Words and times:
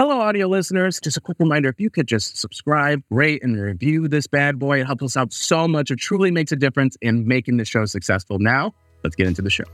Hello, 0.00 0.18
audio 0.18 0.46
listeners. 0.46 0.98
Just 0.98 1.18
a 1.18 1.20
quick 1.20 1.36
reminder 1.38 1.68
if 1.68 1.78
you 1.78 1.90
could 1.90 2.06
just 2.06 2.38
subscribe, 2.38 3.02
rate, 3.10 3.42
and 3.42 3.60
review 3.60 4.08
this 4.08 4.26
bad 4.26 4.58
boy, 4.58 4.80
it 4.80 4.86
helps 4.86 5.02
us 5.02 5.14
out 5.14 5.30
so 5.30 5.68
much. 5.68 5.90
It 5.90 5.96
truly 5.96 6.30
makes 6.30 6.50
a 6.52 6.56
difference 6.56 6.96
in 7.02 7.28
making 7.28 7.58
the 7.58 7.66
show 7.66 7.84
successful. 7.84 8.38
Now, 8.38 8.72
let's 9.04 9.14
get 9.14 9.26
into 9.26 9.42
the 9.42 9.50
show. 9.50 9.64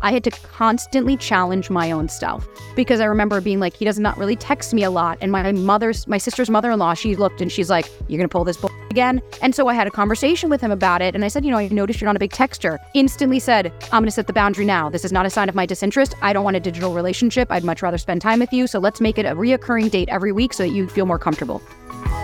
I 0.00 0.12
had 0.12 0.24
to 0.24 0.30
constantly 0.30 1.16
challenge 1.16 1.70
my 1.70 1.90
own 1.90 2.08
self 2.08 2.48
because 2.74 3.00
I 3.00 3.04
remember 3.04 3.40
being 3.40 3.60
like, 3.60 3.76
he 3.76 3.84
does 3.84 3.98
not 3.98 4.16
really 4.18 4.36
text 4.36 4.74
me 4.74 4.82
a 4.82 4.90
lot. 4.90 5.18
And 5.20 5.32
my 5.32 5.52
mother's, 5.52 6.06
my 6.06 6.18
sister's 6.18 6.50
mother 6.50 6.70
in 6.70 6.78
law, 6.78 6.94
she 6.94 7.16
looked 7.16 7.40
and 7.40 7.50
she's 7.50 7.70
like, 7.70 7.90
You're 8.08 8.18
going 8.18 8.28
to 8.28 8.32
pull 8.32 8.44
this 8.44 8.56
bull 8.56 8.70
again? 8.90 9.22
And 9.42 9.54
so 9.54 9.68
I 9.68 9.74
had 9.74 9.86
a 9.86 9.90
conversation 9.90 10.50
with 10.50 10.60
him 10.60 10.70
about 10.70 11.02
it. 11.02 11.14
And 11.14 11.24
I 11.24 11.28
said, 11.28 11.44
You 11.44 11.50
know, 11.50 11.58
I 11.58 11.68
noticed 11.68 12.00
you're 12.00 12.08
not 12.08 12.16
a 12.16 12.20
big 12.20 12.32
texter. 12.32 12.78
Instantly 12.94 13.38
said, 13.38 13.72
I'm 13.84 14.02
going 14.02 14.04
to 14.06 14.10
set 14.10 14.26
the 14.26 14.32
boundary 14.32 14.64
now. 14.64 14.88
This 14.90 15.04
is 15.04 15.12
not 15.12 15.26
a 15.26 15.30
sign 15.30 15.48
of 15.48 15.54
my 15.54 15.66
disinterest. 15.66 16.14
I 16.22 16.32
don't 16.32 16.44
want 16.44 16.56
a 16.56 16.60
digital 16.60 16.94
relationship. 16.94 17.50
I'd 17.50 17.64
much 17.64 17.82
rather 17.82 17.98
spend 17.98 18.22
time 18.22 18.40
with 18.40 18.52
you. 18.52 18.66
So 18.66 18.78
let's 18.78 19.00
make 19.00 19.18
it 19.18 19.26
a 19.26 19.34
reoccurring 19.34 19.90
date 19.90 20.08
every 20.08 20.32
week 20.32 20.52
so 20.52 20.62
that 20.62 20.70
you 20.70 20.88
feel 20.88 21.06
more 21.06 21.18
comfortable. 21.18 21.62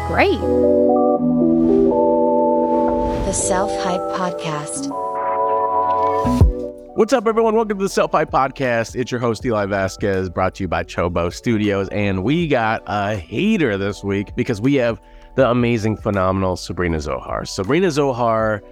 Great. 0.09 0.41
The 3.27 3.33
Self 3.33 3.71
Hype 3.83 4.01
Podcast. 4.19 5.12
What's 6.95 7.15
up, 7.15 7.27
everyone? 7.27 7.55
Welcome 7.55 7.79
to 7.79 7.85
the 7.85 7.89
Self 7.89 8.13
Hype 8.13 8.31
Podcast. 8.31 8.95
It's 8.97 9.11
your 9.11 9.19
host, 9.19 9.47
Eli 9.47 9.65
Vazquez, 9.65 10.31
brought 10.31 10.55
to 10.57 10.65
you 10.65 10.69
by 10.69 10.85
Chobo 10.85 11.33
Studios. 11.33 11.89
And 11.89 12.23
we 12.23 12.47
got 12.47 12.83
a 12.87 13.17
hater 13.17 13.79
this 13.79 14.05
week 14.05 14.37
because 14.37 14.61
we 14.61 14.75
have 14.75 15.01
the 15.35 15.49
amazing, 15.49 15.97
phenomenal 15.97 16.55
Sabrina 16.55 17.01
Zohar. 17.01 17.47
Sabrina 17.47 17.91
Zohar 17.91 18.63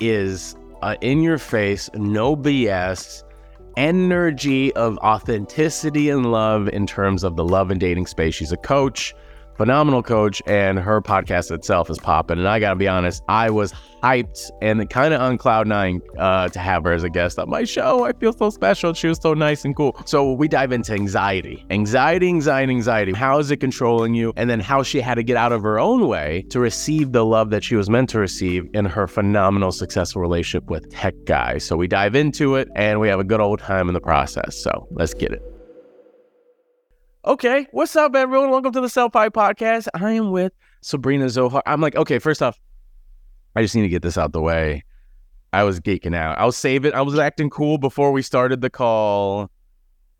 is 0.00 0.56
uh, 0.80 0.96
in 1.02 1.20
your 1.20 1.36
face, 1.36 1.90
no 1.92 2.34
BS, 2.34 3.22
energy 3.76 4.72
of 4.72 4.96
authenticity 4.98 6.08
and 6.08 6.32
love 6.32 6.68
in 6.70 6.86
terms 6.86 7.24
of 7.24 7.36
the 7.36 7.44
love 7.44 7.70
and 7.70 7.78
dating 7.78 8.06
space. 8.06 8.34
She's 8.34 8.52
a 8.52 8.56
coach 8.56 9.14
phenomenal 9.56 10.02
coach, 10.02 10.42
and 10.46 10.78
her 10.78 11.00
podcast 11.00 11.50
itself 11.50 11.90
is 11.90 11.98
popping. 11.98 12.38
And 12.38 12.48
I 12.48 12.58
gotta 12.58 12.76
be 12.76 12.88
honest, 12.88 13.22
I 13.28 13.50
was 13.50 13.72
hyped 14.02 14.50
and 14.62 14.88
kind 14.90 15.14
of 15.14 15.20
on 15.20 15.38
cloud 15.38 15.66
nine 15.66 16.00
uh, 16.18 16.48
to 16.48 16.58
have 16.58 16.84
her 16.84 16.92
as 16.92 17.02
a 17.02 17.10
guest 17.10 17.38
on 17.38 17.48
my 17.48 17.64
show. 17.64 18.04
I 18.04 18.12
feel 18.12 18.32
so 18.32 18.50
special. 18.50 18.92
She 18.94 19.08
was 19.08 19.18
so 19.20 19.34
nice 19.34 19.64
and 19.64 19.74
cool. 19.74 20.00
So 20.04 20.32
we 20.32 20.48
dive 20.48 20.72
into 20.72 20.92
anxiety, 20.92 21.64
anxiety, 21.70 22.28
anxiety, 22.28 22.72
anxiety. 22.72 23.12
How 23.12 23.38
is 23.38 23.50
it 23.50 23.56
controlling 23.58 24.14
you? 24.14 24.32
And 24.36 24.48
then 24.48 24.60
how 24.60 24.82
she 24.82 25.00
had 25.00 25.14
to 25.14 25.22
get 25.22 25.36
out 25.36 25.52
of 25.52 25.62
her 25.62 25.78
own 25.78 26.08
way 26.08 26.44
to 26.50 26.60
receive 26.60 27.12
the 27.12 27.24
love 27.24 27.50
that 27.50 27.64
she 27.64 27.76
was 27.76 27.90
meant 27.90 28.10
to 28.10 28.18
receive 28.18 28.68
in 28.74 28.84
her 28.84 29.06
phenomenal, 29.06 29.72
successful 29.72 30.22
relationship 30.22 30.70
with 30.70 30.90
Tech 30.90 31.14
Guy. 31.24 31.58
So 31.58 31.76
we 31.76 31.88
dive 31.88 32.14
into 32.14 32.56
it 32.56 32.68
and 32.76 33.00
we 33.00 33.08
have 33.08 33.20
a 33.20 33.24
good 33.24 33.40
old 33.40 33.60
time 33.60 33.88
in 33.88 33.94
the 33.94 34.00
process. 34.00 34.56
So 34.56 34.86
let's 34.90 35.14
get 35.14 35.32
it. 35.32 35.55
Okay, 37.26 37.66
what's 37.72 37.96
up, 37.96 38.14
everyone? 38.14 38.50
Welcome 38.50 38.70
to 38.70 38.80
the 38.80 38.88
Self 38.88 39.14
Hype 39.14 39.32
Podcast. 39.32 39.88
I 39.94 40.12
am 40.12 40.30
with 40.30 40.52
Sabrina 40.80 41.28
Zohar. 41.28 41.60
I'm 41.66 41.80
like, 41.80 41.96
okay, 41.96 42.20
first 42.20 42.40
off, 42.40 42.56
I 43.56 43.62
just 43.62 43.74
need 43.74 43.82
to 43.82 43.88
get 43.88 44.02
this 44.02 44.16
out 44.16 44.32
the 44.32 44.40
way. 44.40 44.84
I 45.52 45.64
was 45.64 45.80
geeking 45.80 46.14
out. 46.14 46.38
I 46.38 46.46
was 46.46 46.56
saving. 46.56 46.94
I 46.94 47.00
was 47.00 47.18
acting 47.18 47.50
cool 47.50 47.78
before 47.78 48.12
we 48.12 48.22
started 48.22 48.60
the 48.60 48.70
call, 48.70 49.50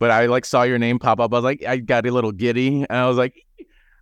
but 0.00 0.10
I 0.10 0.26
like 0.26 0.44
saw 0.44 0.64
your 0.64 0.78
name 0.78 0.98
pop 0.98 1.20
up. 1.20 1.32
I 1.32 1.36
was 1.36 1.44
like, 1.44 1.64
I 1.64 1.76
got 1.76 2.08
a 2.08 2.10
little 2.10 2.32
giddy, 2.32 2.78
and 2.78 2.98
I 2.98 3.06
was 3.06 3.16
like, 3.16 3.40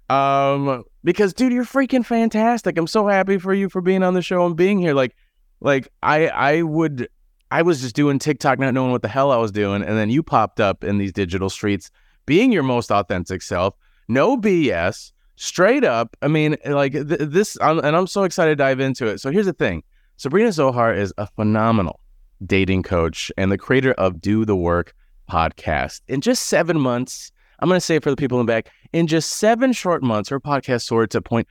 um, 0.08 0.82
because 1.02 1.34
dude, 1.34 1.52
you're 1.52 1.66
freaking 1.66 2.06
fantastic. 2.06 2.78
I'm 2.78 2.86
so 2.86 3.06
happy 3.06 3.36
for 3.36 3.52
you 3.52 3.68
for 3.68 3.82
being 3.82 4.02
on 4.02 4.14
the 4.14 4.22
show 4.22 4.46
and 4.46 4.56
being 4.56 4.78
here. 4.78 4.94
Like, 4.94 5.14
like 5.60 5.88
I, 6.02 6.28
I 6.28 6.62
would, 6.62 7.10
I 7.50 7.60
was 7.60 7.82
just 7.82 7.94
doing 7.94 8.18
TikTok, 8.18 8.58
not 8.58 8.72
knowing 8.72 8.92
what 8.92 9.02
the 9.02 9.08
hell 9.08 9.30
I 9.30 9.36
was 9.36 9.52
doing, 9.52 9.82
and 9.82 9.94
then 9.98 10.08
you 10.08 10.22
popped 10.22 10.58
up 10.58 10.82
in 10.82 10.96
these 10.96 11.12
digital 11.12 11.50
streets 11.50 11.90
being 12.26 12.52
your 12.52 12.62
most 12.62 12.90
authentic 12.90 13.42
self, 13.42 13.74
no 14.08 14.36
BS, 14.36 15.12
straight 15.36 15.84
up. 15.84 16.16
I 16.22 16.28
mean, 16.28 16.56
like 16.66 16.92
th- 16.92 17.06
this, 17.06 17.56
I'm, 17.60 17.78
and 17.78 17.96
I'm 17.96 18.06
so 18.06 18.24
excited 18.24 18.52
to 18.52 18.56
dive 18.56 18.80
into 18.80 19.06
it. 19.06 19.20
So 19.20 19.30
here's 19.30 19.46
the 19.46 19.52
thing 19.52 19.82
Sabrina 20.16 20.52
Zohar 20.52 20.94
is 20.94 21.12
a 21.18 21.26
phenomenal 21.26 22.00
dating 22.44 22.82
coach 22.82 23.32
and 23.36 23.50
the 23.50 23.58
creator 23.58 23.92
of 23.92 24.20
Do 24.20 24.44
the 24.44 24.56
Work 24.56 24.94
podcast. 25.30 26.02
In 26.08 26.20
just 26.20 26.46
seven 26.46 26.80
months, 26.80 27.32
I'm 27.60 27.68
going 27.68 27.78
to 27.78 27.84
say 27.84 27.98
for 27.98 28.10
the 28.10 28.16
people 28.16 28.40
in 28.40 28.46
the 28.46 28.52
back, 28.52 28.70
in 28.92 29.06
just 29.06 29.30
seven 29.30 29.72
short 29.72 30.02
months, 30.02 30.28
her 30.28 30.40
podcast 30.40 30.82
soared 30.82 31.10
to 31.12 31.20
0.5% 31.20 31.46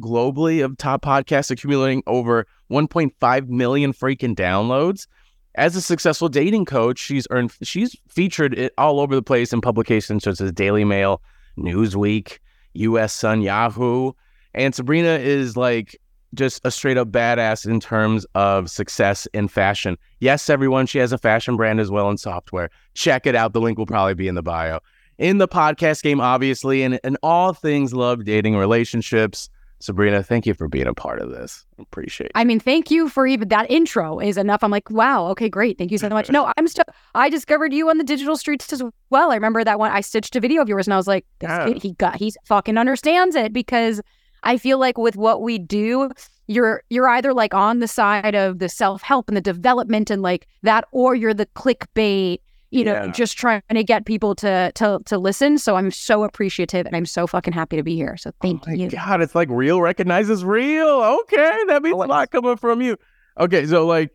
globally 0.00 0.64
of 0.64 0.76
top 0.78 1.02
podcasts, 1.02 1.50
accumulating 1.50 2.02
over 2.06 2.46
1.5 2.70 3.48
million 3.48 3.92
freaking 3.92 4.34
downloads 4.34 5.06
as 5.54 5.76
a 5.76 5.82
successful 5.82 6.28
dating 6.28 6.64
coach, 6.64 6.98
she's 6.98 7.26
earned 7.30 7.52
she's 7.62 7.96
featured 8.08 8.54
it 8.54 8.72
all 8.78 9.00
over 9.00 9.14
the 9.14 9.22
place 9.22 9.52
in 9.52 9.60
publications 9.60 10.24
such 10.24 10.40
as 10.40 10.52
Daily 10.52 10.84
Mail, 10.84 11.20
Newsweek, 11.58 12.38
US 12.74 13.12
Sun, 13.12 13.42
Yahoo. 13.42 14.12
And 14.54 14.74
Sabrina 14.74 15.18
is 15.18 15.56
like 15.56 15.98
just 16.34 16.64
a 16.64 16.70
straight 16.70 16.96
up 16.96 17.08
badass 17.08 17.66
in 17.66 17.80
terms 17.80 18.24
of 18.34 18.70
success 18.70 19.26
in 19.34 19.48
fashion. 19.48 19.98
Yes, 20.20 20.48
everyone, 20.48 20.86
she 20.86 20.98
has 20.98 21.12
a 21.12 21.18
fashion 21.18 21.56
brand 21.56 21.80
as 21.80 21.90
well 21.90 22.08
in 22.08 22.16
Softwear. 22.16 22.68
Check 22.94 23.26
it 23.26 23.34
out. 23.34 23.52
The 23.52 23.60
link 23.60 23.78
will 23.78 23.86
probably 23.86 24.14
be 24.14 24.28
in 24.28 24.34
the 24.34 24.42
bio. 24.42 24.80
In 25.18 25.38
the 25.38 25.48
podcast 25.48 26.02
game, 26.02 26.20
obviously, 26.20 26.82
and, 26.82 26.98
and 27.04 27.18
all 27.22 27.52
things 27.52 27.92
love, 27.92 28.24
dating, 28.24 28.56
relationships, 28.56 29.50
Sabrina, 29.82 30.22
thank 30.22 30.46
you 30.46 30.54
for 30.54 30.68
being 30.68 30.86
a 30.86 30.94
part 30.94 31.20
of 31.20 31.30
this. 31.30 31.66
Appreciate 31.76 32.26
it. 32.26 32.32
I 32.36 32.44
mean, 32.44 32.60
thank 32.60 32.88
you 32.88 33.08
for 33.08 33.26
even 33.26 33.48
that 33.48 33.68
intro 33.68 34.20
is 34.20 34.38
enough. 34.38 34.62
I'm 34.62 34.70
like, 34.70 34.88
wow, 34.90 35.26
okay, 35.30 35.48
great. 35.48 35.76
Thank 35.76 35.90
you 35.90 35.98
so 35.98 36.08
much. 36.08 36.30
No, 36.32 36.52
I'm 36.56 36.68
still 36.68 36.84
I 37.14 37.28
discovered 37.28 37.74
you 37.74 37.90
on 37.90 37.98
the 37.98 38.04
digital 38.04 38.36
streets 38.36 38.72
as 38.72 38.82
well. 39.10 39.32
I 39.32 39.34
remember 39.34 39.64
that 39.64 39.80
one 39.80 39.90
I 39.90 40.00
stitched 40.00 40.36
a 40.36 40.40
video 40.40 40.62
of 40.62 40.68
yours 40.68 40.86
and 40.86 40.94
I 40.94 40.96
was 40.96 41.08
like, 41.08 41.26
this 41.40 41.48
yeah. 41.48 41.66
kid, 41.66 41.82
he 41.82 41.92
got 41.94 42.16
he 42.16 42.32
fucking 42.44 42.78
understands 42.78 43.34
it 43.34 43.52
because 43.52 44.00
I 44.44 44.56
feel 44.56 44.78
like 44.78 44.96
with 44.96 45.16
what 45.16 45.42
we 45.42 45.58
do, 45.58 46.10
you're 46.46 46.84
you're 46.88 47.08
either 47.08 47.34
like 47.34 47.52
on 47.52 47.80
the 47.80 47.88
side 47.88 48.36
of 48.36 48.60
the 48.60 48.68
self-help 48.68 49.28
and 49.28 49.36
the 49.36 49.42
development 49.42 50.10
and 50.10 50.22
like 50.22 50.46
that, 50.62 50.84
or 50.92 51.16
you're 51.16 51.34
the 51.34 51.46
clickbait 51.46 52.38
you 52.72 52.84
know, 52.84 52.94
yeah. 52.94 53.06
just 53.08 53.36
trying 53.36 53.62
to 53.70 53.84
get 53.84 54.06
people 54.06 54.34
to 54.36 54.72
to 54.74 54.98
to 55.04 55.18
listen. 55.18 55.58
So 55.58 55.76
I'm 55.76 55.90
so 55.90 56.24
appreciative 56.24 56.86
and 56.86 56.96
I'm 56.96 57.04
so 57.04 57.26
fucking 57.26 57.52
happy 57.52 57.76
to 57.76 57.82
be 57.82 57.94
here. 57.94 58.16
So 58.16 58.32
thank 58.40 58.66
oh 58.66 58.72
you. 58.72 58.88
God, 58.88 59.20
it's 59.20 59.34
like 59.34 59.48
real 59.50 59.82
recognizes 59.82 60.42
real. 60.42 60.88
Okay, 61.22 61.64
that 61.68 61.82
means 61.82 61.94
oh, 61.94 62.04
a 62.04 62.06
lot 62.06 62.30
coming 62.30 62.56
from 62.56 62.80
you. 62.80 62.96
Okay, 63.38 63.66
so 63.66 63.86
like, 63.86 64.10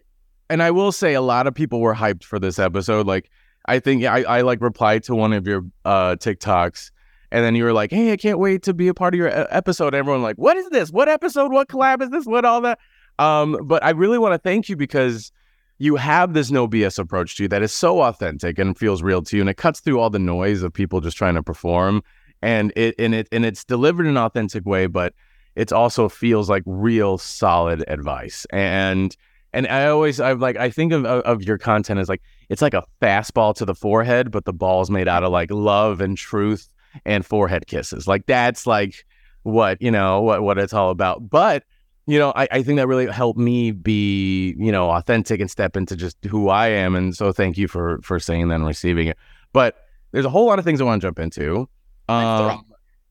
and 0.49 0.63
I 0.63 0.71
will 0.71 0.91
say 0.91 1.13
a 1.13 1.21
lot 1.21 1.45
of 1.45 1.53
people 1.53 1.79
were 1.79 1.93
hyped 1.93 2.23
for 2.23 2.39
this 2.39 2.57
episode. 2.57 3.05
Like, 3.05 3.29
I 3.67 3.77
think 3.77 4.03
I, 4.05 4.23
I 4.23 4.41
like 4.41 4.59
replied 4.59 5.03
to 5.03 5.15
one 5.15 5.33
of 5.33 5.45
your 5.45 5.63
uh 5.85 6.15
TikToks. 6.15 6.91
And 7.29 7.43
then 7.43 7.55
you 7.55 7.65
were 7.65 7.73
like, 7.73 7.91
"Hey, 7.91 8.13
I 8.13 8.17
can't 8.17 8.39
wait 8.39 8.63
to 8.63 8.73
be 8.73 8.87
a 8.87 8.93
part 8.93 9.13
of 9.13 9.19
your 9.19 9.29
episode." 9.53 9.93
Everyone 9.93 10.23
like, 10.23 10.37
"What 10.37 10.57
is 10.57 10.69
this? 10.69 10.91
What 10.91 11.09
episode? 11.09 11.51
What 11.51 11.67
collab 11.67 12.01
is 12.01 12.09
this? 12.09 12.25
What 12.25 12.45
all 12.45 12.61
that?" 12.61 12.79
Um, 13.19 13.59
but 13.65 13.83
I 13.83 13.91
really 13.91 14.17
want 14.17 14.33
to 14.33 14.39
thank 14.39 14.69
you 14.69 14.77
because 14.77 15.31
you 15.79 15.95
have 15.95 16.33
this 16.33 16.49
no 16.51 16.67
BS 16.67 16.97
approach 16.99 17.37
to 17.37 17.43
you 17.43 17.49
that 17.49 17.61
is 17.61 17.71
so 17.71 18.01
authentic 18.01 18.57
and 18.57 18.77
feels 18.77 19.03
real 19.03 19.21
to 19.23 19.37
you, 19.37 19.41
and 19.41 19.49
it 19.49 19.57
cuts 19.57 19.79
through 19.79 19.99
all 19.99 20.09
the 20.09 20.19
noise 20.19 20.63
of 20.63 20.73
people 20.73 21.01
just 21.01 21.17
trying 21.17 21.35
to 21.35 21.43
perform, 21.43 22.03
and 22.41 22.73
it 22.75 22.95
and 22.97 23.13
it 23.13 23.27
and 23.31 23.45
it's 23.45 23.63
delivered 23.63 24.05
in 24.05 24.11
an 24.11 24.17
authentic 24.17 24.65
way, 24.65 24.87
but 24.87 25.13
it 25.55 25.71
also 25.71 26.07
feels 26.07 26.49
like 26.49 26.63
real 26.65 27.17
solid 27.17 27.83
advice. 27.87 28.45
And 28.51 29.15
and 29.53 29.67
I 29.67 29.87
always 29.87 30.19
I 30.19 30.33
like 30.33 30.57
I 30.57 30.69
think 30.69 30.93
of 30.93 31.05
of 31.05 31.43
your 31.43 31.57
content 31.57 31.99
as 31.99 32.09
like 32.09 32.21
it's 32.49 32.61
like 32.61 32.73
a 32.73 32.83
fastball 33.01 33.55
to 33.55 33.65
the 33.65 33.75
forehead, 33.75 34.31
but 34.31 34.45
the 34.45 34.53
ball's 34.53 34.89
made 34.89 35.07
out 35.07 35.23
of 35.23 35.31
like 35.31 35.51
love 35.51 36.01
and 36.01 36.17
truth 36.17 36.69
and 37.05 37.25
forehead 37.25 37.67
kisses. 37.67 38.07
Like 38.07 38.25
that's 38.25 38.67
like 38.67 39.05
what 39.43 39.81
you 39.81 39.91
know 39.91 40.21
what 40.21 40.41
what 40.43 40.57
it's 40.57 40.73
all 40.73 40.89
about, 40.89 41.29
but 41.29 41.63
you 42.07 42.17
know, 42.17 42.31
I, 42.35 42.47
I 42.49 42.63
think 42.63 42.77
that 42.77 42.87
really 42.87 43.05
helped 43.07 43.37
me 43.37 43.71
be, 43.71 44.55
you 44.57 44.71
know, 44.71 44.89
authentic 44.89 45.41
and 45.41 45.51
step 45.51 45.75
into 45.75 45.95
just 45.95 46.17
who 46.25 46.49
I 46.49 46.67
am. 46.69 46.95
And 46.95 47.15
so 47.15 47.31
thank 47.31 47.57
you 47.57 47.67
for 47.67 47.99
for 48.01 48.19
saying 48.19 48.47
that 48.47 48.55
and 48.55 48.65
receiving 48.65 49.07
it. 49.07 49.17
But 49.53 49.75
there's 50.11 50.25
a 50.25 50.29
whole 50.29 50.45
lot 50.45 50.57
of 50.57 50.65
things 50.65 50.81
I 50.81 50.85
want 50.85 51.01
to 51.01 51.07
jump 51.07 51.19
into. 51.19 51.69
Um, 52.07 52.63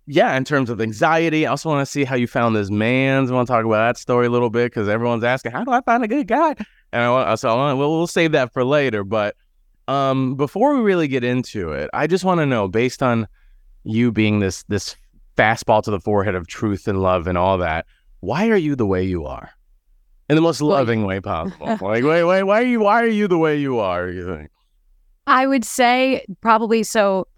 yeah, 0.06 0.36
in 0.36 0.44
terms 0.44 0.70
of 0.70 0.80
anxiety, 0.80 1.46
I 1.46 1.50
also 1.50 1.68
want 1.68 1.84
to 1.84 1.90
see 1.90 2.04
how 2.04 2.16
you 2.16 2.26
found 2.26 2.56
this 2.56 2.70
man. 2.70 3.28
I 3.28 3.32
want 3.32 3.46
to 3.46 3.52
talk 3.52 3.64
about 3.64 3.86
that 3.86 3.98
story 3.98 4.26
a 4.26 4.30
little 4.30 4.50
bit 4.50 4.70
because 4.70 4.88
everyone's 4.88 5.24
asking, 5.24 5.52
how 5.52 5.64
do 5.64 5.72
I 5.72 5.82
find 5.82 6.02
a 6.02 6.08
good 6.08 6.26
guy? 6.26 6.54
And 6.92 7.02
I 7.02 7.10
want, 7.10 7.38
so 7.38 7.50
I 7.50 7.54
want, 7.54 7.78
we'll, 7.78 7.90
we'll 7.90 8.06
save 8.06 8.32
that 8.32 8.52
for 8.52 8.64
later. 8.64 9.04
But 9.04 9.36
um, 9.88 10.36
before 10.36 10.74
we 10.74 10.80
really 10.80 11.08
get 11.08 11.24
into 11.24 11.72
it, 11.72 11.90
I 11.92 12.06
just 12.06 12.24
want 12.24 12.38
to 12.38 12.46
know, 12.46 12.68
based 12.68 13.02
on 13.02 13.26
you 13.84 14.10
being 14.10 14.40
this 14.40 14.62
this 14.64 14.96
fastball 15.36 15.82
to 15.82 15.90
the 15.90 16.00
forehead 16.00 16.34
of 16.34 16.46
truth 16.46 16.88
and 16.88 17.02
love 17.02 17.26
and 17.26 17.36
all 17.36 17.58
that, 17.58 17.84
why 18.26 18.48
are 18.48 18.56
you 18.56 18.74
the 18.74 18.86
way 18.86 19.04
you 19.04 19.24
are? 19.24 19.50
In 20.28 20.34
the 20.34 20.42
most 20.42 20.60
loving 20.60 21.04
way 21.04 21.20
possible. 21.20 21.66
like, 21.80 22.02
wait, 22.02 22.24
wait, 22.24 22.42
why 22.42 22.60
are 22.60 22.66
you 22.66 22.80
why 22.80 23.02
are 23.02 23.08
you 23.08 23.28
the 23.28 23.38
way 23.38 23.56
you 23.56 23.78
are, 23.78 24.08
you 24.08 24.26
think? 24.26 24.50
I 25.28 25.46
would 25.46 25.64
say 25.64 26.24
probably 26.40 26.82
so 26.82 27.28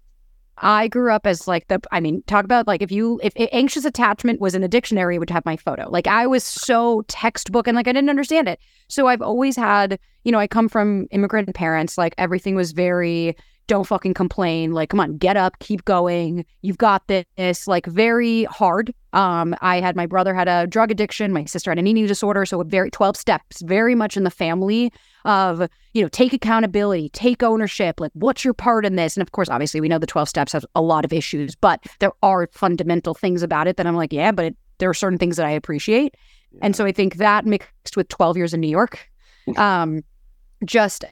I 0.57 0.87
grew 0.87 1.13
up 1.13 1.27
as 1.27 1.47
like 1.47 1.67
the 1.67 1.79
I 1.91 1.99
mean, 1.99 2.23
talk 2.23 2.43
about 2.43 2.67
like 2.67 2.81
if 2.81 2.91
you 2.91 3.19
if, 3.23 3.33
if 3.35 3.47
anxious 3.51 3.85
attachment 3.85 4.41
was 4.41 4.55
in 4.55 4.63
a 4.63 4.67
dictionary, 4.67 5.15
it 5.15 5.19
would 5.19 5.29
have 5.29 5.45
my 5.45 5.57
photo. 5.57 5.87
Like 5.89 6.07
I 6.07 6.25
was 6.25 6.43
so 6.43 7.03
textbook 7.07 7.67
and 7.67 7.75
like 7.75 7.87
I 7.87 7.93
didn't 7.93 8.09
understand 8.09 8.47
it. 8.47 8.59
So 8.87 9.07
I've 9.07 9.21
always 9.21 9.55
had, 9.55 9.99
you 10.23 10.31
know, 10.31 10.39
I 10.39 10.47
come 10.47 10.67
from 10.67 11.07
immigrant 11.11 11.53
parents, 11.53 11.97
like 11.99 12.15
everything 12.17 12.55
was 12.55 12.71
very 12.71 13.37
don't 13.69 13.85
fucking 13.85 14.15
complain. 14.15 14.73
Like, 14.73 14.89
come 14.89 14.99
on, 14.99 15.17
get 15.17 15.37
up, 15.37 15.57
keep 15.59 15.85
going. 15.85 16.45
You've 16.61 16.77
got 16.77 17.07
this. 17.07 17.67
Like, 17.67 17.85
very 17.85 18.43
hard. 18.45 18.93
Um, 19.13 19.55
I 19.61 19.79
had 19.79 19.95
my 19.95 20.05
brother 20.05 20.33
had 20.33 20.47
a 20.47 20.67
drug 20.67 20.91
addiction, 20.91 21.31
my 21.31 21.45
sister 21.45 21.71
had 21.71 21.79
an 21.79 21.87
eating 21.87 22.05
disorder. 22.05 22.45
So, 22.45 22.61
very 22.63 22.91
12 22.91 23.15
steps, 23.15 23.61
very 23.61 23.95
much 23.95 24.17
in 24.17 24.23
the 24.23 24.31
family 24.31 24.91
of, 25.23 25.69
you 25.93 26.01
know, 26.01 26.09
take 26.09 26.33
accountability, 26.33 27.09
take 27.09 27.43
ownership. 27.43 27.99
Like, 27.99 28.11
what's 28.13 28.43
your 28.43 28.53
part 28.53 28.85
in 28.85 28.95
this? 28.95 29.15
And 29.15 29.21
of 29.21 29.31
course, 29.31 29.49
obviously, 29.49 29.79
we 29.79 29.87
know 29.87 29.99
the 29.99 30.07
12 30.07 30.27
steps 30.27 30.51
have 30.51 30.65
a 30.75 30.81
lot 30.81 31.05
of 31.05 31.13
issues, 31.13 31.55
but 31.55 31.81
there 31.99 32.11
are 32.23 32.49
fundamental 32.51 33.13
things 33.13 33.43
about 33.43 33.67
it 33.67 33.77
that 33.77 33.87
I'm 33.87 33.95
like, 33.95 34.11
yeah, 34.11 34.31
but 34.31 34.45
it, 34.45 34.57
there 34.79 34.89
are 34.89 34.95
certain 34.95 35.19
things 35.19 35.37
that 35.37 35.45
I 35.45 35.51
appreciate. 35.51 36.15
Yeah. 36.51 36.59
And 36.63 36.75
so 36.75 36.85
I 36.85 36.91
think 36.91 37.15
that 37.15 37.45
mixed 37.45 37.95
with 37.95 38.09
12 38.09 38.35
years 38.35 38.53
in 38.53 38.59
New 38.59 38.69
York, 38.69 39.07
um, 39.57 40.03
just 40.65 41.05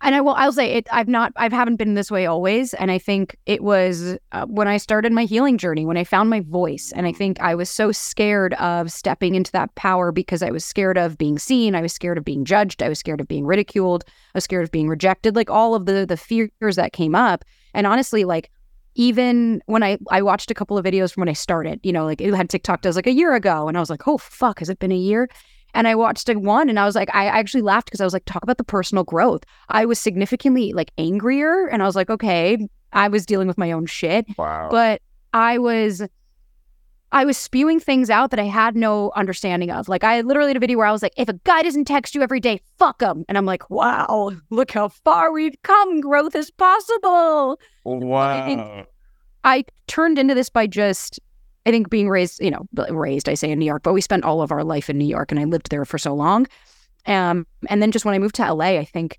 and 0.00 0.14
I 0.14 0.20
will 0.20 0.34
I'll 0.34 0.52
say 0.52 0.72
it 0.74 0.86
I've 0.92 1.08
not 1.08 1.32
I 1.36 1.48
haven't 1.48 1.76
been 1.76 1.94
this 1.94 2.10
way 2.10 2.26
always. 2.26 2.74
And 2.74 2.90
I 2.90 2.98
think 2.98 3.36
it 3.46 3.62
was 3.62 4.16
uh, 4.32 4.46
when 4.46 4.68
I 4.68 4.76
started 4.76 5.12
my 5.12 5.24
healing 5.24 5.58
journey 5.58 5.86
when 5.86 5.96
I 5.96 6.04
found 6.04 6.30
my 6.30 6.40
voice 6.40 6.92
and 6.94 7.06
I 7.06 7.12
think 7.12 7.40
I 7.40 7.54
was 7.54 7.68
so 7.68 7.90
scared 7.92 8.54
of 8.54 8.92
stepping 8.92 9.34
into 9.34 9.52
that 9.52 9.74
power 9.74 10.12
because 10.12 10.42
I 10.42 10.50
was 10.50 10.64
scared 10.64 10.98
of 10.98 11.18
being 11.18 11.38
seen 11.38 11.74
I 11.74 11.82
was 11.82 11.92
scared 11.92 12.18
of 12.18 12.24
being 12.24 12.44
judged 12.44 12.82
I 12.82 12.88
was 12.88 12.98
scared 12.98 13.20
of 13.20 13.28
being 13.28 13.46
ridiculed 13.46 14.04
I 14.06 14.38
was 14.38 14.44
scared 14.44 14.64
of 14.64 14.70
being 14.70 14.88
rejected 14.88 15.34
like 15.34 15.50
all 15.50 15.74
of 15.74 15.86
the 15.86 16.06
the 16.06 16.16
fears 16.16 16.76
that 16.76 16.92
came 16.92 17.14
up. 17.14 17.44
And 17.74 17.86
honestly 17.86 18.24
like 18.24 18.50
even 18.94 19.62
when 19.66 19.82
I 19.82 19.98
I 20.10 20.22
watched 20.22 20.50
a 20.50 20.54
couple 20.54 20.78
of 20.78 20.84
videos 20.84 21.12
from 21.12 21.22
when 21.22 21.28
I 21.28 21.34
started 21.34 21.80
you 21.82 21.92
know 21.92 22.04
like 22.04 22.20
it 22.20 22.34
had 22.34 22.50
TikTok 22.50 22.82
does 22.82 22.96
like 22.96 23.06
a 23.06 23.12
year 23.12 23.34
ago 23.34 23.66
and 23.66 23.76
I 23.76 23.80
was 23.80 23.90
like 23.90 24.06
oh 24.06 24.18
fuck 24.18 24.60
has 24.60 24.68
it 24.68 24.78
been 24.78 24.92
a 24.92 24.96
year 24.96 25.28
and 25.74 25.86
I 25.86 25.94
watched 25.94 26.28
one 26.28 26.68
and 26.68 26.78
I 26.78 26.84
was 26.84 26.94
like, 26.94 27.14
I 27.14 27.26
actually 27.26 27.62
laughed 27.62 27.86
because 27.86 28.00
I 28.00 28.04
was 28.04 28.12
like, 28.12 28.24
talk 28.24 28.42
about 28.42 28.58
the 28.58 28.64
personal 28.64 29.04
growth. 29.04 29.44
I 29.68 29.84
was 29.84 29.98
significantly 29.98 30.72
like 30.72 30.90
angrier 30.98 31.66
and 31.66 31.82
I 31.82 31.86
was 31.86 31.96
like, 31.96 32.10
okay, 32.10 32.68
I 32.92 33.08
was 33.08 33.26
dealing 33.26 33.48
with 33.48 33.58
my 33.58 33.72
own 33.72 33.86
shit. 33.86 34.26
Wow. 34.36 34.68
But 34.70 35.02
I 35.32 35.58
was 35.58 36.02
I 37.10 37.24
was 37.24 37.38
spewing 37.38 37.80
things 37.80 38.10
out 38.10 38.30
that 38.30 38.40
I 38.40 38.44
had 38.44 38.76
no 38.76 39.12
understanding 39.16 39.70
of. 39.70 39.88
Like 39.88 40.04
I 40.04 40.20
literally 40.20 40.50
had 40.50 40.56
a 40.58 40.60
video 40.60 40.78
where 40.78 40.86
I 40.86 40.92
was 40.92 41.02
like, 41.02 41.14
if 41.16 41.28
a 41.28 41.32
guy 41.44 41.62
doesn't 41.62 41.86
text 41.86 42.14
you 42.14 42.22
every 42.22 42.40
day, 42.40 42.60
fuck 42.78 43.00
him. 43.00 43.24
And 43.28 43.38
I'm 43.38 43.46
like, 43.46 43.70
wow, 43.70 44.32
look 44.50 44.70
how 44.72 44.88
far 44.88 45.32
we've 45.32 45.56
come. 45.62 46.00
Growth 46.00 46.34
is 46.34 46.50
possible. 46.50 47.58
Wow. 47.84 48.86
I 49.44 49.64
turned 49.86 50.18
into 50.18 50.34
this 50.34 50.50
by 50.50 50.66
just 50.66 51.18
I 51.66 51.70
think 51.70 51.90
being 51.90 52.08
raised, 52.08 52.42
you 52.42 52.50
know, 52.50 52.66
raised, 52.90 53.28
I 53.28 53.34
say 53.34 53.50
in 53.50 53.58
New 53.58 53.66
York, 53.66 53.82
but 53.82 53.92
we 53.92 54.00
spent 54.00 54.24
all 54.24 54.42
of 54.42 54.50
our 54.50 54.64
life 54.64 54.88
in 54.88 54.98
New 54.98 55.04
York 55.06 55.30
and 55.30 55.40
I 55.40 55.44
lived 55.44 55.70
there 55.70 55.84
for 55.84 55.98
so 55.98 56.14
long. 56.14 56.46
Um, 57.06 57.46
and 57.68 57.82
then 57.82 57.90
just 57.90 58.04
when 58.04 58.14
I 58.14 58.18
moved 58.18 58.36
to 58.36 58.52
LA, 58.52 58.78
I 58.78 58.84
think 58.84 59.18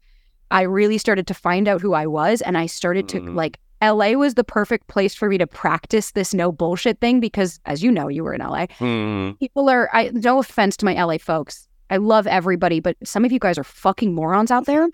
I 0.51 0.63
really 0.63 0.97
started 0.97 1.27
to 1.27 1.33
find 1.33 1.67
out 1.67 1.81
who 1.81 1.93
I 1.93 2.07
was 2.07 2.41
and 2.41 2.57
I 2.57 2.65
started 2.65 3.07
to 3.09 3.19
mm. 3.19 3.35
like 3.35 3.59
LA 3.81 4.11
was 4.11 4.33
the 4.33 4.43
perfect 4.43 4.87
place 4.87 5.15
for 5.15 5.29
me 5.29 5.37
to 5.37 5.47
practice 5.47 6.11
this 6.11 6.33
no 6.33 6.51
bullshit 6.51 6.99
thing 6.99 7.19
because 7.19 7.59
as 7.65 7.81
you 7.81 7.91
know, 7.91 8.07
you 8.07 8.23
were 8.23 8.33
in 8.33 8.41
LA. 8.41 8.65
Mm. 8.79 9.39
People 9.39 9.69
are 9.69 9.89
I 9.93 10.09
no 10.13 10.39
offense 10.39 10.75
to 10.77 10.85
my 10.85 11.01
LA 11.01 11.17
folks. 11.17 11.67
I 11.89 11.97
love 11.97 12.27
everybody, 12.27 12.79
but 12.79 12.97
some 13.03 13.25
of 13.25 13.31
you 13.31 13.39
guys 13.39 13.57
are 13.57 13.63
fucking 13.63 14.13
morons 14.13 14.51
out 14.51 14.65
there 14.65 14.87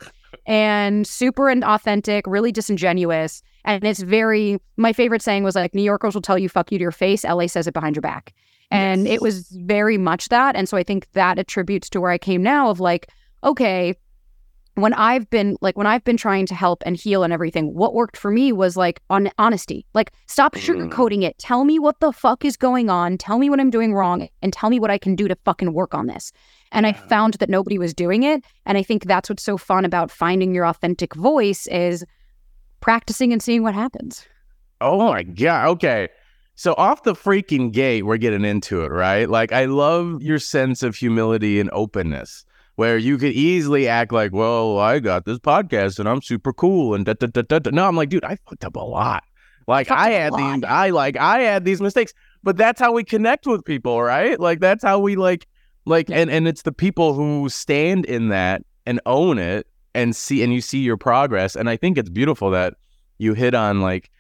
and 0.46 1.06
super 1.06 1.50
and 1.50 1.64
authentic, 1.64 2.26
really 2.28 2.52
disingenuous. 2.52 3.42
And 3.66 3.84
it's 3.84 4.02
very, 4.02 4.60
my 4.78 4.94
favorite 4.94 5.22
saying 5.22 5.44
was 5.44 5.56
like, 5.56 5.76
New 5.76 5.84
Yorkers 5.84 6.14
will 6.14 6.22
tell 6.22 6.38
you 6.38 6.48
fuck 6.48 6.72
you 6.72 6.78
to 6.78 6.82
your 6.82 6.92
face. 6.92 7.24
LA 7.24 7.48
says 7.48 7.68
it 7.68 7.74
behind 7.74 7.96
your 7.96 8.02
back. 8.02 8.34
And 8.72 9.06
yes. 9.06 9.16
it 9.16 9.22
was 9.22 9.50
very 9.50 9.98
much 9.98 10.30
that. 10.30 10.56
And 10.56 10.70
so 10.70 10.78
I 10.78 10.84
think 10.84 11.12
that 11.14 11.38
attributes 11.38 11.90
to 11.90 12.02
where 12.02 12.12
I 12.12 12.18
came 12.18 12.42
now 12.42 12.70
of 12.70 12.80
like, 12.80 13.10
okay, 13.44 13.96
when 14.76 14.94
I've 14.94 15.30
been 15.30 15.58
like 15.62 15.78
when 15.78 15.88
I've 15.88 16.04
been 16.04 16.18
trying 16.18 16.46
to 16.48 16.56
help 16.56 16.84
and 16.86 16.98
heal 16.98 17.24
and 17.24 17.32
everything, 17.32 17.74
what 17.74 17.94
worked 17.94 18.18
for 18.18 18.30
me 18.30 18.52
was 18.52 18.76
like 18.76 19.02
on 19.10 19.32
honesty. 19.38 19.86
Like 19.94 20.12
stop 20.28 20.54
mm. 20.54 20.60
sugarcoating 20.60 21.24
it. 21.24 21.38
Tell 21.38 21.64
me 21.64 21.80
what 21.80 22.00
the 22.02 22.12
fuck 22.12 22.44
is 22.44 22.58
going 22.58 22.90
on. 22.90 23.18
Tell 23.18 23.40
me 23.40 23.50
what 23.50 23.60
I'm 23.60 23.70
doing 23.70 23.94
wrong 23.94 24.28
and 24.42 24.52
tell 24.52 24.70
me 24.70 24.80
what 24.80 24.92
I 24.92 24.98
can 24.98 25.16
do 25.16 25.28
to 25.28 25.38
fucking 25.46 25.74
work 25.74 25.94
on 25.94 26.08
this. 26.08 26.32
And 26.72 26.86
I 26.86 26.92
found 26.94 27.36
that 27.36 27.50
nobody 27.50 27.78
was 27.78 27.94
doing 27.94 28.24
it. 28.24 28.44
And 28.66 28.78
I 28.78 28.84
think 28.84 29.06
that's 29.06 29.30
what's 29.30 29.44
so 29.44 29.58
fun 29.58 29.86
about 29.86 30.12
finding 30.12 30.54
your 30.54 30.66
authentic 30.66 31.16
voice 31.16 31.68
is 31.68 32.04
practicing 32.86 33.34
and 33.34 33.42
seeing 33.42 33.64
what 33.64 33.74
happens. 33.74 34.28
Oh 34.80 35.08
my 35.08 35.24
God. 35.24 35.70
Okay. 35.70 36.08
So 36.54 36.76
off 36.78 37.02
the 37.02 37.16
freaking 37.16 37.72
gate, 37.72 38.04
we're 38.06 38.18
getting 38.18 38.46
into 38.46 38.84
it, 38.84 38.90
right? 38.90 39.28
Like 39.28 39.52
I 39.52 39.66
love 39.66 40.22
your 40.22 40.38
sense 40.38 40.84
of 40.84 40.96
humility 40.96 41.60
and 41.60 41.72
openness 41.74 42.46
where 42.76 42.96
you 43.00 43.18
could 43.18 43.32
easily 43.32 43.88
act 43.88 44.12
like, 44.12 44.34
well, 44.34 44.78
I 44.78 45.00
got 45.00 45.26
this 45.26 45.40
podcast 45.40 45.98
and 45.98 46.08
I'm 46.08 46.22
super 46.22 46.54
cool 46.54 46.94
and 46.94 47.04
da 47.04 47.14
da 47.14 47.26
da 47.26 47.42
da. 47.42 47.58
da. 47.58 47.72
No, 47.72 47.88
I'm 47.88 47.96
like, 47.96 48.10
dude, 48.10 48.24
I 48.24 48.38
fucked 48.48 48.64
up 48.64 48.76
a 48.76 48.80
lot. 48.80 49.24
Like 49.68 49.90
I 49.90 50.12
had 50.12 50.36
these, 50.36 50.64
I 50.68 50.92
like 50.92 51.18
I 51.18 51.40
had 51.40 51.66
these 51.66 51.82
mistakes, 51.82 52.14
but 52.44 52.56
that's 52.56 52.80
how 52.80 52.92
we 52.92 53.04
connect 53.04 53.48
with 53.48 53.66
people, 53.66 54.00
right? 54.04 54.40
Like 54.40 54.60
that's 54.60 54.84
how 54.84 55.00
we 55.00 55.16
like 55.16 55.48
like, 55.88 56.12
and 56.12 56.30
and 56.30 56.48
it's 56.48 56.62
the 56.62 56.72
people 56.72 57.16
who 57.16 57.50
stand 57.50 58.06
in 58.06 58.30
that 58.30 58.62
and 58.86 59.02
own 59.08 59.40
it 59.40 59.66
and 59.96 60.16
see 60.16 60.44
and 60.44 60.54
you 60.54 60.62
see 60.62 60.80
your 60.80 60.98
progress. 60.98 61.56
And 61.56 61.70
I 61.70 61.78
think 61.78 61.98
it's 61.98 62.10
beautiful 62.10 62.52
that 62.52 62.76
you 63.18 63.34
hit 63.34 63.54
on 63.54 63.82
like 63.82 64.12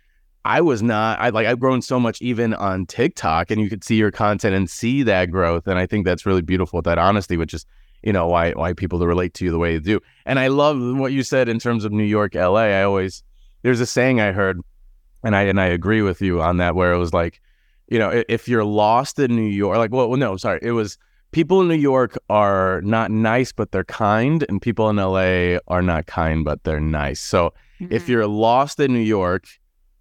I 0.45 0.61
was 0.61 0.81
not 0.81 1.19
I 1.19 1.29
like 1.29 1.47
I've 1.47 1.59
grown 1.59 1.81
so 1.81 1.99
much 1.99 2.21
even 2.21 2.53
on 2.53 2.85
TikTok 2.85 3.51
and 3.51 3.59
you 3.59 3.69
could 3.69 3.83
see 3.83 3.95
your 3.95 4.11
content 4.11 4.55
and 4.55 4.69
see 4.69 5.03
that 5.03 5.31
growth. 5.31 5.67
And 5.67 5.77
I 5.77 5.85
think 5.85 6.05
that's 6.05 6.25
really 6.25 6.41
beautiful 6.41 6.81
that 6.83 6.97
honesty, 6.97 7.37
which 7.37 7.53
is 7.53 7.65
you 8.03 8.13
know 8.13 8.27
why 8.27 8.51
why 8.51 8.73
people 8.73 8.99
relate 8.99 9.33
to 9.35 9.45
you 9.45 9.51
the 9.51 9.59
way 9.59 9.77
they 9.77 9.83
do. 9.83 9.99
And 10.25 10.39
I 10.39 10.47
love 10.47 10.79
what 10.97 11.11
you 11.11 11.23
said 11.23 11.49
in 11.49 11.59
terms 11.59 11.83
of 11.83 11.91
New 11.91 12.03
York, 12.03 12.35
LA. 12.35 12.55
I 12.55 12.83
always 12.83 13.23
there's 13.63 13.79
a 13.79 13.85
saying 13.87 14.21
I 14.21 14.31
heard, 14.31 14.61
and 15.23 15.35
I 15.35 15.41
and 15.43 15.59
I 15.59 15.65
agree 15.65 16.03
with 16.03 16.21
you 16.21 16.39
on 16.41 16.57
that, 16.57 16.75
where 16.75 16.93
it 16.93 16.99
was 16.99 17.13
like, 17.13 17.41
you 17.87 17.97
know, 17.97 18.23
if 18.29 18.47
you're 18.47 18.63
lost 18.63 19.17
in 19.17 19.35
New 19.35 19.41
York, 19.41 19.77
like 19.77 19.91
well, 19.91 20.15
no, 20.15 20.37
sorry, 20.37 20.59
it 20.61 20.71
was 20.71 20.99
people 21.35 21.59
in 21.59 21.67
New 21.67 21.75
York 21.75 22.17
are 22.29 22.79
not 22.83 23.11
nice, 23.11 23.51
but 23.51 23.73
they're 23.73 23.83
kind, 23.83 24.45
and 24.47 24.61
people 24.61 24.89
in 24.89 24.95
LA 24.95 25.59
are 25.67 25.81
not 25.81 26.05
kind, 26.05 26.45
but 26.45 26.63
they're 26.63 26.79
nice. 26.79 27.19
So 27.19 27.53
mm-hmm. 27.81 27.91
if 27.93 28.07
you're 28.07 28.25
lost 28.25 28.79
in 28.79 28.93
New 28.93 29.01
York 29.01 29.45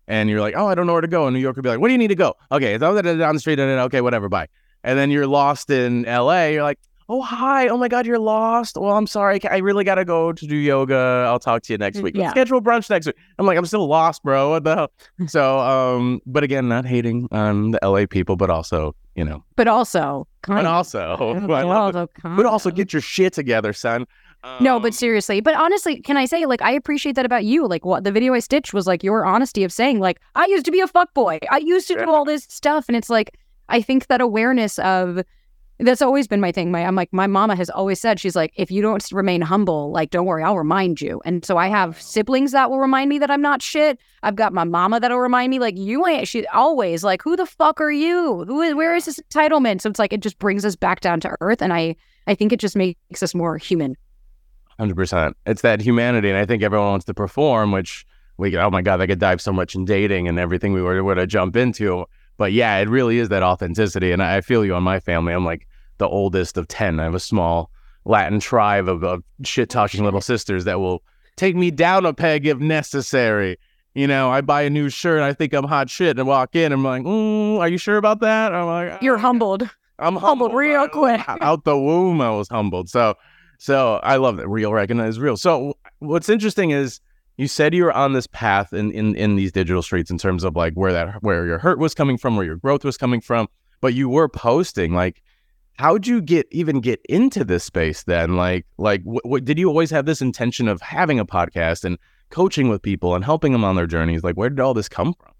and 0.07 0.31
you're 0.31 0.41
like, 0.41 0.55
oh, 0.57 0.69
I 0.69 0.77
don't 0.77 0.87
know 0.87 0.93
where 0.93 1.03
to 1.03 1.09
go, 1.09 1.27
and 1.27 1.35
New 1.35 1.41
York 1.41 1.57
would 1.57 1.65
be 1.65 1.71
like, 1.71 1.81
where 1.81 1.89
do 1.89 1.93
you 1.93 1.99
need 1.99 2.15
to 2.15 2.15
go? 2.15 2.37
Okay, 2.53 2.75
it's 2.75 2.83
down 2.83 3.35
the 3.35 3.41
street, 3.41 3.59
and 3.59 3.69
okay, 3.81 4.01
whatever, 4.01 4.29
bye. 4.29 4.47
And 4.85 4.97
then 4.97 5.11
you're 5.11 5.27
lost 5.27 5.71
in 5.71 6.05
LA, 6.05 6.45
you're 6.45 6.63
like, 6.63 6.79
oh 7.11 7.21
hi 7.21 7.69
oh 7.69 7.77
my 7.77 7.87
god 7.87 8.07
you're 8.07 8.19
lost 8.19 8.79
well 8.79 8.97
i'm 8.97 9.07
sorry 9.07 9.39
i 9.51 9.59
really 9.59 9.85
gotta 9.85 10.07
go 10.07 10.33
to 10.33 10.47
do 10.47 10.57
yoga 10.57 11.27
i'll 11.29 11.39
talk 11.39 11.63
to 11.63 11.71
you 11.71 11.77
next 11.77 11.99
mm, 11.99 12.05
week 12.05 12.17
yeah. 12.17 12.31
schedule 12.31 12.63
brunch 12.63 12.89
next 12.89 13.05
week 13.05 13.15
i'm 13.39 13.45
like 13.45 13.59
i'm 13.59 13.67
still 13.67 13.87
lost 13.87 14.23
bro 14.23 14.49
what 14.49 14.65
the 14.65 14.75
hell 14.75 14.93
so 15.27 15.59
um 15.59 16.19
but 16.25 16.43
again 16.43 16.67
not 16.67 16.87
hating 16.87 17.29
on 17.31 17.73
the 17.73 17.79
la 17.83 18.07
people 18.07 18.37
but 18.37 18.49
also 18.49 18.97
you 19.15 19.25
know 19.25 19.43
but 19.57 19.69
also 19.69 20.27
kind 20.43 20.67
also 20.67 21.39
but 21.47 21.65
also, 21.65 22.09
but 22.37 22.47
also 22.47 22.71
get 22.71 22.93
your 22.93 23.03
shit 23.03 23.33
together 23.33 23.73
son 23.73 24.07
no, 24.61 24.79
but 24.79 24.89
um, 24.89 24.93
seriously, 24.93 25.41
but 25.41 25.55
honestly, 25.55 26.01
can 26.03 26.19
I 26.19 26.27
say 26.27 26.45
like 26.45 26.61
I 26.61 26.73
appreciate 26.73 27.17
that 27.17 27.25
about 27.25 27.45
you? 27.45 27.67
Like 27.67 27.85
what 27.85 28.05
the 28.05 28.13
video 28.13 28.35
I 28.35 28.41
stitched 28.41 28.75
was 28.75 28.87
like 28.87 29.03
your 29.03 29.25
honesty 29.25 29.65
of 29.65 29.73
saying 29.73 30.01
like 30.01 30.21
I 30.35 30.45
used 30.47 30.67
to 30.67 30.71
be 30.71 30.81
a 30.81 30.87
fuck 30.87 31.15
boy. 31.15 31.39
I 31.51 31.59
used 31.59 31.89
to 31.89 31.95
do 31.95 32.11
all 32.11 32.27
this 32.27 32.45
stuff 32.45 32.85
and 32.87 32.97
it's 32.97 33.09
like 33.09 33.39
I 33.71 33.81
think 33.81 34.09
that 34.09 34.21
awareness 34.21 34.79
of 34.81 35.23
that's 35.81 36.03
always 36.03 36.29
been 36.29 36.41
my 36.41 36.53
thing. 36.53 36.71
My 36.71 36.85
I'm 36.85 36.95
like 36.95 37.13
my 37.13 37.27
mama 37.27 37.57
has 37.57 37.69
always 37.69 38.01
said 38.01 38.21
she's 38.21 38.37
like 38.37 38.53
if 38.57 38.71
you 38.71 38.81
don't 38.81 39.05
remain 39.13 39.41
humble, 39.41 39.91
like 39.91 40.11
don't 40.11 40.27
worry, 40.27 40.43
I'll 40.43 40.57
remind 40.57 41.01
you. 41.01 41.21
And 41.25 41.45
so 41.45 41.57
I 41.57 41.69
have 41.69 42.01
siblings 42.01 42.53
that 42.53 42.71
will 42.71 42.79
remind 42.79 43.09
me 43.09 43.19
that 43.19 43.31
I'm 43.31 43.43
not 43.43 43.61
shit. 43.61 43.99
I've 44.23 44.37
got 44.37 44.53
my 44.53 44.65
mama 44.65 45.01
that'll 45.01 45.19
remind 45.19 45.51
me 45.51 45.59
like 45.59 45.77
you 45.77 46.07
ain't. 46.07 46.29
She 46.29 46.47
always 46.49 47.03
like 47.03 47.23
who 47.23 47.37
the 47.37 47.47
fuck 47.47 47.81
are 47.81 47.91
you? 47.91 48.45
Who 48.47 48.63
is 48.63 48.75
where 48.75 48.95
is 48.95 49.07
this 49.07 49.19
entitlement? 49.31 49.81
So 49.81 49.91
it's 49.91 49.99
like 49.99 50.13
it 50.13 50.21
just 50.21 50.39
brings 50.39 50.65
us 50.65 50.77
back 50.77 51.01
down 51.01 51.21
to 51.21 51.37
earth, 51.41 51.61
and 51.61 51.73
I 51.73 51.97
I 52.27 52.35
think 52.35 52.53
it 52.53 52.61
just 52.61 52.77
makes 52.77 53.23
us 53.23 53.35
more 53.35 53.59
human. 53.59 53.97
Hundred 54.79 54.97
percent. 54.97 55.37
It's 55.47 55.63
that 55.63 55.81
humanity, 55.81 56.29
and 56.29 56.39
I 56.39 56.47
think 56.47 56.63
everyone 56.63 56.89
wants 56.89 57.05
to 57.07 57.15
perform, 57.15 57.73
which 57.73 58.07
we 58.37 58.57
oh 58.57 58.71
my 58.71 58.83
god, 58.83 59.01
I 59.01 59.07
could 59.07 59.19
dive 59.19 59.41
so 59.41 59.53
much 59.53 59.75
in 59.75 59.85
dating 59.85 60.29
and 60.29 60.39
everything 60.39 60.73
we 60.73 60.83
were, 60.83 61.03
were 61.03 61.15
to 61.15 61.27
jump 61.27 61.57
into 61.57 62.07
but 62.37 62.53
yeah, 62.53 62.77
it 62.79 62.89
really 62.89 63.19
is 63.19 63.29
that 63.29 63.43
authenticity. 63.43 64.13
And 64.13 64.23
I 64.23 64.41
feel 64.41 64.65
you 64.65 64.75
on 64.75 64.83
my 64.83 65.01
family. 65.01 65.33
I'm 65.33 65.45
like 65.45 65.67
the 65.99 66.09
oldest 66.09 66.57
of 66.57 66.69
10. 66.69 67.01
I 67.01 67.05
have 67.05 67.15
a 67.15 67.21
small 67.21 67.71
Latin 68.05 68.41
tribe 68.41 68.89
of, 68.89 69.03
of 69.05 69.23
shit 69.45 69.71
talking 69.71 70.05
little 70.05 70.21
sisters 70.21 70.65
that 70.65 70.81
will 70.81 71.03
take 71.37 71.57
me 71.57 71.71
down 71.71 72.07
a 72.07 72.13
peg 72.13 72.47
if 72.47 72.59
necessary. 72.59 73.59
You 73.95 74.09
know, 74.09 74.31
I 74.31 74.41
buy 74.41 74.63
a 74.63 74.71
new 74.71 74.89
shirt, 74.89 75.23
I 75.23 75.33
think 75.33 75.53
I'm 75.53 75.65
hot 75.65 75.89
shit, 75.89 76.19
and 76.19 76.27
walk 76.27 76.57
in, 76.57 76.73
and 76.73 76.75
I'm 76.75 76.85
like, 76.85 77.03
mm, 77.03 77.59
"Are 77.59 77.69
you 77.69 77.79
sure 77.79 77.97
about 77.97 78.19
that?" 78.21 78.53
I'm 78.53 78.67
like, 78.67 79.01
"You're 79.01 79.19
humbled." 79.19 79.63
I'm 80.01 80.15
humbled, 80.15 80.23
humbled 80.23 80.55
real 80.55 80.89
quick. 80.89 81.21
Out 81.29 81.63
the 81.63 81.79
womb, 81.79 82.21
I 82.21 82.31
was 82.31 82.49
humbled. 82.49 82.91
So, 82.91 83.15
so 83.59 84.01
I 84.03 84.17
love 84.17 84.37
that 84.39 84.49
real 84.49 84.73
recognize 84.73 85.21
real. 85.21 85.37
So, 85.37 85.77
what's 86.01 86.29
interesting 86.29 86.71
is 86.71 87.01
you 87.37 87.49
said 87.49 87.75
you 87.75 87.85
were 87.85 87.93
on 87.93 88.13
this 88.13 88.27
path 88.27 88.73
in, 88.73 88.91
in 88.93 89.17
in 89.17 89.37
these 89.37 89.53
digital 89.53 89.83
streets 89.83 90.11
in 90.11 90.19
terms 90.19 90.45
of 90.45 90.57
like 90.57 90.75
where 90.75 90.93
that 90.93 91.23
where 91.23 91.47
your 91.47 91.59
hurt 91.59 91.79
was 91.79 91.95
coming 91.95 92.17
from, 92.17 92.37
where 92.37 92.47
your 92.47 92.57
growth 92.57 92.85
was 92.85 92.97
coming 92.97 93.21
from, 93.21 93.49
but 93.81 93.95
you 93.95 94.09
were 94.09 94.29
posting 94.29 94.93
like 94.93 95.23
how'd 95.77 96.07
you 96.07 96.23
get 96.23 96.47
even 96.53 96.81
get 96.81 97.01
into 97.09 97.45
this 97.45 97.65
space 97.65 98.05
then 98.05 98.37
like 98.37 98.65
like 98.79 99.03
what 99.03 99.45
did 99.45 99.59
you 99.59 99.67
always 99.67 99.91
have 99.91 100.07
this 100.07 100.23
intention 100.23 100.69
of 100.69 100.81
having 100.81 101.19
a 101.19 101.27
podcast 101.27 101.85
and 101.85 101.99
coaching 102.35 102.69
with 102.69 102.83
people 102.83 103.15
and 103.15 103.25
helping 103.25 103.53
them 103.53 103.65
on 103.65 103.77
their 103.77 103.87
journeys. 103.87 104.25
Like, 104.25 104.37
where 104.37 104.51
did 104.51 104.61
all 104.61 104.75
this 104.75 104.89
come 104.89 105.15
from? 105.15 105.33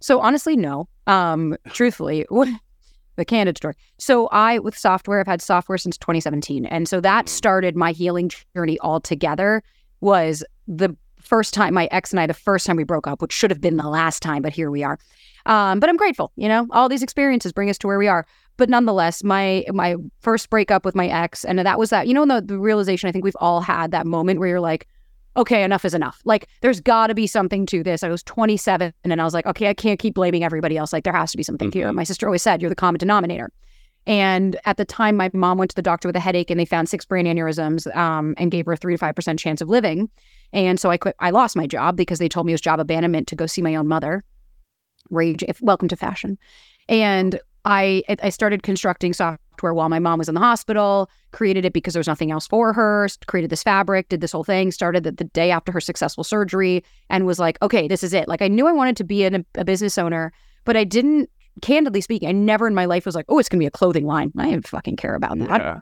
So 0.00 0.20
honestly, 0.20 0.56
no. 0.56 0.88
Um, 1.06 1.56
truthfully, 1.68 2.26
the 3.16 3.24
candid 3.24 3.56
story. 3.56 3.74
So 3.98 4.26
I, 4.28 4.58
with 4.58 4.74
Softwear, 4.74 5.20
I've 5.20 5.26
had 5.26 5.40
Softwear 5.40 5.80
since 5.80 5.96
2017, 5.96 6.66
and 6.66 6.88
so 6.88 7.00
that 7.00 7.28
started 7.28 7.76
my 7.76 7.92
healing 7.92 8.30
journey 8.54 8.78
altogether. 8.80 9.62
Was 10.00 10.44
the 10.68 10.94
first 11.26 11.54
time 11.54 11.74
my 11.74 11.88
ex 11.90 12.12
and 12.12 12.20
I, 12.20 12.26
the 12.26 12.34
first 12.34 12.66
time 12.66 12.76
we 12.76 12.84
broke 12.84 13.06
up, 13.06 13.20
which 13.20 13.32
should 13.32 13.50
have 13.50 13.60
been 13.60 13.76
the 13.76 13.88
last 13.88 14.22
time, 14.22 14.42
but 14.42 14.52
here 14.52 14.70
we 14.70 14.82
are. 14.82 14.98
Um, 15.46 15.80
but 15.80 15.88
I'm 15.88 15.96
grateful. 15.96 16.32
You 16.36 16.48
know, 16.48 16.66
all 16.70 16.88
these 16.88 17.02
experiences 17.02 17.52
bring 17.52 17.70
us 17.70 17.78
to 17.78 17.86
where 17.86 17.98
we 17.98 18.08
are. 18.08 18.26
But 18.56 18.68
nonetheless, 18.68 19.22
my 19.22 19.64
my 19.72 19.96
first 20.20 20.50
breakup 20.50 20.84
with 20.84 20.94
my 20.94 21.08
ex, 21.08 21.44
and 21.44 21.58
that 21.58 21.78
was 21.78 21.90
that. 21.90 22.06
You 22.06 22.14
know, 22.14 22.26
the, 22.26 22.40
the 22.40 22.58
realization 22.58 23.08
I 23.08 23.12
think 23.12 23.24
we've 23.24 23.36
all 23.40 23.60
had 23.60 23.90
that 23.90 24.06
moment 24.06 24.40
where 24.40 24.48
you're 24.48 24.60
like, 24.60 24.88
okay, 25.36 25.62
enough 25.62 25.84
is 25.84 25.94
enough. 25.94 26.20
Like, 26.24 26.48
there's 26.62 26.80
got 26.80 27.08
to 27.08 27.14
be 27.14 27.26
something 27.26 27.66
to 27.66 27.82
this. 27.82 28.02
I 28.02 28.08
was 28.08 28.22
27 28.22 28.92
and 29.04 29.20
I 29.20 29.24
was 29.24 29.34
like, 29.34 29.46
okay, 29.46 29.68
I 29.68 29.74
can't 29.74 29.98
keep 29.98 30.14
blaming 30.14 30.42
everybody 30.42 30.76
else. 30.76 30.92
Like, 30.92 31.04
there 31.04 31.12
has 31.12 31.30
to 31.32 31.36
be 31.36 31.42
something 31.42 31.70
mm-hmm. 31.70 31.78
here. 31.78 31.92
My 31.92 32.04
sister 32.04 32.26
always 32.26 32.42
said, 32.42 32.60
you're 32.62 32.70
the 32.70 32.74
common 32.74 32.98
denominator. 32.98 33.52
And 34.06 34.56
at 34.64 34.76
the 34.76 34.84
time, 34.84 35.16
my 35.16 35.30
mom 35.32 35.58
went 35.58 35.70
to 35.70 35.74
the 35.74 35.82
doctor 35.82 36.08
with 36.08 36.16
a 36.16 36.20
headache 36.20 36.50
and 36.50 36.60
they 36.60 36.64
found 36.64 36.88
six 36.88 37.04
brain 37.04 37.26
aneurysms 37.26 37.94
um, 37.96 38.34
and 38.38 38.50
gave 38.50 38.66
her 38.66 38.72
a 38.72 38.76
three 38.76 38.96
to 38.96 39.02
5% 39.02 39.38
chance 39.38 39.60
of 39.60 39.68
living. 39.68 40.08
And 40.52 40.78
so 40.78 40.90
I 40.90 40.96
quit, 40.96 41.16
I 41.18 41.30
lost 41.30 41.56
my 41.56 41.66
job 41.66 41.96
because 41.96 42.18
they 42.18 42.28
told 42.28 42.46
me 42.46 42.52
it 42.52 42.54
was 42.54 42.60
job 42.60 42.78
abandonment 42.78 43.26
to 43.28 43.36
go 43.36 43.46
see 43.46 43.62
my 43.62 43.74
own 43.74 43.88
mother. 43.88 44.22
Rage, 45.10 45.42
if, 45.48 45.60
welcome 45.60 45.88
to 45.88 45.96
fashion. 45.96 46.38
And 46.88 47.40
I 47.66 48.04
I 48.22 48.28
started 48.30 48.62
constructing 48.62 49.12
Softwear 49.12 49.74
while 49.74 49.88
my 49.88 49.98
mom 49.98 50.20
was 50.20 50.28
in 50.28 50.34
the 50.36 50.40
hospital. 50.40 51.10
Created 51.32 51.64
it 51.64 51.72
because 51.72 51.94
there 51.94 52.00
was 52.00 52.06
nothing 52.06 52.30
else 52.30 52.46
for 52.46 52.72
her. 52.72 53.08
Created 53.26 53.50
this 53.50 53.64
fabric, 53.64 54.08
did 54.08 54.20
this 54.20 54.32
whole 54.32 54.44
thing. 54.44 54.70
Started 54.70 55.02
the, 55.02 55.10
the 55.10 55.24
day 55.24 55.50
after 55.50 55.72
her 55.72 55.80
successful 55.80 56.22
surgery, 56.22 56.84
and 57.10 57.26
was 57.26 57.40
like, 57.40 57.58
okay, 57.60 57.88
this 57.88 58.04
is 58.04 58.14
it. 58.14 58.28
Like 58.28 58.40
I 58.40 58.48
knew 58.48 58.68
I 58.68 58.72
wanted 58.72 58.96
to 58.98 59.04
be 59.04 59.24
a 59.24 59.64
business 59.64 59.98
owner, 59.98 60.32
but 60.64 60.76
I 60.76 60.84
didn't. 60.84 61.28
Candidly 61.62 62.00
speaking, 62.00 62.28
I 62.28 62.32
never 62.32 62.66
in 62.66 62.74
my 62.74 62.84
life 62.84 63.06
was 63.06 63.14
like, 63.14 63.26
oh, 63.28 63.38
it's 63.38 63.48
gonna 63.48 63.60
be 63.60 63.66
a 63.66 63.70
clothing 63.70 64.06
line. 64.06 64.32
I 64.36 64.50
didn't 64.50 64.68
fucking 64.68 64.96
care 64.96 65.14
about 65.14 65.38
that. 65.38 65.60
Yeah. 65.60 65.78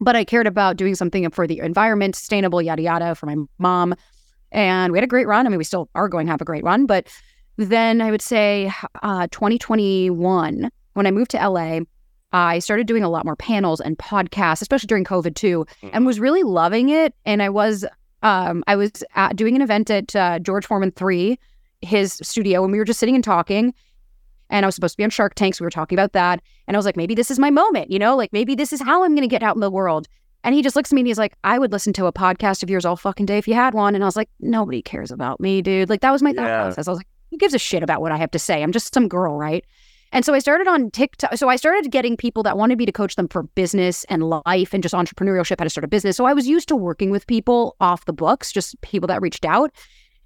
But 0.00 0.14
I 0.14 0.24
cared 0.24 0.46
about 0.46 0.76
doing 0.76 0.94
something 0.94 1.28
for 1.30 1.46
the 1.46 1.60
environment, 1.60 2.16
sustainable, 2.16 2.60
yada 2.60 2.82
yada, 2.82 3.14
for 3.14 3.26
my 3.26 3.36
mom. 3.58 3.94
And 4.52 4.92
we 4.92 4.98
had 4.98 5.04
a 5.04 5.08
great 5.08 5.26
run. 5.26 5.46
I 5.46 5.48
mean, 5.48 5.58
we 5.58 5.64
still 5.64 5.88
are 5.94 6.08
going 6.08 6.26
to 6.26 6.32
have 6.32 6.40
a 6.40 6.44
great 6.44 6.64
run, 6.64 6.86
but 6.86 7.08
then 7.56 8.00
I 8.00 8.10
would 8.10 8.22
say 8.22 8.70
uh, 9.02 9.26
2021 9.30 10.70
when 10.92 11.06
I 11.06 11.10
moved 11.10 11.30
to 11.32 11.48
LA, 11.48 11.80
I 12.32 12.58
started 12.58 12.86
doing 12.86 13.02
a 13.02 13.08
lot 13.08 13.24
more 13.24 13.36
panels 13.36 13.80
and 13.80 13.98
podcasts, 13.98 14.62
especially 14.62 14.86
during 14.86 15.04
COVID 15.04 15.34
too, 15.34 15.66
and 15.82 15.92
mm-hmm. 15.92 16.04
was 16.04 16.20
really 16.20 16.42
loving 16.42 16.88
it. 16.88 17.14
And 17.24 17.42
I 17.42 17.48
was 17.48 17.84
um, 18.22 18.64
I 18.66 18.76
was 18.76 19.04
doing 19.34 19.56
an 19.56 19.62
event 19.62 19.90
at 19.90 20.16
uh, 20.16 20.38
George 20.38 20.66
Foreman 20.66 20.90
Three, 20.90 21.38
his 21.80 22.14
studio, 22.22 22.62
and 22.64 22.72
we 22.72 22.78
were 22.78 22.84
just 22.84 22.98
sitting 22.98 23.14
and 23.14 23.24
talking. 23.24 23.72
And 24.50 24.64
I 24.64 24.68
was 24.68 24.74
supposed 24.74 24.94
to 24.94 24.98
be 24.98 25.04
on 25.04 25.10
Shark 25.10 25.34
Tanks. 25.34 25.58
So 25.58 25.62
we 25.62 25.66
were 25.66 25.70
talking 25.70 25.98
about 25.98 26.12
that, 26.12 26.40
and 26.66 26.76
I 26.76 26.78
was 26.78 26.86
like, 26.86 26.96
maybe 26.96 27.14
this 27.14 27.30
is 27.30 27.38
my 27.38 27.50
moment, 27.50 27.90
you 27.90 27.98
know, 27.98 28.16
like 28.16 28.32
maybe 28.32 28.54
this 28.54 28.72
is 28.72 28.80
how 28.80 29.04
I'm 29.04 29.14
going 29.14 29.28
to 29.28 29.32
get 29.32 29.42
out 29.42 29.56
in 29.56 29.60
the 29.60 29.70
world. 29.70 30.08
And 30.44 30.54
he 30.54 30.62
just 30.62 30.76
looks 30.76 30.92
at 30.92 30.94
me 30.94 31.00
and 31.00 31.08
he's 31.08 31.18
like, 31.18 31.34
I 31.42 31.58
would 31.58 31.72
listen 31.72 31.92
to 31.94 32.06
a 32.06 32.12
podcast 32.12 32.62
of 32.62 32.70
yours 32.70 32.84
all 32.84 32.94
fucking 32.94 33.26
day 33.26 33.36
if 33.36 33.48
you 33.48 33.54
had 33.54 33.74
one. 33.74 33.96
And 33.96 34.04
I 34.04 34.06
was 34.06 34.14
like, 34.14 34.30
nobody 34.38 34.80
cares 34.80 35.10
about 35.10 35.40
me, 35.40 35.60
dude. 35.60 35.90
Like 35.90 36.02
that 36.02 36.12
was 36.12 36.22
my 36.22 36.32
thought 36.32 36.46
yeah. 36.46 36.62
process. 36.62 36.86
I 36.86 36.90
was 36.92 36.98
like, 36.98 37.08
who 37.32 37.36
gives 37.36 37.52
a 37.52 37.58
shit 37.58 37.82
about 37.82 38.00
what 38.00 38.12
I 38.12 38.16
have 38.16 38.30
to 38.30 38.38
say? 38.38 38.62
I'm 38.62 38.70
just 38.70 38.94
some 38.94 39.08
girl, 39.08 39.36
right? 39.36 39.64
And 40.12 40.24
so 40.24 40.34
I 40.34 40.38
started 40.38 40.68
on 40.68 40.92
TikTok. 40.92 41.36
So 41.36 41.48
I 41.48 41.56
started 41.56 41.90
getting 41.90 42.16
people 42.16 42.44
that 42.44 42.56
wanted 42.56 42.78
me 42.78 42.86
to 42.86 42.92
coach 42.92 43.16
them 43.16 43.26
for 43.26 43.42
business 43.42 44.04
and 44.04 44.22
life 44.22 44.72
and 44.72 44.84
just 44.84 44.94
entrepreneurship, 44.94 45.58
how 45.58 45.64
to 45.64 45.70
start 45.70 45.84
a 45.84 45.88
business. 45.88 46.16
So 46.16 46.26
I 46.26 46.32
was 46.32 46.46
used 46.46 46.68
to 46.68 46.76
working 46.76 47.10
with 47.10 47.26
people 47.26 47.74
off 47.80 48.04
the 48.04 48.12
books, 48.12 48.52
just 48.52 48.80
people 48.82 49.08
that 49.08 49.20
reached 49.20 49.44
out. 49.44 49.72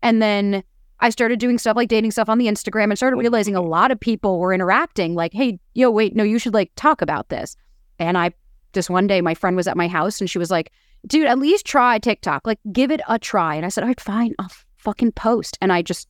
And 0.03 0.21
then 0.21 0.63
I 1.01 1.11
started 1.11 1.39
doing 1.39 1.59
stuff 1.59 1.77
like 1.77 1.89
dating 1.89 2.11
stuff 2.11 2.29
on 2.29 2.39
the 2.39 2.47
Instagram 2.47 2.85
and 2.85 2.97
started 2.97 3.17
realizing 3.17 3.57
a 3.57 3.63
lot 3.63 3.91
of 3.91 3.99
people 3.99 4.39
were 4.39 4.53
interacting 4.53 5.15
like, 5.15 5.33
hey, 5.33 5.59
yo, 5.75 5.91
wait, 5.91 6.15
no, 6.15 6.23
you 6.23 6.39
should 6.39 6.55
like 6.55 6.71
talk 6.77 7.01
about 7.03 7.29
this. 7.29 7.57
And 7.99 8.19
I 8.19 8.33
just 8.73 8.91
one 8.91 9.07
day, 9.07 9.21
my 9.21 9.35
friend 9.35 9.57
was 9.57 9.67
at 9.67 9.77
my 9.77 9.89
house 9.89 10.21
and 10.21 10.31
she 10.31 10.39
was 10.39 10.51
like, 10.51 10.71
dude, 11.07 11.27
at 11.27 11.39
least 11.39 11.67
try 11.67 11.99
TikTok, 11.99 12.47
like 12.47 12.59
give 12.73 12.91
it 12.91 13.01
a 13.09 13.19
try. 13.19 13.55
And 13.55 13.65
I 13.65 13.69
said, 13.69 13.83
all 13.83 13.89
right, 13.89 14.01
fine, 14.01 14.35
I'll 14.39 14.51
fucking 14.77 15.13
post. 15.13 15.59
And 15.61 15.73
I 15.73 15.83
just 15.83 16.09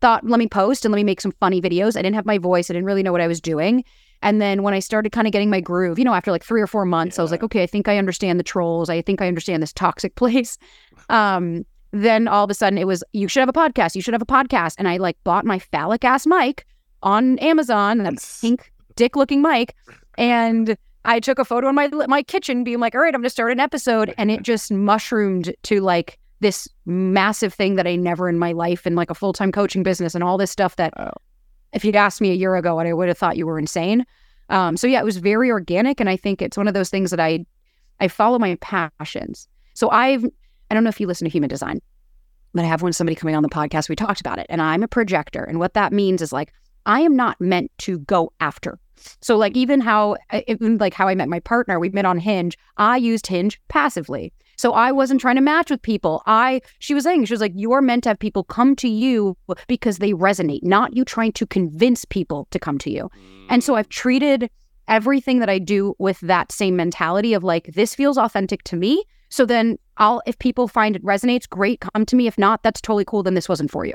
thought, 0.00 0.26
let 0.26 0.38
me 0.38 0.48
post 0.48 0.84
and 0.84 0.92
let 0.92 0.96
me 0.96 1.04
make 1.04 1.20
some 1.20 1.32
funny 1.40 1.60
videos. 1.60 1.96
I 1.96 2.02
didn't 2.02 2.16
have 2.16 2.26
my 2.26 2.38
voice. 2.38 2.70
I 2.70 2.74
didn't 2.74 2.86
really 2.86 3.02
know 3.02 3.12
what 3.12 3.20
I 3.20 3.26
was 3.26 3.40
doing. 3.40 3.84
And 4.22 4.40
then 4.40 4.62
when 4.62 4.74
I 4.74 4.78
started 4.78 5.12
kind 5.12 5.26
of 5.26 5.32
getting 5.32 5.50
my 5.50 5.60
groove, 5.60 5.98
you 5.98 6.04
know, 6.04 6.14
after 6.14 6.30
like 6.30 6.44
three 6.44 6.60
or 6.60 6.66
four 6.66 6.84
months, 6.84 7.16
yeah. 7.16 7.20
I 7.20 7.24
was 7.24 7.30
like, 7.30 7.42
okay, 7.42 7.62
I 7.62 7.66
think 7.66 7.88
I 7.88 7.98
understand 7.98 8.40
the 8.40 8.44
trolls. 8.44 8.88
I 8.88 9.02
think 9.02 9.20
I 9.20 9.28
understand 9.28 9.62
this 9.62 9.72
toxic 9.72 10.14
place. 10.16 10.58
Um, 11.08 11.64
then 11.92 12.28
all 12.28 12.44
of 12.44 12.50
a 12.50 12.54
sudden 12.54 12.78
it 12.78 12.86
was, 12.86 13.02
you 13.12 13.28
should 13.28 13.40
have 13.40 13.48
a 13.48 13.52
podcast. 13.52 13.94
You 13.94 14.02
should 14.02 14.14
have 14.14 14.22
a 14.22 14.26
podcast. 14.26 14.74
And 14.78 14.88
I 14.88 14.96
like 14.96 15.16
bought 15.24 15.44
my 15.44 15.58
phallic 15.58 16.04
ass 16.04 16.26
mic 16.26 16.66
on 17.02 17.38
Amazon, 17.38 17.98
that 17.98 18.14
pink 18.40 18.72
dick 18.96 19.16
looking 19.16 19.42
mic. 19.42 19.74
And 20.18 20.76
I 21.04 21.20
took 21.20 21.38
a 21.38 21.44
photo 21.44 21.68
in 21.68 21.74
my 21.74 21.88
my 22.08 22.22
kitchen 22.22 22.64
being 22.64 22.80
like, 22.80 22.94
all 22.94 23.00
right, 23.00 23.14
I'm 23.14 23.20
gonna 23.20 23.30
start 23.30 23.52
an 23.52 23.60
episode. 23.60 24.12
And 24.18 24.30
it 24.30 24.42
just 24.42 24.72
mushroomed 24.72 25.54
to 25.64 25.80
like 25.80 26.18
this 26.40 26.68
massive 26.84 27.54
thing 27.54 27.76
that 27.76 27.86
I 27.86 27.96
never 27.96 28.28
in 28.28 28.38
my 28.38 28.52
life 28.52 28.84
and 28.84 28.96
like 28.96 29.10
a 29.10 29.14
full 29.14 29.32
time 29.32 29.52
coaching 29.52 29.82
business 29.82 30.14
and 30.14 30.22
all 30.24 30.36
this 30.36 30.50
stuff 30.50 30.76
that 30.76 30.92
wow. 30.98 31.12
if 31.72 31.84
you'd 31.84 31.96
asked 31.96 32.20
me 32.20 32.30
a 32.30 32.34
year 32.34 32.56
ago, 32.56 32.78
I 32.78 32.92
would 32.92 33.08
have 33.08 33.18
thought 33.18 33.36
you 33.36 33.46
were 33.46 33.58
insane. 33.58 34.04
Um, 34.48 34.76
so 34.76 34.86
yeah, 34.86 35.00
it 35.00 35.04
was 35.04 35.16
very 35.16 35.50
organic, 35.50 36.00
and 36.00 36.08
I 36.08 36.16
think 36.16 36.42
it's 36.42 36.56
one 36.56 36.68
of 36.68 36.74
those 36.74 36.90
things 36.90 37.10
that 37.10 37.20
I 37.20 37.44
I 38.00 38.08
follow 38.08 38.38
my 38.38 38.56
passions. 38.56 39.48
So 39.74 39.90
I've 39.90 40.24
I 40.70 40.74
don't 40.74 40.84
know 40.84 40.88
if 40.88 41.00
you 41.00 41.06
listen 41.06 41.26
to 41.26 41.30
Human 41.30 41.48
Design, 41.48 41.80
but 42.54 42.64
I 42.64 42.68
have 42.68 42.82
when 42.82 42.92
somebody 42.92 43.14
coming 43.14 43.36
on 43.36 43.42
the 43.42 43.48
podcast, 43.48 43.88
we 43.88 43.96
talked 43.96 44.20
about 44.20 44.38
it, 44.38 44.46
and 44.48 44.62
I'm 44.62 44.82
a 44.82 44.88
projector, 44.88 45.44
and 45.44 45.58
what 45.58 45.74
that 45.74 45.92
means 45.92 46.22
is 46.22 46.32
like 46.32 46.52
I 46.86 47.00
am 47.00 47.16
not 47.16 47.40
meant 47.40 47.70
to 47.78 47.98
go 47.98 48.32
after. 48.40 48.78
So 49.20 49.36
like 49.36 49.56
even 49.56 49.80
how 49.80 50.16
even 50.48 50.78
like 50.78 50.94
how 50.94 51.08
I 51.08 51.14
met 51.14 51.28
my 51.28 51.40
partner, 51.40 51.78
we 51.78 51.90
met 51.90 52.04
on 52.04 52.18
Hinge. 52.18 52.56
I 52.76 52.96
used 52.96 53.26
Hinge 53.26 53.60
passively. 53.68 54.32
So 54.58 54.72
I 54.72 54.90
wasn't 54.90 55.20
trying 55.20 55.36
to 55.36 55.42
match 55.42 55.70
with 55.70 55.82
people. 55.82 56.22
I 56.26 56.62
she 56.78 56.94
was 56.94 57.04
saying 57.04 57.26
she 57.26 57.34
was 57.34 57.40
like 57.40 57.52
you're 57.54 57.82
meant 57.82 58.04
to 58.04 58.10
have 58.10 58.18
people 58.18 58.44
come 58.44 58.74
to 58.76 58.88
you 58.88 59.36
because 59.68 59.98
they 59.98 60.12
resonate, 60.12 60.62
not 60.62 60.96
you 60.96 61.04
trying 61.04 61.32
to 61.32 61.46
convince 61.46 62.04
people 62.04 62.48
to 62.52 62.58
come 62.58 62.78
to 62.78 62.90
you. 62.90 63.10
And 63.50 63.62
so 63.62 63.74
I've 63.74 63.90
treated 63.90 64.48
everything 64.88 65.40
that 65.40 65.50
I 65.50 65.58
do 65.58 65.94
with 65.98 66.20
that 66.20 66.52
same 66.52 66.76
mentality 66.76 67.34
of 67.34 67.44
like 67.44 67.74
this 67.74 67.94
feels 67.94 68.16
authentic 68.16 68.62
to 68.64 68.76
me. 68.76 69.04
So 69.28 69.46
then 69.46 69.78
I'll 69.96 70.22
if 70.26 70.38
people 70.38 70.68
find 70.68 70.96
it 70.96 71.04
resonates, 71.04 71.48
great, 71.48 71.80
come 71.80 72.06
to 72.06 72.16
me. 72.16 72.26
If 72.26 72.38
not, 72.38 72.62
that's 72.62 72.80
totally 72.80 73.04
cool. 73.04 73.22
Then 73.22 73.34
this 73.34 73.48
wasn't 73.48 73.70
for 73.70 73.84
you. 73.84 73.94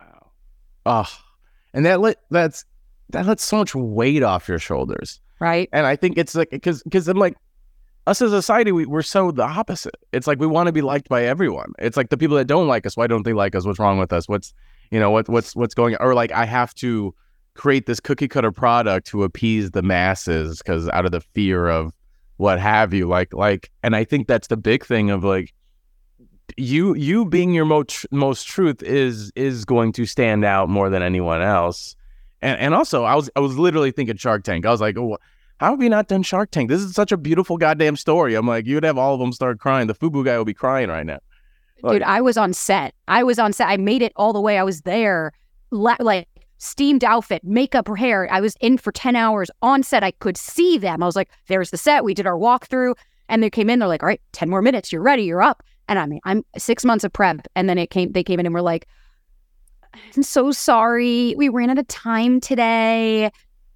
Wow. 0.00 0.30
Oh, 0.86 1.18
and 1.74 1.84
that 1.86 2.00
let 2.00 2.18
that's 2.30 2.64
that 3.10 3.26
lets 3.26 3.44
so 3.44 3.58
much 3.58 3.74
weight 3.74 4.22
off 4.22 4.48
your 4.48 4.58
shoulders. 4.58 5.20
Right. 5.40 5.68
And 5.72 5.86
I 5.86 5.96
think 5.96 6.18
it's 6.18 6.34
like 6.34 6.50
because 6.50 6.82
because 6.82 7.08
I'm 7.08 7.16
like 7.16 7.36
us 8.06 8.22
as 8.22 8.32
a 8.32 8.42
society, 8.42 8.72
we, 8.72 8.86
we're 8.86 9.02
so 9.02 9.30
the 9.30 9.44
opposite. 9.44 9.96
It's 10.12 10.26
like 10.26 10.38
we 10.38 10.46
want 10.46 10.66
to 10.66 10.72
be 10.72 10.82
liked 10.82 11.08
by 11.08 11.24
everyone. 11.24 11.72
It's 11.78 11.96
like 11.96 12.10
the 12.10 12.16
people 12.16 12.36
that 12.36 12.46
don't 12.46 12.68
like 12.68 12.86
us, 12.86 12.96
why 12.96 13.06
don't 13.06 13.24
they 13.24 13.32
like 13.32 13.54
us? 13.54 13.64
What's 13.64 13.78
wrong 13.78 13.98
with 13.98 14.12
us? 14.12 14.28
What's 14.28 14.52
you 14.90 14.98
know 14.98 15.10
what 15.10 15.28
what's 15.28 15.56
what's 15.56 15.74
going 15.74 15.96
on? 15.96 16.06
Or 16.06 16.14
like 16.14 16.32
I 16.32 16.44
have 16.44 16.74
to 16.76 17.14
create 17.54 17.86
this 17.86 18.00
cookie 18.00 18.28
cutter 18.28 18.52
product 18.52 19.06
to 19.08 19.22
appease 19.22 19.72
the 19.72 19.82
masses 19.82 20.58
because 20.58 20.88
out 20.90 21.04
of 21.04 21.12
the 21.12 21.20
fear 21.20 21.68
of 21.68 21.92
what 22.40 22.58
have 22.58 22.94
you. 22.94 23.06
Like 23.06 23.34
like, 23.34 23.70
and 23.82 23.94
I 23.94 24.04
think 24.04 24.26
that's 24.26 24.48
the 24.48 24.56
big 24.56 24.84
thing 24.84 25.10
of 25.10 25.22
like 25.22 25.52
you 26.56 26.94
you 26.94 27.26
being 27.26 27.52
your 27.52 27.66
most 27.66 28.06
most 28.10 28.48
truth 28.48 28.82
is 28.82 29.30
is 29.36 29.64
going 29.64 29.92
to 29.92 30.06
stand 30.06 30.44
out 30.44 30.68
more 30.68 30.88
than 30.88 31.02
anyone 31.02 31.42
else. 31.42 31.94
And 32.40 32.58
and 32.58 32.74
also 32.74 33.04
I 33.04 33.14
was 33.14 33.30
I 33.36 33.40
was 33.40 33.58
literally 33.58 33.90
thinking 33.92 34.16
Shark 34.16 34.42
Tank. 34.42 34.64
I 34.64 34.70
was 34.70 34.80
like, 34.80 34.96
oh, 34.96 35.18
how 35.58 35.72
have 35.72 35.82
you 35.82 35.90
not 35.90 36.08
done 36.08 36.22
Shark 36.22 36.50
Tank? 36.50 36.70
This 36.70 36.80
is 36.80 36.94
such 36.94 37.12
a 37.12 37.18
beautiful 37.18 37.58
goddamn 37.58 37.96
story. 37.96 38.34
I'm 38.34 38.46
like, 38.46 38.66
you'd 38.66 38.84
have 38.84 38.96
all 38.96 39.12
of 39.12 39.20
them 39.20 39.32
start 39.32 39.60
crying. 39.60 39.86
The 39.86 39.94
Fubu 39.94 40.24
guy 40.24 40.38
will 40.38 40.46
be 40.46 40.54
crying 40.54 40.88
right 40.88 41.04
now. 41.04 41.20
Like, 41.82 41.92
Dude, 41.96 42.02
I 42.02 42.22
was 42.22 42.38
on 42.38 42.54
set. 42.54 42.94
I 43.06 43.22
was 43.22 43.38
on 43.38 43.52
set. 43.52 43.68
I 43.68 43.76
made 43.76 44.00
it 44.00 44.12
all 44.16 44.32
the 44.32 44.40
way. 44.40 44.58
I 44.58 44.62
was 44.62 44.80
there, 44.82 45.32
like 45.70 46.26
steamed 46.60 47.02
outfit, 47.02 47.42
makeup, 47.42 47.88
her 47.88 47.96
hair. 47.96 48.28
I 48.30 48.40
was 48.40 48.54
in 48.60 48.78
for 48.78 48.92
10 48.92 49.16
hours 49.16 49.50
on 49.62 49.82
set. 49.82 50.04
I 50.04 50.12
could 50.12 50.36
see 50.36 50.78
them. 50.78 51.02
I 51.02 51.06
was 51.06 51.16
like, 51.16 51.30
there's 51.48 51.70
the 51.70 51.76
set. 51.76 52.04
We 52.04 52.14
did 52.14 52.26
our 52.26 52.36
walkthrough. 52.36 52.94
And 53.28 53.42
they 53.42 53.50
came 53.50 53.68
in. 53.68 53.78
They're 53.78 53.88
like, 53.88 54.02
all 54.02 54.08
right, 54.08 54.20
10 54.32 54.48
more 54.48 54.62
minutes. 54.62 54.92
You're 54.92 55.02
ready. 55.02 55.24
You're 55.24 55.42
up. 55.42 55.62
And 55.88 55.98
I 55.98 56.06
mean, 56.06 56.20
I'm 56.24 56.44
six 56.56 56.84
months 56.84 57.04
of 57.04 57.12
prep. 57.12 57.46
And 57.56 57.68
then 57.68 57.78
it 57.78 57.90
came, 57.90 58.12
they 58.12 58.22
came 58.22 58.38
in 58.38 58.46
and 58.46 58.54
were 58.54 58.62
like, 58.62 58.86
I'm 60.14 60.22
so 60.22 60.52
sorry. 60.52 61.34
We 61.36 61.48
ran 61.48 61.70
out 61.70 61.78
of 61.78 61.88
time 61.88 62.40
today 62.40 63.30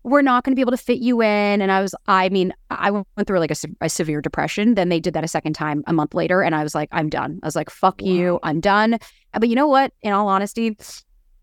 we're 0.04 0.22
not 0.22 0.44
going 0.44 0.52
to 0.52 0.54
be 0.54 0.60
able 0.60 0.70
to 0.70 0.76
fit 0.76 0.98
you 0.98 1.22
in. 1.22 1.62
And 1.62 1.72
I 1.72 1.80
was, 1.80 1.94
I 2.06 2.28
mean, 2.28 2.52
I 2.70 2.90
went 2.90 3.26
through 3.26 3.38
like 3.38 3.50
a, 3.50 3.56
a, 3.80 3.88
severe 3.88 4.20
depression. 4.20 4.74
Then 4.74 4.90
they 4.90 5.00
did 5.00 5.14
that 5.14 5.24
a 5.24 5.28
second 5.28 5.54
time 5.54 5.82
a 5.86 5.94
month 5.94 6.12
later. 6.12 6.42
And 6.42 6.54
I 6.54 6.62
was 6.62 6.74
like, 6.74 6.90
I'm 6.92 7.08
done. 7.08 7.40
I 7.42 7.46
was 7.46 7.56
like, 7.56 7.70
fuck 7.70 8.00
wow. 8.02 8.08
you. 8.08 8.38
I'm 8.42 8.60
done. 8.60 8.98
But 9.32 9.48
you 9.48 9.54
know 9.54 9.66
what? 9.66 9.94
In 10.02 10.12
all 10.12 10.28
honesty, 10.28 10.76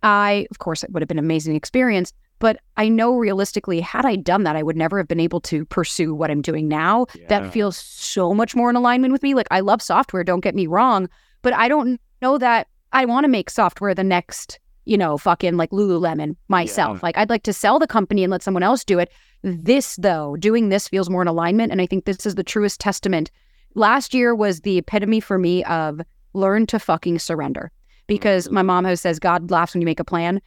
I, 0.04 0.48
of 0.52 0.60
course, 0.60 0.84
it 0.84 0.92
would 0.92 1.02
have 1.02 1.08
been 1.08 1.20
an 1.20 1.26
amazing 1.26 1.56
experience. 1.56 2.14
But 2.40 2.60
I 2.76 2.90
know 2.90 3.16
realistically, 3.16 3.82
had 3.82 4.04
I 4.04 4.16
done 4.16 4.44
that, 4.44 4.56
I 4.56 4.64
would 4.64 4.76
never 4.76 4.98
have 4.98 5.08
been 5.08 5.20
able 5.20 5.42
to 5.42 5.64
pursue 5.66 6.16
what 6.16 6.32
I'm 6.32 6.42
doing 6.42 6.68
now. 6.68 7.06
Yeah. 7.14 7.28
That 7.28 7.54
feels 7.54 7.78
so 7.78 8.34
much 8.34 8.56
more 8.56 8.70
in 8.70 8.76
alignment 8.76 9.12
with 9.12 9.22
me. 9.22 9.36
Like, 9.36 9.48
I 9.52 9.60
love 9.60 9.80
Softwear, 9.80 10.26
don't 10.26 10.40
get 10.40 10.56
me 10.56 10.66
wrong, 10.66 11.08
but 11.44 11.54
I 11.54 11.68
don't 11.68 12.02
know 12.20 12.40
that 12.40 12.68
I 12.94 13.06
want 13.06 13.26
to 13.26 13.30
make 13.30 13.52
Softwear 13.52 13.96
the 13.96 14.04
next, 14.04 14.60
you 14.86 14.98
know, 14.98 15.20
fucking 15.20 15.56
like 15.56 15.70
Lululemon 15.70 16.36
myself. 16.48 16.98
Yeah. 16.98 17.00
Like 17.04 17.18
I'd 17.18 17.30
like 17.30 17.44
to 17.44 17.54
sell 17.54 17.78
the 17.78 17.86
company 17.86 18.24
and 18.24 18.32
let 18.32 18.42
someone 18.42 18.64
else 18.64 18.84
do 18.84 18.98
it. 18.98 19.12
This 19.44 19.96
though, 19.98 20.36
doing 20.38 20.70
this 20.70 20.88
feels 20.88 21.12
more 21.12 21.22
in 21.22 21.28
alignment. 21.28 21.72
And 21.72 21.80
I 21.80 21.86
think 21.86 22.06
this 22.06 22.26
is 22.26 22.36
the 22.36 22.44
truest 22.44 22.80
testament. 22.80 23.30
Last 23.76 24.16
year 24.16 24.34
was 24.34 24.62
the 24.62 24.80
epitome 24.80 25.20
for 25.20 25.38
me 25.38 25.64
of 25.66 26.02
learn 26.34 26.66
to 26.68 26.80
fucking 26.80 27.20
surrender 27.20 27.72
because 28.12 28.52
my 28.52 28.62
mom 28.62 28.86
always 28.86 29.00
says 29.00 29.20
God 29.20 29.52
laughs 29.52 29.74
when 29.74 29.80
you 29.80 29.86
make 29.86 30.02
a 30.02 30.04
plan. 30.04 30.42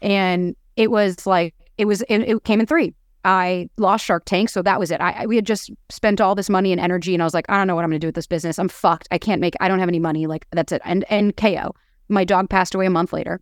And 0.00 0.54
it 0.76 0.92
was 0.92 1.26
like, 1.26 1.56
it 1.76 1.86
was, 1.86 2.02
it, 2.02 2.20
it 2.20 2.44
came 2.44 2.60
in 2.60 2.66
three. 2.66 2.94
I 3.24 3.68
lost 3.78 4.04
Shark 4.04 4.26
Tank, 4.26 4.48
so 4.48 4.62
that 4.62 4.78
was 4.78 4.92
it. 4.92 5.00
I, 5.00 5.26
we 5.26 5.34
had 5.34 5.44
just 5.44 5.72
spent 5.88 6.20
all 6.20 6.36
this 6.36 6.48
money 6.48 6.70
and 6.70 6.80
energy, 6.80 7.12
and 7.12 7.20
I 7.20 7.26
was 7.26 7.34
like, 7.34 7.46
I 7.48 7.58
don't 7.58 7.66
know 7.66 7.74
what 7.74 7.82
I'm 7.82 7.90
going 7.90 7.98
to 8.00 8.04
do 8.04 8.06
with 8.06 8.14
this 8.14 8.28
business. 8.28 8.60
I'm 8.60 8.68
fucked. 8.68 9.08
I 9.10 9.18
can't 9.18 9.40
make. 9.40 9.54
I 9.58 9.66
don't 9.66 9.80
have 9.80 9.88
any 9.88 9.98
money. 9.98 10.28
Like 10.28 10.46
that's 10.52 10.70
it. 10.70 10.80
And 10.84 11.04
and 11.10 11.36
KO. 11.36 11.74
My 12.08 12.24
dog 12.24 12.48
passed 12.48 12.76
away 12.76 12.86
a 12.86 12.90
month 12.90 13.12
later, 13.12 13.40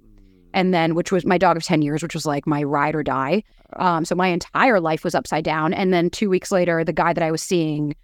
and 0.55 0.73
then 0.73 0.95
which 0.95 1.13
was 1.13 1.27
my 1.27 1.37
dog 1.37 1.59
of 1.59 1.63
ten 1.63 1.83
years, 1.83 2.03
which 2.03 2.15
was 2.15 2.27
like 2.27 2.47
my 2.47 2.63
ride 2.63 2.95
or 2.97 3.03
die. 3.05 3.45
Um, 3.77 4.05
so 4.05 4.15
my 4.15 4.29
entire 4.29 4.81
life 4.81 5.05
was 5.05 5.15
upside 5.15 5.45
down. 5.45 5.75
And 5.75 5.93
then 5.93 6.11
two 6.11 6.31
weeks 6.31 6.51
later, 6.51 6.83
the 6.83 6.93
guy 6.93 7.13
that 7.13 7.23
I 7.23 7.31
was 7.31 7.43
seeing, 7.43 7.95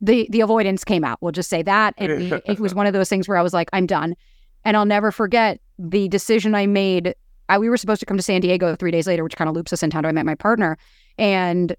the 0.00 0.26
the 0.30 0.42
avoidance 0.42 0.84
came 0.84 1.04
out. 1.04 1.18
We'll 1.22 1.32
just 1.32 1.48
say 1.48 1.62
that, 1.62 1.94
and 1.96 2.10
it, 2.10 2.42
it 2.44 2.60
was 2.60 2.74
one 2.80 2.86
of 2.86 2.92
those 2.92 3.08
things 3.08 3.28
where 3.28 3.38
I 3.38 3.42
was 3.42 3.54
like, 3.54 3.70
I'm 3.72 3.86
done. 3.86 4.14
And 4.66 4.76
I'll 4.76 4.84
never 4.84 5.10
forget 5.10 5.60
the 5.78 6.08
decision 6.08 6.54
I 6.54 6.66
made 6.66 7.14
I, 7.48 7.58
we 7.58 7.68
were 7.68 7.76
supposed 7.76 8.00
to 8.00 8.06
come 8.06 8.16
to 8.16 8.22
San 8.22 8.40
Diego 8.40 8.74
three 8.74 8.90
days 8.90 9.06
later, 9.06 9.22
which 9.22 9.36
kind 9.36 9.48
of 9.48 9.54
loops 9.54 9.72
us 9.72 9.82
into 9.82 9.96
how 9.96 10.02
I 10.06 10.12
met 10.12 10.26
my 10.26 10.34
partner. 10.34 10.76
And 11.16 11.76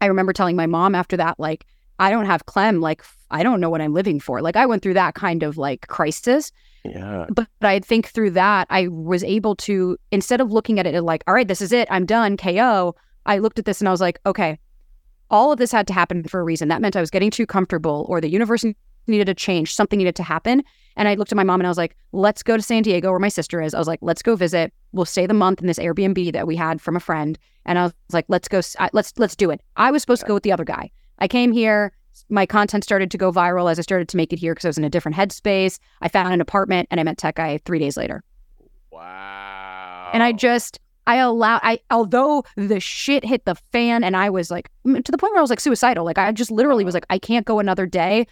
I 0.00 0.06
remember 0.06 0.32
telling 0.32 0.56
my 0.56 0.66
mom 0.66 0.94
after 0.94 1.16
that, 1.16 1.38
like, 1.38 1.66
I 1.98 2.10
don't 2.10 2.26
have 2.26 2.46
Clem. 2.46 2.80
Like, 2.80 3.04
I 3.30 3.42
don't 3.42 3.60
know 3.60 3.70
what 3.70 3.80
I'm 3.80 3.94
living 3.94 4.20
for. 4.20 4.40
Like, 4.40 4.56
I 4.56 4.66
went 4.66 4.82
through 4.82 4.94
that 4.94 5.14
kind 5.14 5.42
of 5.42 5.56
like 5.56 5.86
crisis. 5.88 6.52
Yeah. 6.84 7.26
But, 7.28 7.48
but 7.60 7.68
I 7.68 7.80
think 7.80 8.08
through 8.08 8.30
that, 8.32 8.66
I 8.70 8.88
was 8.88 9.24
able 9.24 9.56
to, 9.56 9.96
instead 10.12 10.40
of 10.40 10.52
looking 10.52 10.78
at 10.78 10.86
it 10.86 11.02
like, 11.02 11.24
all 11.26 11.34
right, 11.34 11.48
this 11.48 11.60
is 11.60 11.72
it, 11.72 11.88
I'm 11.90 12.06
done, 12.06 12.36
KO, 12.36 12.94
I 13.24 13.38
looked 13.38 13.58
at 13.58 13.64
this 13.64 13.80
and 13.80 13.88
I 13.88 13.90
was 13.90 14.00
like, 14.00 14.20
okay, 14.24 14.58
all 15.30 15.52
of 15.52 15.58
this 15.58 15.72
had 15.72 15.86
to 15.88 15.92
happen 15.92 16.22
for 16.24 16.40
a 16.40 16.44
reason. 16.44 16.68
That 16.68 16.80
meant 16.80 16.96
I 16.96 17.00
was 17.00 17.10
getting 17.10 17.30
too 17.30 17.46
comfortable 17.46 18.06
or 18.08 18.20
the 18.20 18.30
universe 18.30 18.64
needed 19.06 19.26
to 19.26 19.34
change, 19.34 19.74
something 19.74 19.98
needed 19.98 20.16
to 20.16 20.22
happen. 20.22 20.62
And 20.96 21.08
I 21.08 21.14
looked 21.14 21.32
at 21.32 21.36
my 21.36 21.44
mom 21.44 21.60
and 21.60 21.66
I 21.66 21.70
was 21.70 21.78
like, 21.78 21.96
let's 22.12 22.42
go 22.42 22.56
to 22.56 22.62
San 22.62 22.82
Diego 22.82 23.10
where 23.10 23.18
my 23.18 23.28
sister 23.28 23.60
is. 23.60 23.74
I 23.74 23.78
was 23.78 23.88
like, 23.88 23.98
let's 24.02 24.22
go 24.22 24.34
visit. 24.34 24.72
We'll 24.92 25.04
stay 25.04 25.26
the 25.26 25.34
month 25.34 25.60
in 25.60 25.66
this 25.66 25.78
Airbnb 25.78 26.32
that 26.32 26.46
we 26.46 26.56
had 26.56 26.80
from 26.80 26.96
a 26.96 27.00
friend. 27.00 27.38
And 27.66 27.78
I 27.78 27.84
was 27.84 27.92
like, 28.12 28.24
let's 28.28 28.48
go, 28.48 28.60
let's, 28.92 29.12
let's 29.18 29.36
do 29.36 29.50
it. 29.50 29.60
I 29.76 29.90
was 29.90 30.02
supposed 30.02 30.22
to 30.22 30.26
go 30.26 30.34
with 30.34 30.42
the 30.42 30.52
other 30.52 30.64
guy. 30.64 30.90
I 31.18 31.28
came 31.28 31.52
here. 31.52 31.92
My 32.30 32.46
content 32.46 32.82
started 32.82 33.10
to 33.10 33.18
go 33.18 33.30
viral 33.30 33.70
as 33.70 33.78
I 33.78 33.82
started 33.82 34.08
to 34.08 34.16
make 34.16 34.32
it 34.32 34.38
here 34.38 34.54
because 34.54 34.64
I 34.64 34.68
was 34.68 34.78
in 34.78 34.84
a 34.84 34.90
different 34.90 35.16
headspace. 35.16 35.78
I 36.00 36.08
found 36.08 36.32
an 36.32 36.40
apartment 36.40 36.88
and 36.90 36.98
I 36.98 37.02
met 37.02 37.18
Tech 37.18 37.36
Guy 37.36 37.58
three 37.66 37.78
days 37.78 37.96
later. 37.96 38.22
Wow. 38.90 40.10
And 40.14 40.22
I 40.22 40.32
just, 40.32 40.80
I 41.06 41.16
allow 41.16 41.60
I 41.62 41.78
although 41.90 42.44
the 42.56 42.80
shit 42.80 43.24
hit 43.24 43.44
the 43.44 43.54
fan 43.70 44.02
and 44.02 44.16
I 44.16 44.30
was 44.30 44.50
like 44.50 44.70
to 44.84 45.12
the 45.12 45.18
point 45.18 45.32
where 45.32 45.38
I 45.38 45.42
was 45.42 45.50
like 45.50 45.60
suicidal. 45.60 46.04
Like 46.04 46.18
I 46.18 46.32
just 46.32 46.50
literally 46.50 46.84
was 46.84 46.94
uh-huh. 46.94 47.04
like, 47.10 47.16
I 47.16 47.18
can't 47.18 47.46
go 47.46 47.58
another 47.58 47.86
day. 47.86 48.26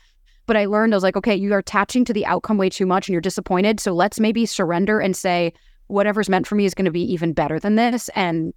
But 0.47 0.57
I 0.57 0.67
learned 0.67 0.93
I 0.95 0.97
was 0.97 1.03
like, 1.03 1.17
okay, 1.17 1.35
you 1.35 1.53
are 1.55 1.59
attaching 1.59 2.05
to 2.05 2.13
the 2.13 2.27
outcome 2.27 2.59
way 2.59 2.69
too 2.69 2.87
much 2.87 3.09
and 3.09 3.13
you're 3.13 3.21
disappointed. 3.21 3.81
So 3.81 3.93
let's 3.93 4.21
maybe 4.21 4.47
surrender 4.47 5.01
and 5.01 5.17
say, 5.17 5.53
whatever's 5.87 6.29
meant 6.29 6.47
for 6.47 6.55
me 6.55 6.65
is 6.65 6.75
going 6.75 6.85
to 6.85 6.91
be 6.91 7.13
even 7.13 7.33
better 7.33 7.59
than 7.59 7.77
this. 7.77 8.09
And 8.11 8.53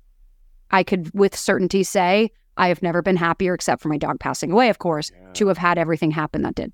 I 0.72 0.84
could 0.84 1.14
with 1.14 1.36
certainty 1.36 1.84
say, 1.84 2.32
I 2.58 2.68
have 2.70 2.82
never 2.82 3.02
been 3.02 3.16
happier, 3.16 3.54
except 3.54 3.82
for 3.82 3.90
my 3.90 3.98
dog 3.98 4.20
passing 4.20 4.52
away, 4.52 4.70
of 4.70 4.80
course, 4.80 5.12
yeah. 5.14 5.32
to 5.34 5.48
have 5.48 5.58
had 5.58 5.78
everything 5.78 6.12
happen 6.12 6.42
that 6.42 6.56
did. 6.56 6.74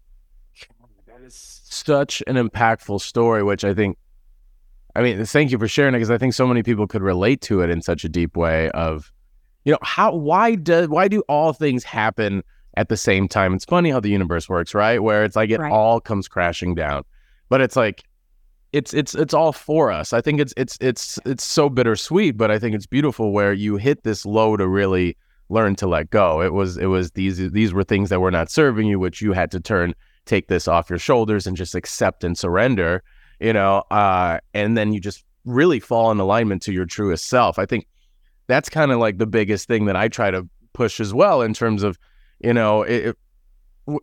That 1.08 1.22
is 1.22 1.62
such 1.64 2.24
an 2.28 2.36
impactful 2.36 3.02
story, 3.02 3.44
which 3.44 3.64
I 3.64 3.74
think, 3.74 3.98
I 4.96 5.02
mean, 5.02 5.24
thank 5.26 5.52
you 5.52 5.60
for 5.60 5.68
sharing 5.68 5.94
it 5.94 5.98
because 5.98 6.12
I 6.12 6.18
think 6.18 6.34
so 6.34 6.48
many 6.48 6.64
people 6.64 6.88
could 6.88 7.02
relate 7.02 7.42
to 7.42 7.62
it 7.62 7.70
in 7.70 7.82
such 7.82 8.04
a 8.04 8.10
deep 8.10 8.38
way 8.38 8.70
of, 8.72 9.12
you 9.66 9.72
know, 9.72 9.80
how, 9.82 10.16
why 10.16 10.56
does, 10.56 10.88
why 10.88 11.08
do 11.08 11.22
all 11.28 11.52
things 11.54 11.84
happen 11.84 12.44
at 12.76 12.90
the 12.90 12.98
same 12.98 13.28
time. 13.28 13.54
It's 13.54 13.66
funny 13.66 13.92
how 13.92 14.00
the 14.00 14.10
universe 14.10 14.50
works, 14.50 14.74
right? 14.74 15.02
Where 15.02 15.24
it's 15.24 15.36
like 15.36 15.50
it 15.50 15.60
right. 15.60 15.72
all 15.72 16.00
comes 16.00 16.28
crashing 16.28 16.76
down. 16.76 17.04
But 17.50 17.62
it's 17.62 17.76
like 17.76 18.04
it's 18.72 18.94
it's 18.94 19.14
it's 19.14 19.34
all 19.34 19.54
for 19.54 19.92
us. 19.92 20.14
I 20.14 20.22
think 20.22 20.40
it's 20.40 20.54
it's 20.58 20.78
it's 20.82 21.20
it's 21.26 21.44
so 21.44 21.70
bittersweet, 21.70 22.38
but 22.38 22.50
I 22.50 22.60
think 22.60 22.76
it's 22.76 22.88
beautiful 22.88 23.32
where 23.32 23.54
you 23.54 23.78
hit 23.78 24.04
this 24.04 24.26
low 24.26 24.58
to 24.58 24.68
really 24.68 25.16
learn 25.50 25.76
to 25.76 25.88
let 25.88 26.10
go. 26.10 26.42
It 26.42 26.54
was 26.54 26.78
it 26.78 26.88
was 26.88 27.12
these 27.12 27.52
these 27.52 27.74
were 27.74 27.84
things 27.84 28.10
that 28.10 28.20
were 28.20 28.32
not 28.32 28.50
serving 28.50 28.88
you, 28.88 29.00
which 29.00 29.22
you 29.22 29.34
had 29.34 29.52
to 29.52 29.60
turn 29.60 29.94
take 30.26 30.48
this 30.48 30.68
off 30.68 30.90
your 30.90 31.00
shoulders 31.00 31.46
and 31.46 31.56
just 31.56 31.76
accept 31.76 32.24
and 32.24 32.38
surrender, 32.38 33.04
you 33.40 33.54
know, 33.54 33.84
uh, 33.92 34.40
and 34.54 34.78
then 34.78 34.94
you 34.94 35.00
just 35.00 35.24
really 35.46 35.80
fall 35.80 36.12
in 36.12 36.20
alignment 36.20 36.62
to 36.64 36.72
your 36.72 36.86
truest 36.86 37.28
self. 37.28 37.60
I 37.60 37.66
think 37.66 37.88
that's 38.48 38.70
kind 38.70 38.92
of 38.92 39.00
like 39.00 39.18
the 39.18 39.28
biggest 39.28 39.68
thing 39.68 39.86
that 39.86 39.96
I 39.96 40.08
try 40.08 40.32
to 40.32 40.48
push 40.74 41.00
as 41.00 41.14
well 41.14 41.42
in 41.42 41.54
terms 41.54 41.84
of 41.84 41.98
you 42.44 42.54
know, 42.54 42.84
it, 42.84 43.08
it, 43.08 43.18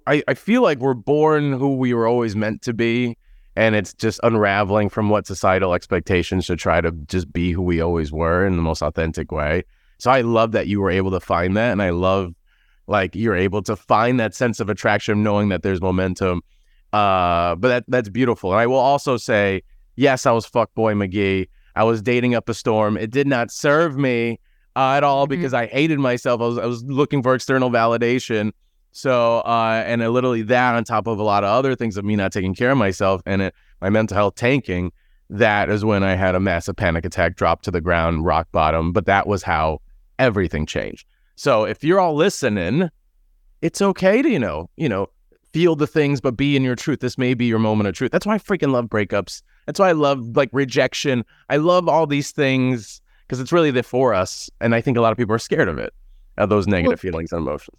I, 0.07 0.23
I 0.29 0.35
feel 0.35 0.63
like 0.63 0.79
we're 0.79 0.95
born 0.95 1.53
who 1.53 1.77
we 1.77 1.95
were 1.95 2.07
always 2.07 2.37
meant 2.37 2.63
to 2.63 2.73
be. 2.73 3.17
And 3.57 3.75
it's 3.75 3.93
just 3.93 4.21
unraveling 4.23 4.89
from 4.89 5.11
what 5.11 5.27
societal 5.27 5.75
expectations 5.75 6.47
to 6.47 6.57
try 6.57 6.81
to 6.81 6.93
just 6.93 7.33
be 7.33 7.53
who 7.53 7.63
we 7.63 7.81
always 7.81 8.13
were 8.13 8.47
in 8.47 8.57
the 8.57 8.63
most 8.63 8.81
authentic 8.81 9.33
way. 9.33 9.65
So 9.99 10.11
I 10.11 10.21
love 10.23 10.53
that 10.53 10.67
you 10.67 10.81
were 10.81 10.91
able 10.91 11.11
to 11.11 11.21
find 11.21 11.57
that. 11.57 11.73
And 11.73 11.83
I 11.83 11.91
love 11.91 12.35
like 12.87 13.15
you're 13.15 13.37
able 13.37 13.63
to 13.63 13.77
find 13.77 14.19
that 14.21 14.35
sense 14.35 14.61
of 14.61 14.71
attraction 14.71 15.23
knowing 15.23 15.49
that 15.51 15.63
there's 15.63 15.81
momentum. 15.81 16.43
Uh, 16.93 17.55
but 17.57 17.69
that 17.69 17.85
that's 17.89 18.09
beautiful. 18.09 18.53
And 18.53 18.61
I 18.61 18.67
will 18.67 18.77
also 18.77 19.17
say, 19.17 19.63
yes, 19.97 20.27
I 20.27 20.33
was 20.33 20.47
fuckboy 20.47 20.95
McGee. 20.97 21.49
I 21.77 21.85
was 21.85 22.03
dating 22.03 22.35
up 22.35 22.49
a 22.49 22.55
storm. 22.55 22.97
It 22.97 23.11
did 23.11 23.27
not 23.27 23.51
serve 23.51 23.97
me 23.97 24.41
uh, 24.77 24.95
at 24.97 25.05
all 25.05 25.25
mm-hmm. 25.25 25.31
because 25.31 25.55
I 25.55 25.67
hated 25.67 25.99
myself. 25.99 26.41
I 26.41 26.47
was 26.47 26.59
I 26.59 26.67
was 26.67 26.85
looking 26.85 27.23
for 27.23 27.35
external 27.35 27.71
validation. 27.71 28.53
So 28.93 29.39
uh, 29.41 29.83
and 29.87 30.07
literally 30.13 30.43
that 30.43 30.75
on 30.75 30.85
top 30.85 31.07
of 31.07 31.19
a 31.19 31.23
lot 31.23 31.45
of 31.45 31.51
other 31.51 31.77
things 31.77 31.97
of 31.97 32.05
me 32.05 32.17
not 32.17 32.33
taking 32.33 32.55
care 32.55 32.73
of 32.73 32.79
myself 32.79 33.23
and 33.25 33.43
it, 33.43 33.55
my 33.81 33.91
mental 33.91 34.17
health 34.17 34.35
tanking. 34.35 34.93
That 35.33 35.71
is 35.71 35.85
when 35.85 36.03
I 36.03 36.17
had 36.17 36.35
a 36.35 36.41
massive 36.41 36.75
panic 36.75 37.05
attack, 37.05 37.37
drop 37.37 37.63
to 37.63 37.71
the 37.71 37.81
ground, 37.81 38.25
rock 38.25 38.49
bottom. 38.51 38.93
But 38.93 39.07
that 39.07 39.29
was 39.29 39.45
how 39.45 39.81
everything 40.19 40.67
changed. 40.67 41.07
So 41.37 41.65
if 41.65 41.85
you're 41.85 42.01
all 42.01 42.17
listening, 42.17 42.91
it's 43.63 43.81
okay 43.81 44.23
to 44.23 44.29
you 44.29 44.39
know 44.39 44.69
you 44.77 44.89
know 44.89 45.09
feel 45.53 45.77
the 45.77 45.87
things, 45.87 46.21
but 46.21 46.37
be 46.37 46.57
in 46.57 46.63
your 46.63 46.77
truth. 46.77 47.01
This 47.01 47.19
may 47.19 47.35
be 47.35 47.47
your 47.47 47.59
moment 47.59 47.89
of 47.89 47.95
truth. 47.95 48.13
That's 48.13 48.27
why 48.27 48.35
I 48.35 48.39
freaking 48.39 48.73
love 48.73 48.87
breakups. 48.87 49.43
That's 49.67 49.79
why 49.79 49.89
I 49.89 49.93
love 49.93 50.37
like 50.37 50.51
rejection. 50.53 51.25
I 51.49 51.57
love 51.57 51.89
all 51.89 52.07
these 52.07 52.33
things 52.33 53.01
because 53.31 53.39
it's 53.39 53.53
really 53.53 53.71
there 53.71 53.85
for 53.85 54.13
us. 54.13 54.51
And 54.61 54.75
I 54.75 54.81
think 54.81 54.97
a 54.97 55.01
lot 55.01 55.13
of 55.13 55.19
people 55.19 55.33
are 55.37 55.39
scared 55.39 55.69
of 55.69 55.79
it, 55.79 55.95
of 56.37 56.49
those 56.49 56.67
negative 56.67 56.89
well, 56.89 56.97
feelings 56.97 57.31
and 57.31 57.43
emotions. 57.43 57.79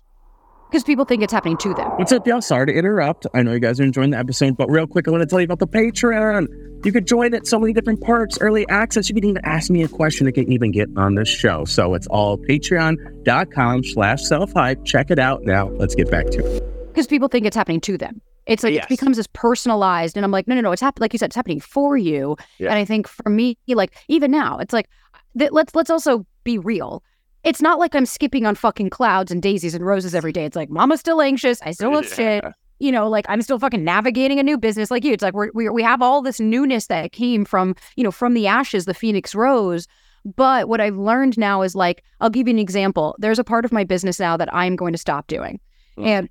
Because 0.70 0.86
people 0.86 1.04
think 1.04 1.22
it's 1.22 1.34
happening 1.34 1.58
to 1.58 1.74
them. 1.74 1.90
What's 1.98 2.14
up, 2.14 2.26
y'all? 2.26 2.42
Sorry 2.42 2.68
to 2.68 2.74
interrupt. 2.74 3.28
I 3.34 3.44
know 3.44 3.52
you 3.52 3.60
guys 3.60 3.78
are 3.82 3.84
enjoying 3.84 4.12
the 4.12 4.18
episode, 4.18 4.56
but 4.56 4.70
real 4.72 4.88
quick, 4.88 5.10
I 5.10 5.12
want 5.12 5.24
to 5.24 5.28
tell 5.28 5.42
you 5.42 5.44
about 5.44 5.60
the 5.60 5.68
Patreon. 5.68 6.86
You 6.86 6.94
could 6.94 7.06
join 7.06 7.34
it 7.34 7.48
so 7.48 7.60
many 7.60 7.74
different 7.74 8.00
perks, 8.00 8.38
early 8.40 8.66
access. 8.70 9.10
You 9.10 9.16
can 9.16 9.26
even 9.26 9.42
ask 9.44 9.70
me 9.70 9.84
a 9.84 9.90
question 9.90 10.24
that 10.26 10.32
can 10.32 10.50
even 10.54 10.72
get 10.72 10.88
on 10.96 11.16
this 11.16 11.28
show. 11.28 11.66
So 11.66 11.96
it's 11.96 12.08
all 12.08 12.38
patreon.com 12.38 13.84
slash 13.84 14.22
self-hype. 14.22 14.86
Check 14.86 15.12
it 15.12 15.20
out. 15.20 15.44
Now 15.44 15.68
let's 15.72 15.96
get 15.96 16.10
back 16.10 16.28
to 16.28 16.40
it. 16.40 16.64
Because 16.94 17.08
people 17.08 17.28
think 17.28 17.46
it's 17.46 17.58
happening 17.58 17.82
to 17.82 17.98
them. 17.98 18.22
It's 18.46 18.64
like 18.64 18.74
yes. 18.74 18.86
it 18.86 18.90
becomes 18.90 19.18
this 19.18 19.28
personalized, 19.34 20.18
and 20.18 20.26
I'm 20.26 20.32
like, 20.32 20.48
no, 20.48 20.56
no, 20.56 20.62
no. 20.62 20.72
It's 20.72 20.82
happening. 20.82 21.04
Like 21.04 21.14
you 21.14 21.20
said, 21.20 21.28
it's 21.28 21.36
happening 21.36 21.60
for 21.60 21.96
you. 21.96 22.38
Yeah. 22.58 22.70
And 22.70 22.80
I 22.80 22.86
think 22.86 23.08
for 23.08 23.30
me, 23.30 23.58
like 23.68 23.94
even 24.08 24.32
now, 24.32 24.58
it's 24.58 24.74
like 24.74 24.90
that 25.36 25.54
let's 25.54 25.76
let's 25.76 25.90
also 25.90 26.26
be 26.44 26.58
real. 26.58 27.04
It's 27.44 27.62
not 27.62 27.80
like 27.80 27.96
I'm 27.96 28.06
skipping 28.06 28.46
on 28.46 28.56
fucking 28.56 28.92
clouds 28.92 29.32
and 29.32 29.42
daisies 29.42 29.74
and 29.74 29.86
roses 29.86 30.14
every 30.14 30.32
day. 30.32 30.46
It's 30.46 30.56
like 30.56 30.70
mama's 30.70 31.00
still 31.00 31.22
anxious. 31.22 31.62
I 31.62 31.72
still 31.72 31.94
love 31.94 32.08
shit. 32.08 32.44
You 32.80 32.92
know, 32.92 33.08
like 33.08 33.26
I'm 33.30 33.42
still 33.42 33.60
fucking 33.60 33.84
navigating 33.84 34.40
a 34.40 34.44
new 34.44 34.58
business 34.58 34.90
like 34.90 35.04
you. 35.04 35.14
It's 35.14 35.24
like 35.24 35.34
we're, 35.34 35.52
we 35.54 35.70
we 35.70 35.84
have 35.84 36.02
all 36.02 36.22
this 36.22 36.40
newness 36.40 36.88
that 36.88 37.12
came 37.12 37.46
from 37.46 37.76
you 37.96 38.04
know 38.04 38.12
from 38.12 38.34
the 38.34 38.48
ashes, 38.48 38.86
the 38.86 38.94
phoenix 38.94 39.36
rose. 39.36 39.88
But 40.36 40.68
what 40.68 40.80
I've 40.80 40.98
learned 40.98 41.38
now 41.38 41.62
is 41.64 41.76
like 41.76 42.04
I'll 42.20 42.30
give 42.30 42.48
you 42.48 42.54
an 42.54 42.60
example. 42.60 43.16
There's 43.20 43.40
a 43.40 43.44
part 43.44 43.66
of 43.66 43.72
my 43.72 43.84
business 43.84 44.20
now 44.20 44.38
that 44.38 44.54
I'm 44.54 44.76
going 44.76 44.94
to 44.94 45.00
stop 45.00 45.28
doing, 45.28 45.60
mm. 45.98 46.06
and 46.06 46.30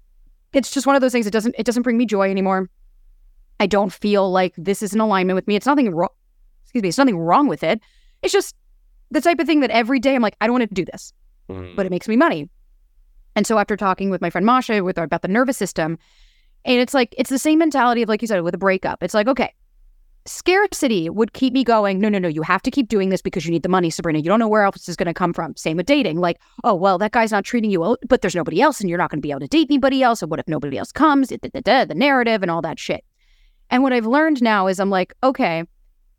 it's 0.52 0.70
just 0.70 0.86
one 0.86 0.96
of 0.96 1.02
those 1.02 1.12
things. 1.12 1.26
It 1.26 1.32
doesn't 1.32 1.54
it 1.58 1.66
doesn't 1.66 1.82
bring 1.82 1.98
me 1.98 2.06
joy 2.06 2.30
anymore. 2.30 2.68
I 3.60 3.66
don't 3.66 3.92
feel 3.92 4.30
like 4.30 4.54
this 4.56 4.82
is 4.82 4.94
in 4.94 5.00
alignment 5.00 5.36
with 5.36 5.46
me. 5.46 5.54
It's 5.54 5.66
nothing 5.66 5.90
wrong. 5.94 6.08
Excuse 6.64 6.82
me. 6.82 6.88
It's 6.88 6.98
nothing 6.98 7.18
wrong 7.18 7.46
with 7.46 7.62
it. 7.62 7.80
It's 8.22 8.32
just 8.32 8.54
the 9.10 9.20
type 9.20 9.38
of 9.38 9.46
thing 9.46 9.60
that 9.60 9.70
every 9.70 9.98
day 9.98 10.14
I'm 10.14 10.22
like, 10.22 10.36
I 10.40 10.46
don't 10.46 10.54
want 10.58 10.68
to 10.68 10.74
do 10.74 10.84
this, 10.84 11.12
mm. 11.48 11.74
but 11.76 11.86
it 11.86 11.90
makes 11.90 12.08
me 12.08 12.16
money. 12.16 12.48
And 13.36 13.46
so 13.46 13.58
after 13.58 13.76
talking 13.76 14.10
with 14.10 14.20
my 14.20 14.30
friend 14.30 14.44
Masha 14.44 14.82
with 14.82 14.98
about 14.98 15.22
the 15.22 15.28
nervous 15.28 15.56
system, 15.56 15.98
and 16.64 16.80
it's 16.80 16.94
like 16.94 17.14
it's 17.16 17.30
the 17.30 17.38
same 17.38 17.58
mentality 17.58 18.02
of 18.02 18.08
like 18.08 18.22
you 18.22 18.28
said 18.28 18.42
with 18.42 18.54
a 18.54 18.58
breakup. 18.58 19.02
It's 19.02 19.14
like 19.14 19.28
okay, 19.28 19.54
scarcity 20.26 21.08
would 21.08 21.32
keep 21.32 21.52
me 21.52 21.64
going. 21.64 22.00
No, 22.00 22.08
no, 22.08 22.18
no. 22.18 22.28
You 22.28 22.42
have 22.42 22.62
to 22.62 22.70
keep 22.70 22.88
doing 22.88 23.08
this 23.08 23.22
because 23.22 23.44
you 23.44 23.50
need 23.50 23.62
the 23.62 23.68
money, 23.68 23.90
Sabrina. 23.90 24.18
You 24.18 24.26
don't 24.26 24.38
know 24.38 24.48
where 24.48 24.64
else 24.64 24.76
this 24.76 24.88
is 24.88 24.96
going 24.96 25.06
to 25.06 25.14
come 25.14 25.32
from. 25.32 25.56
Same 25.56 25.76
with 25.76 25.86
dating. 25.86 26.18
Like, 26.18 26.38
oh 26.64 26.74
well, 26.74 26.98
that 26.98 27.12
guy's 27.12 27.32
not 27.32 27.44
treating 27.44 27.70
you 27.70 27.80
well, 27.80 27.96
but 28.08 28.20
there's 28.20 28.34
nobody 28.34 28.60
else, 28.60 28.80
and 28.80 28.88
you're 28.88 28.98
not 28.98 29.10
going 29.10 29.20
to 29.20 29.26
be 29.26 29.30
able 29.30 29.40
to 29.40 29.48
date 29.48 29.68
anybody 29.70 30.02
else. 30.02 30.22
And 30.22 30.30
what 30.30 30.40
if 30.40 30.48
nobody 30.48 30.76
else 30.76 30.92
comes? 30.92 31.28
The 31.28 31.92
narrative 31.94 32.42
and 32.42 32.50
all 32.50 32.62
that 32.62 32.78
shit. 32.78 33.04
And 33.70 33.82
what 33.82 33.92
I've 33.92 34.06
learned 34.06 34.42
now 34.42 34.66
is 34.66 34.80
I'm 34.80 34.90
like, 34.90 35.14
okay, 35.22 35.64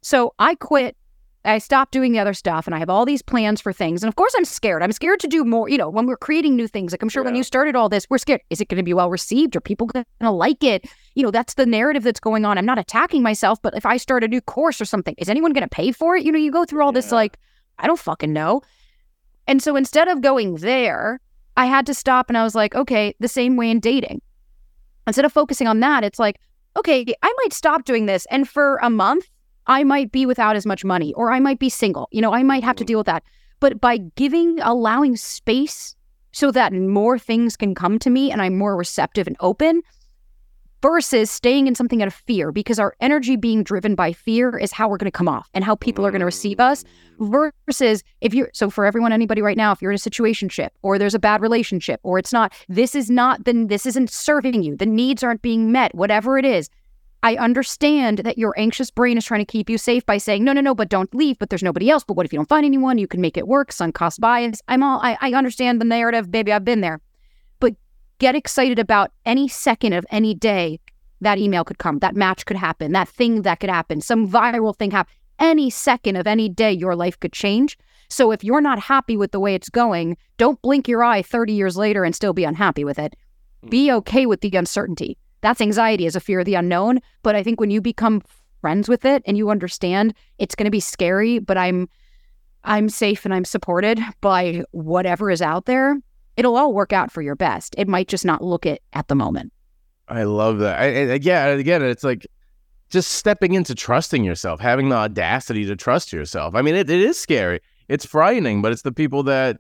so 0.02 0.34
I 0.40 0.56
quit. 0.56 0.96
I 1.44 1.58
stopped 1.58 1.92
doing 1.92 2.12
the 2.12 2.20
other 2.20 2.34
stuff 2.34 2.68
and 2.68 2.76
I 2.76 2.80
have 2.80 2.90
all 2.90 3.04
these 3.04 3.24
plans 3.24 3.62
for 3.62 3.74
things. 3.74 4.04
And 4.04 4.08
of 4.08 4.16
course, 4.16 4.34
I'm 4.38 4.46
scared. 4.46 4.84
I'm 4.84 4.92
scared 4.92 5.20
to 5.22 5.28
do 5.28 5.44
more. 5.44 5.68
You 5.70 5.78
know, 5.78 5.90
when 5.90 6.06
we're 6.06 6.18
creating 6.18 6.56
new 6.56 6.68
things, 6.68 6.92
like 6.92 7.02
I'm 7.02 7.10
sure 7.10 7.24
yeah. 7.24 7.30
when 7.30 7.36
you 7.36 7.44
started 7.44 7.76
all 7.76 7.90
this, 7.90 8.06
we're 8.10 8.20
scared. 8.20 8.42
Is 8.52 8.62
it 8.62 8.68
going 8.68 8.78
to 8.78 8.84
be 8.84 8.94
well 8.94 9.10
received? 9.10 9.56
Are 9.56 9.62
people 9.62 9.88
going 9.88 10.06
to 10.20 10.32
like 10.32 10.64
it? 10.64 10.86
You 11.16 11.24
know, 11.24 11.32
that's 11.32 11.56
the 11.56 11.66
narrative 11.66 12.04
that's 12.04 12.20
going 12.20 12.46
on. 12.46 12.58
I'm 12.58 12.66
not 12.66 12.78
attacking 12.78 13.24
myself, 13.24 13.60
but 13.62 13.76
if 13.76 13.86
I 13.86 13.98
start 13.98 14.24
a 14.24 14.28
new 14.28 14.42
course 14.42 14.80
or 14.80 14.86
something, 14.86 15.16
is 15.18 15.30
anyone 15.30 15.52
going 15.54 15.68
to 15.68 15.76
pay 15.76 15.92
for 15.92 16.16
it? 16.16 16.24
You 16.24 16.32
know, 16.32 16.38
you 16.38 16.52
go 16.52 16.64
through 16.64 16.84
all 16.84 16.92
yeah. 16.92 17.00
this, 17.00 17.12
like, 17.12 17.38
I 17.80 17.88
don't 17.88 18.00
fucking 18.00 18.32
know. 18.32 18.62
And 19.48 19.64
so 19.64 19.76
instead 19.76 20.08
of 20.08 20.22
going 20.22 20.56
there, 20.56 21.20
I 21.58 21.66
had 21.66 21.86
to 21.88 21.94
stop 21.94 22.30
and 22.30 22.38
I 22.38 22.44
was 22.44 22.56
like, 22.56 22.76
okay, 22.76 23.16
the 23.20 23.28
same 23.28 23.56
way 23.56 23.72
in 23.72 23.80
dating. 23.80 24.22
Instead 25.08 25.26
of 25.26 25.34
focusing 25.34 25.68
on 25.68 25.80
that, 25.80 26.04
it's 26.04 26.20
like, 26.20 26.40
okay, 26.78 27.04
I 27.22 27.34
might 27.44 27.54
stop 27.54 27.84
doing 27.84 28.06
this. 28.06 28.28
And 28.30 28.48
for 28.48 28.78
a 28.78 28.90
month, 28.90 29.28
I 29.68 29.84
might 29.84 30.12
be 30.12 30.26
without 30.26 30.56
as 30.56 30.66
much 30.66 30.84
money 30.84 31.14
or 31.14 31.32
I 31.32 31.40
might 31.40 31.60
be 31.60 31.70
single. 31.70 32.08
You 32.12 32.22
know, 32.22 32.34
I 32.34 32.44
might 32.44 32.64
have 32.64 32.76
to 32.78 32.84
mm-hmm. 32.84 32.88
deal 32.88 33.00
with 33.00 33.08
that. 33.08 33.24
But 33.60 33.80
by 33.80 33.98
giving, 34.16 34.60
allowing 34.62 35.16
space 35.16 35.96
so 36.32 36.52
that 36.52 36.74
more 36.74 37.20
things 37.20 37.56
can 37.56 37.76
come 37.76 38.00
to 38.00 38.10
me 38.10 38.32
and 38.32 38.42
I'm 38.42 38.58
more 38.58 38.76
receptive 38.76 39.28
and 39.28 39.36
open, 39.40 39.84
versus 40.82 41.30
staying 41.30 41.68
in 41.68 41.76
something 41.76 42.02
out 42.02 42.08
of 42.08 42.14
fear 42.14 42.52
because 42.52 42.80
our 42.80 42.96
energy 43.00 43.36
being 43.36 43.64
driven 43.64 43.96
by 43.96 44.12
fear 44.12 44.58
is 44.58 44.72
how 44.72 44.90
we're 44.90 44.98
going 44.98 45.12
to 45.12 45.12
come 45.12 45.28
off 45.28 45.50
and 45.54 45.64
how 45.64 45.76
people 45.76 46.06
are 46.06 46.12
going 46.12 46.20
to 46.20 46.26
receive 46.26 46.60
us 46.60 46.84
versus 47.20 48.04
if 48.22 48.34
you're 48.34 48.50
so 48.54 48.70
for 48.70 48.86
everyone 48.86 49.14
anybody 49.14 49.42
right 49.42 49.58
now 49.58 49.72
if 49.72 49.82
you're 49.82 49.92
in 49.92 49.96
a 49.96 50.00
situation 50.00 50.50
ship 50.50 50.74
or 50.82 50.98
there's 50.98 51.14
a 51.14 51.20
bad 51.20 51.42
relationship 51.42 52.00
or 52.04 52.18
it's 52.18 52.34
not 52.34 52.52
this 52.68 52.96
is 52.96 53.10
not 53.12 53.46
then 53.46 53.68
this 53.68 53.86
isn't 53.86 54.10
serving 54.10 54.64
you 54.64 54.76
the 54.76 54.86
needs 54.86 55.24
aren't 55.24 55.42
being 55.42 55.72
met 55.72 55.94
whatever 55.94 56.38
it 56.38 56.46
is 56.46 56.70
I 57.24 57.36
understand 57.36 58.20
that 58.20 58.38
your 58.38 58.54
anxious 58.58 58.90
brain 58.90 59.18
is 59.18 59.26
trying 59.26 59.46
to 59.46 59.52
keep 59.52 59.70
you 59.70 59.78
safe 59.78 60.06
by 60.06 60.18
saying, 60.18 60.44
no, 60.44 60.54
no, 60.54 60.62
no, 60.62 60.74
but 60.74 60.90
don't 60.90 61.14
leave. 61.14 61.38
But 61.38 61.50
there's 61.50 61.62
nobody 61.62 61.90
else. 61.90 62.04
But 62.04 62.18
what 62.18 62.26
if 62.26 62.34
you 62.34 62.40
don't 62.40 62.50
find 62.50 62.66
anyone? 62.66 62.98
You 62.98 63.08
can 63.08 63.22
make 63.22 63.38
it 63.38 63.48
work. 63.48 63.72
Sunk 63.72 63.94
cost 63.94 64.20
bias. 64.20 64.62
I'm 64.68 64.82
all, 64.82 65.00
I, 65.02 65.18
I 65.22 65.34
understand 65.34 65.80
the 65.80 65.86
narrative. 65.86 66.32
Baby, 66.32 66.52
I've 66.52 66.66
been 66.66 66.82
there 66.82 67.00
But 67.60 67.76
get 68.18 68.36
excited 68.36 68.80
about 68.80 69.12
any 69.26 69.48
second 69.48 69.94
of 69.94 70.06
any 70.10 70.34
day 70.34 70.80
that 71.22 71.38
email 71.38 71.64
could 71.64 71.78
come, 71.78 72.00
that 72.00 72.16
match 72.16 72.46
could 72.46 72.58
happen, 72.58 72.94
that 72.94 73.08
thing 73.08 73.44
that 73.44 73.60
could 73.60 73.70
happen, 73.70 74.02
some 74.02 74.28
viral 74.28 74.76
thing 74.76 74.90
happen. 74.90 75.14
Any 75.38 75.70
second 75.70 76.16
of 76.16 76.26
any 76.28 76.50
day, 76.50 76.72
your 76.72 76.96
life 76.96 77.20
could 77.20 77.34
change. 77.34 77.78
So 78.10 78.32
if 78.32 78.44
you're 78.44 78.62
not 78.62 78.80
happy 78.80 79.16
with 79.16 79.32
the 79.32 79.40
way 79.40 79.56
it's 79.56 79.70
going, 79.70 80.18
don't 80.38 80.62
blink 80.62 80.88
your 80.88 81.04
eye 81.04 81.22
30 81.22 81.54
years 81.54 81.78
later 81.78 82.04
and 82.04 82.16
still 82.16 82.34
be 82.34 82.44
unhappy 82.44 82.84
with 82.84 83.00
it. 83.00 83.16
Be 83.70 83.88
mm. 83.88 83.94
okay 83.98 84.26
with 84.26 84.42
the 84.42 84.52
uncertainty. 84.56 85.18
That's 85.42 85.62
anxiety 85.62 86.06
as 86.06 86.16
a 86.16 86.20
fear 86.20 86.40
of 86.40 86.46
the 86.46 86.56
unknown. 86.56 87.00
But 87.24 87.36
I 87.36 87.44
think 87.44 87.60
when 87.60 87.72
you 87.72 87.82
become 87.82 88.22
friends 88.62 88.88
with 88.88 89.06
it 89.06 89.24
and 89.26 89.38
you 89.38 89.50
understand 89.50 90.14
it's 90.38 90.56
going 90.56 90.66
to 90.66 90.72
be 90.72 90.80
scary, 90.80 91.40
but 91.40 91.58
I'm 91.58 91.90
I'm 92.64 92.90
safe 92.90 93.26
and 93.26 93.34
I'm 93.34 93.46
supported 93.46 94.00
by 94.22 94.64
whatever 94.72 95.32
is 95.32 95.42
out 95.42 95.66
there, 95.66 95.98
it'll 96.38 96.56
all 96.56 96.74
work 96.74 96.94
out 96.94 97.12
for 97.12 97.24
your 97.24 97.36
best. 97.36 97.74
It 97.78 97.88
might 97.88 98.08
just 98.08 98.24
not 98.24 98.44
look 98.44 98.66
it 98.68 98.84
at 98.94 99.08
the 99.08 99.16
moment. 99.16 99.52
I 100.08 100.24
love 100.24 100.60
that. 100.60 100.80
I, 100.80 101.14
I, 101.14 101.20
yeah, 101.22 101.48
again, 101.48 101.82
it's 101.82 102.04
like 102.04 102.28
just 102.90 103.14
stepping 103.14 103.54
into 103.54 103.74
trusting 103.74 104.24
yourself, 104.24 104.60
having 104.60 104.90
the 104.90 104.96
audacity 104.96 105.66
to 105.66 105.76
trust 105.76 106.14
yourself. 106.14 106.54
I 106.54 106.62
mean, 106.62 106.76
it, 106.76 106.90
it 106.90 107.00
is 107.02 107.18
scary. 107.18 107.62
It's 107.88 108.06
frightening, 108.06 108.62
but 108.62 108.72
it's 108.72 108.84
the 108.84 108.92
people 108.92 109.24
that 109.24 109.58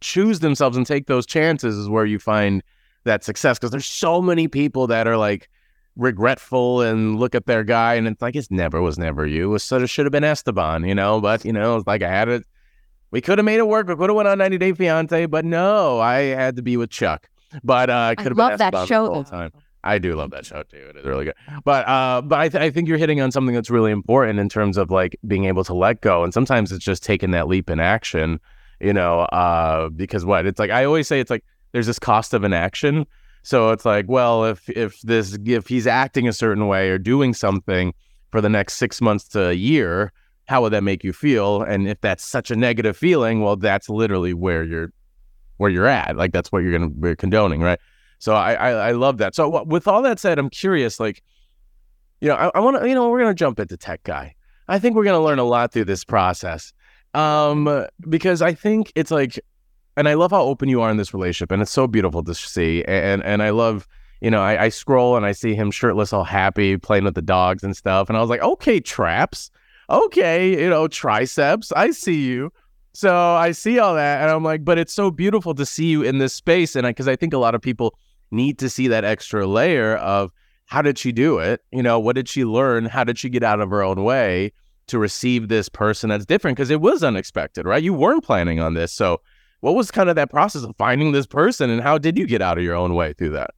choose 0.00 0.40
themselves 0.40 0.76
and 0.76 0.86
take 0.86 1.06
those 1.06 1.26
chances 1.26 1.76
is 1.76 1.88
where 1.88 2.04
you 2.04 2.18
find 2.18 2.62
that 3.04 3.24
success. 3.24 3.58
Because 3.58 3.70
there's 3.70 3.86
so 3.86 4.20
many 4.20 4.48
people 4.48 4.86
that 4.88 5.06
are 5.06 5.16
like 5.16 5.48
regretful 5.96 6.80
and 6.80 7.18
look 7.20 7.34
at 7.34 7.46
their 7.46 7.62
guy 7.62 7.94
and 7.94 8.08
it's 8.08 8.20
like 8.20 8.34
it 8.34 8.48
never 8.50 8.82
was 8.82 8.98
never 8.98 9.26
you. 9.26 9.44
It 9.44 9.52
was 9.52 9.62
sort 9.62 9.82
of 9.82 9.90
should 9.90 10.06
have 10.06 10.12
been 10.12 10.24
Esteban, 10.24 10.84
you 10.84 10.94
know. 10.94 11.20
But 11.20 11.44
you 11.44 11.52
know, 11.52 11.76
it's 11.76 11.86
like 11.86 12.02
I 12.02 12.10
had 12.10 12.28
it 12.28 12.44
we 13.14 13.20
could 13.20 13.38
have 13.38 13.44
made 13.44 13.58
it 13.58 13.68
work. 13.68 13.86
We 13.86 13.94
could 13.94 14.10
have 14.10 14.16
went 14.16 14.26
on 14.26 14.38
90 14.38 14.58
Day 14.58 14.72
Fiance, 14.72 15.26
but 15.26 15.44
no, 15.44 16.00
I 16.00 16.22
had 16.22 16.56
to 16.56 16.62
be 16.62 16.76
with 16.76 16.90
Chuck. 16.90 17.30
But 17.62 17.88
uh, 17.88 18.08
I 18.10 18.14
could 18.16 18.26
have 18.32 18.36
love 18.36 18.58
that 18.58 18.88
show 18.88 19.04
the 19.04 19.12
whole 19.12 19.22
time. 19.22 19.52
I 19.84 19.98
do 19.98 20.16
love 20.16 20.32
that 20.32 20.44
show 20.44 20.64
too. 20.64 20.78
It 20.90 20.96
is 20.96 21.04
really 21.04 21.26
good. 21.26 21.34
But 21.64 21.86
uh, 21.86 22.22
but 22.22 22.40
I, 22.40 22.48
th- 22.48 22.60
I 22.60 22.70
think 22.70 22.88
you're 22.88 22.98
hitting 22.98 23.20
on 23.20 23.30
something 23.30 23.54
that's 23.54 23.70
really 23.70 23.92
important 23.92 24.40
in 24.40 24.48
terms 24.48 24.76
of 24.76 24.90
like 24.90 25.16
being 25.28 25.44
able 25.44 25.62
to 25.62 25.74
let 25.74 26.00
go. 26.00 26.24
And 26.24 26.34
sometimes 26.34 26.72
it's 26.72 26.84
just 26.84 27.04
taking 27.04 27.30
that 27.30 27.46
leap 27.46 27.70
in 27.70 27.78
action, 27.78 28.40
you 28.80 28.92
know, 28.92 29.20
uh, 29.20 29.90
because 29.90 30.24
what 30.24 30.44
it's 30.44 30.58
like. 30.58 30.70
I 30.70 30.84
always 30.84 31.06
say 31.06 31.20
it's 31.20 31.30
like 31.30 31.44
there's 31.74 31.86
this 31.86 31.98
cost 31.98 32.32
of 32.32 32.44
inaction. 32.44 33.04
So 33.42 33.70
it's 33.70 33.84
like, 33.84 34.06
well, 34.08 34.44
if 34.44 34.70
if 34.70 35.00
this 35.02 35.36
if 35.44 35.66
he's 35.66 35.88
acting 35.88 36.28
a 36.28 36.32
certain 36.32 36.68
way 36.68 36.88
or 36.88 36.98
doing 36.98 37.34
something 37.34 37.92
for 38.30 38.40
the 38.40 38.48
next 38.48 38.74
six 38.74 39.00
months 39.00 39.26
to 39.30 39.48
a 39.48 39.52
year, 39.52 40.12
how 40.46 40.62
would 40.62 40.72
that 40.72 40.84
make 40.84 41.02
you 41.02 41.12
feel? 41.12 41.62
And 41.62 41.88
if 41.88 42.00
that's 42.00 42.24
such 42.24 42.52
a 42.52 42.56
negative 42.56 42.96
feeling, 42.96 43.40
well, 43.40 43.56
that's 43.56 43.88
literally 43.88 44.32
where 44.34 44.62
you're 44.62 44.92
where 45.56 45.68
you're 45.68 45.88
at. 45.88 46.16
Like 46.16 46.32
that's 46.32 46.52
what 46.52 46.60
you're 46.60 46.72
gonna 46.72 46.90
be 46.90 47.16
condoning, 47.16 47.60
right? 47.60 47.80
So 48.20 48.34
I, 48.34 48.54
I, 48.54 48.70
I 48.70 48.90
love 48.92 49.18
that. 49.18 49.34
So 49.34 49.64
with 49.64 49.88
all 49.88 50.00
that 50.02 50.20
said, 50.20 50.38
I'm 50.38 50.50
curious, 50.50 51.00
like, 51.00 51.22
you 52.20 52.28
know, 52.28 52.36
I, 52.36 52.52
I 52.54 52.60
want 52.60 52.80
to, 52.80 52.88
you 52.88 52.94
know, 52.94 53.08
we're 53.08 53.20
gonna 53.20 53.34
jump 53.34 53.58
into 53.58 53.76
tech 53.76 54.04
guy. 54.04 54.36
I 54.68 54.78
think 54.78 54.94
we're 54.94 55.04
gonna 55.04 55.22
learn 55.22 55.40
a 55.40 55.44
lot 55.44 55.72
through 55.72 55.86
this 55.86 56.04
process, 56.04 56.72
um, 57.14 57.84
because 58.08 58.42
I 58.42 58.54
think 58.54 58.92
it's 58.94 59.10
like, 59.10 59.40
and 59.96 60.08
I 60.08 60.14
love 60.14 60.30
how 60.30 60.42
open 60.42 60.68
you 60.68 60.80
are 60.80 60.90
in 60.90 60.96
this 60.96 61.14
relationship, 61.14 61.50
and 61.50 61.62
it's 61.62 61.70
so 61.70 61.86
beautiful 61.86 62.22
to 62.24 62.34
see, 62.34 62.84
and 62.84 63.22
and 63.24 63.42
I 63.42 63.50
love. 63.50 63.86
You 64.20 64.30
know, 64.30 64.40
I, 64.40 64.64
I 64.64 64.68
scroll 64.70 65.18
and 65.18 65.26
I 65.26 65.32
see 65.32 65.54
him 65.54 65.70
shirtless, 65.70 66.10
all 66.10 66.24
happy, 66.24 66.78
playing 66.78 67.04
with 67.04 67.14
the 67.14 67.20
dogs 67.20 67.62
and 67.62 67.76
stuff. 67.76 68.08
And 68.08 68.16
I 68.16 68.22
was 68.22 68.30
like, 68.30 68.40
okay, 68.40 68.80
traps 68.80 69.50
okay, 69.90 70.60
you 70.62 70.68
know, 70.68 70.88
triceps, 70.88 71.72
I 71.72 71.90
see 71.90 72.24
you. 72.24 72.52
So 72.92 73.12
I 73.12 73.52
see 73.52 73.78
all 73.78 73.94
that 73.94 74.22
and 74.22 74.30
I'm 74.30 74.44
like, 74.44 74.64
but 74.64 74.78
it's 74.78 74.92
so 74.92 75.10
beautiful 75.10 75.54
to 75.54 75.66
see 75.66 75.86
you 75.86 76.02
in 76.02 76.18
this 76.18 76.32
space. 76.32 76.76
And 76.76 76.86
I 76.86 76.90
because 76.90 77.08
I, 77.08 77.16
think 77.16 77.32
a 77.32 77.38
lot 77.38 77.54
of 77.54 77.60
people 77.60 77.98
need 78.30 78.58
to 78.60 78.70
see 78.70 78.88
that 78.88 79.04
extra 79.04 79.46
layer 79.46 79.96
of 79.96 80.30
how 80.66 80.80
did 80.80 80.98
she 80.98 81.10
do 81.10 81.38
it? 81.38 81.62
You 81.72 81.82
know, 81.82 81.98
what 81.98 82.14
did 82.14 82.28
she 82.28 82.44
learn? 82.44 82.86
How 82.86 83.04
did 83.04 83.18
she 83.18 83.28
get 83.28 83.42
out 83.42 83.60
of 83.60 83.70
her 83.70 83.82
own 83.82 84.04
way 84.04 84.52
to 84.86 84.98
receive 84.98 85.48
this 85.48 85.68
person 85.68 86.10
that's 86.10 86.24
different? 86.24 86.56
Because 86.56 86.70
it 86.70 86.80
was 86.80 87.02
unexpected, 87.02 87.66
right? 87.66 87.82
You 87.82 87.92
weren't 87.92 88.24
planning 88.24 88.60
on 88.60 88.74
this. 88.74 88.92
So 88.92 89.20
what 89.64 89.74
was 89.74 89.90
kind 89.90 90.10
of 90.10 90.16
that 90.16 90.28
process 90.28 90.62
of 90.62 90.76
finding 90.76 91.12
this 91.12 91.26
person 91.26 91.70
and 91.70 91.80
how 91.80 91.96
did 91.96 92.18
you 92.18 92.26
get 92.26 92.42
out 92.42 92.58
of 92.58 92.64
your 92.64 92.74
own 92.74 92.94
way 92.94 93.14
through 93.14 93.30
that? 93.30 93.52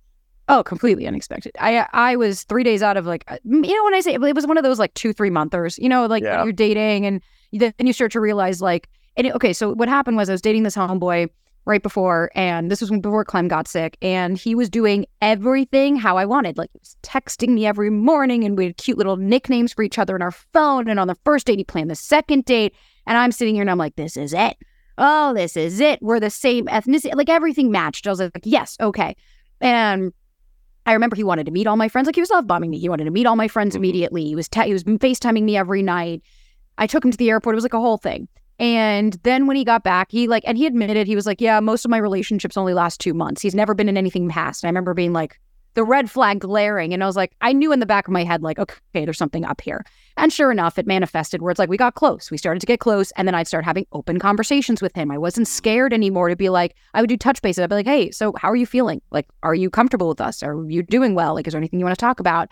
Oh, 0.48 0.62
completely 0.62 1.04
unexpected. 1.04 1.50
I 1.58 1.84
I 1.92 2.14
was 2.14 2.44
three 2.44 2.62
days 2.62 2.80
out 2.80 2.96
of 2.96 3.06
like 3.06 3.24
uh, 3.26 3.38
you 3.42 3.76
know 3.76 3.84
when 3.84 3.94
I 3.94 4.00
say 4.00 4.14
it 4.14 4.20
was 4.20 4.46
one 4.46 4.56
of 4.56 4.62
those 4.62 4.78
like 4.78 4.94
two 4.94 5.12
three 5.12 5.30
monthers. 5.30 5.76
You 5.78 5.88
know, 5.88 6.06
like 6.06 6.22
yeah. 6.22 6.44
you're 6.44 6.52
dating 6.52 7.06
and 7.06 7.20
then 7.52 7.72
you 7.80 7.92
start 7.92 8.12
to 8.12 8.20
realize 8.20 8.62
like 8.62 8.88
and 9.16 9.26
it, 9.26 9.34
okay. 9.34 9.52
So 9.52 9.74
what 9.74 9.88
happened 9.88 10.16
was 10.16 10.28
I 10.28 10.34
was 10.34 10.40
dating 10.40 10.62
this 10.62 10.76
homeboy 10.76 11.28
right 11.64 11.82
before, 11.82 12.30
and 12.36 12.70
this 12.70 12.80
was 12.80 12.88
before 12.88 13.24
Clem 13.24 13.48
got 13.48 13.66
sick, 13.66 13.98
and 14.00 14.38
he 14.38 14.54
was 14.54 14.70
doing 14.70 15.06
everything 15.20 15.96
how 15.96 16.16
I 16.18 16.24
wanted. 16.24 16.56
Like 16.56 16.70
he 16.72 16.78
was 16.78 16.96
texting 17.02 17.48
me 17.48 17.66
every 17.66 17.90
morning, 17.90 18.44
and 18.44 18.56
we 18.56 18.66
had 18.66 18.76
cute 18.76 18.96
little 18.96 19.16
nicknames 19.16 19.72
for 19.72 19.82
each 19.82 19.98
other 19.98 20.14
in 20.14 20.22
our 20.22 20.30
phone. 20.30 20.88
And 20.88 21.00
on 21.00 21.08
the 21.08 21.16
first 21.24 21.48
date, 21.48 21.58
he 21.58 21.64
planned 21.64 21.90
the 21.90 21.96
second 21.96 22.44
date, 22.44 22.76
and 23.08 23.18
I'm 23.18 23.32
sitting 23.32 23.56
here 23.56 23.62
and 23.62 23.70
I'm 23.72 23.78
like, 23.78 23.96
this 23.96 24.16
is 24.16 24.32
it. 24.32 24.56
Oh, 24.98 25.34
this 25.34 25.56
is 25.56 25.80
it. 25.80 26.00
We're 26.02 26.20
the 26.20 26.30
same 26.30 26.66
ethnicity. 26.66 27.14
Like 27.14 27.28
everything 27.28 27.70
matched. 27.70 28.06
I 28.06 28.10
was 28.10 28.20
like, 28.20 28.32
yes, 28.44 28.76
okay. 28.80 29.16
And 29.60 30.12
I 30.86 30.92
remember 30.92 31.16
he 31.16 31.24
wanted 31.24 31.46
to 31.46 31.52
meet 31.52 31.66
all 31.66 31.76
my 31.76 31.88
friends. 31.88 32.06
Like 32.06 32.14
he 32.14 32.20
was 32.20 32.30
love 32.30 32.46
bombing 32.46 32.70
me. 32.70 32.78
He 32.78 32.88
wanted 32.88 33.04
to 33.04 33.10
meet 33.10 33.26
all 33.26 33.36
my 33.36 33.48
friends 33.48 33.74
mm-hmm. 33.74 33.84
immediately. 33.84 34.24
He 34.24 34.34
was 34.34 34.48
te- 34.48 34.66
he 34.66 34.72
was 34.72 34.84
FaceTiming 34.84 35.42
me 35.42 35.56
every 35.56 35.82
night. 35.82 36.22
I 36.78 36.86
took 36.86 37.04
him 37.04 37.10
to 37.10 37.16
the 37.16 37.30
airport. 37.30 37.54
It 37.54 37.56
was 37.56 37.64
like 37.64 37.74
a 37.74 37.80
whole 37.80 37.98
thing. 37.98 38.28
And 38.58 39.14
then 39.22 39.46
when 39.46 39.56
he 39.56 39.64
got 39.64 39.82
back, 39.82 40.10
he 40.10 40.28
like 40.28 40.44
and 40.46 40.56
he 40.56 40.66
admitted 40.66 41.06
he 41.06 41.16
was 41.16 41.26
like, 41.26 41.40
yeah, 41.40 41.60
most 41.60 41.84
of 41.84 41.90
my 41.90 41.98
relationships 41.98 42.56
only 42.56 42.72
last 42.72 43.00
two 43.00 43.12
months. 43.12 43.42
He's 43.42 43.54
never 43.54 43.74
been 43.74 43.88
in 43.88 43.96
anything 43.98 44.28
past. 44.28 44.62
And 44.62 44.68
I 44.68 44.70
remember 44.70 44.94
being 44.94 45.12
like, 45.12 45.38
the 45.74 45.84
red 45.84 46.10
flag 46.10 46.40
glaring. 46.40 46.94
And 46.94 47.02
I 47.02 47.06
was 47.06 47.16
like, 47.16 47.36
I 47.42 47.52
knew 47.52 47.70
in 47.70 47.80
the 47.80 47.86
back 47.86 48.08
of 48.08 48.12
my 48.12 48.24
head, 48.24 48.42
like, 48.42 48.58
okay, 48.58 49.04
there's 49.04 49.18
something 49.18 49.44
up 49.44 49.60
here. 49.60 49.84
And 50.16 50.32
sure 50.32 50.50
enough, 50.50 50.78
it 50.78 50.86
manifested 50.86 51.42
where 51.42 51.50
it's 51.50 51.58
like 51.58 51.68
we 51.68 51.76
got 51.76 51.94
close. 51.94 52.30
We 52.30 52.38
started 52.38 52.60
to 52.60 52.66
get 52.66 52.80
close. 52.80 53.10
And 53.12 53.28
then 53.28 53.34
I'd 53.34 53.46
start 53.46 53.64
having 53.64 53.86
open 53.92 54.18
conversations 54.18 54.80
with 54.80 54.94
him. 54.94 55.10
I 55.10 55.18
wasn't 55.18 55.46
scared 55.46 55.92
anymore 55.92 56.30
to 56.30 56.36
be 56.36 56.48
like, 56.48 56.74
I 56.94 57.02
would 57.02 57.10
do 57.10 57.16
touch 57.16 57.42
bases. 57.42 57.62
I'd 57.62 57.68
be 57.68 57.74
like, 57.76 57.86
hey, 57.86 58.10
so 58.10 58.32
how 58.38 58.50
are 58.50 58.56
you 58.56 58.66
feeling? 58.66 59.02
Like, 59.10 59.26
are 59.42 59.54
you 59.54 59.68
comfortable 59.68 60.08
with 60.08 60.20
us? 60.20 60.42
Are 60.42 60.64
you 60.68 60.82
doing 60.82 61.14
well? 61.14 61.34
Like, 61.34 61.46
is 61.46 61.52
there 61.52 61.60
anything 61.60 61.78
you 61.78 61.84
want 61.84 61.98
to 61.98 62.02
talk 62.02 62.18
about? 62.18 62.48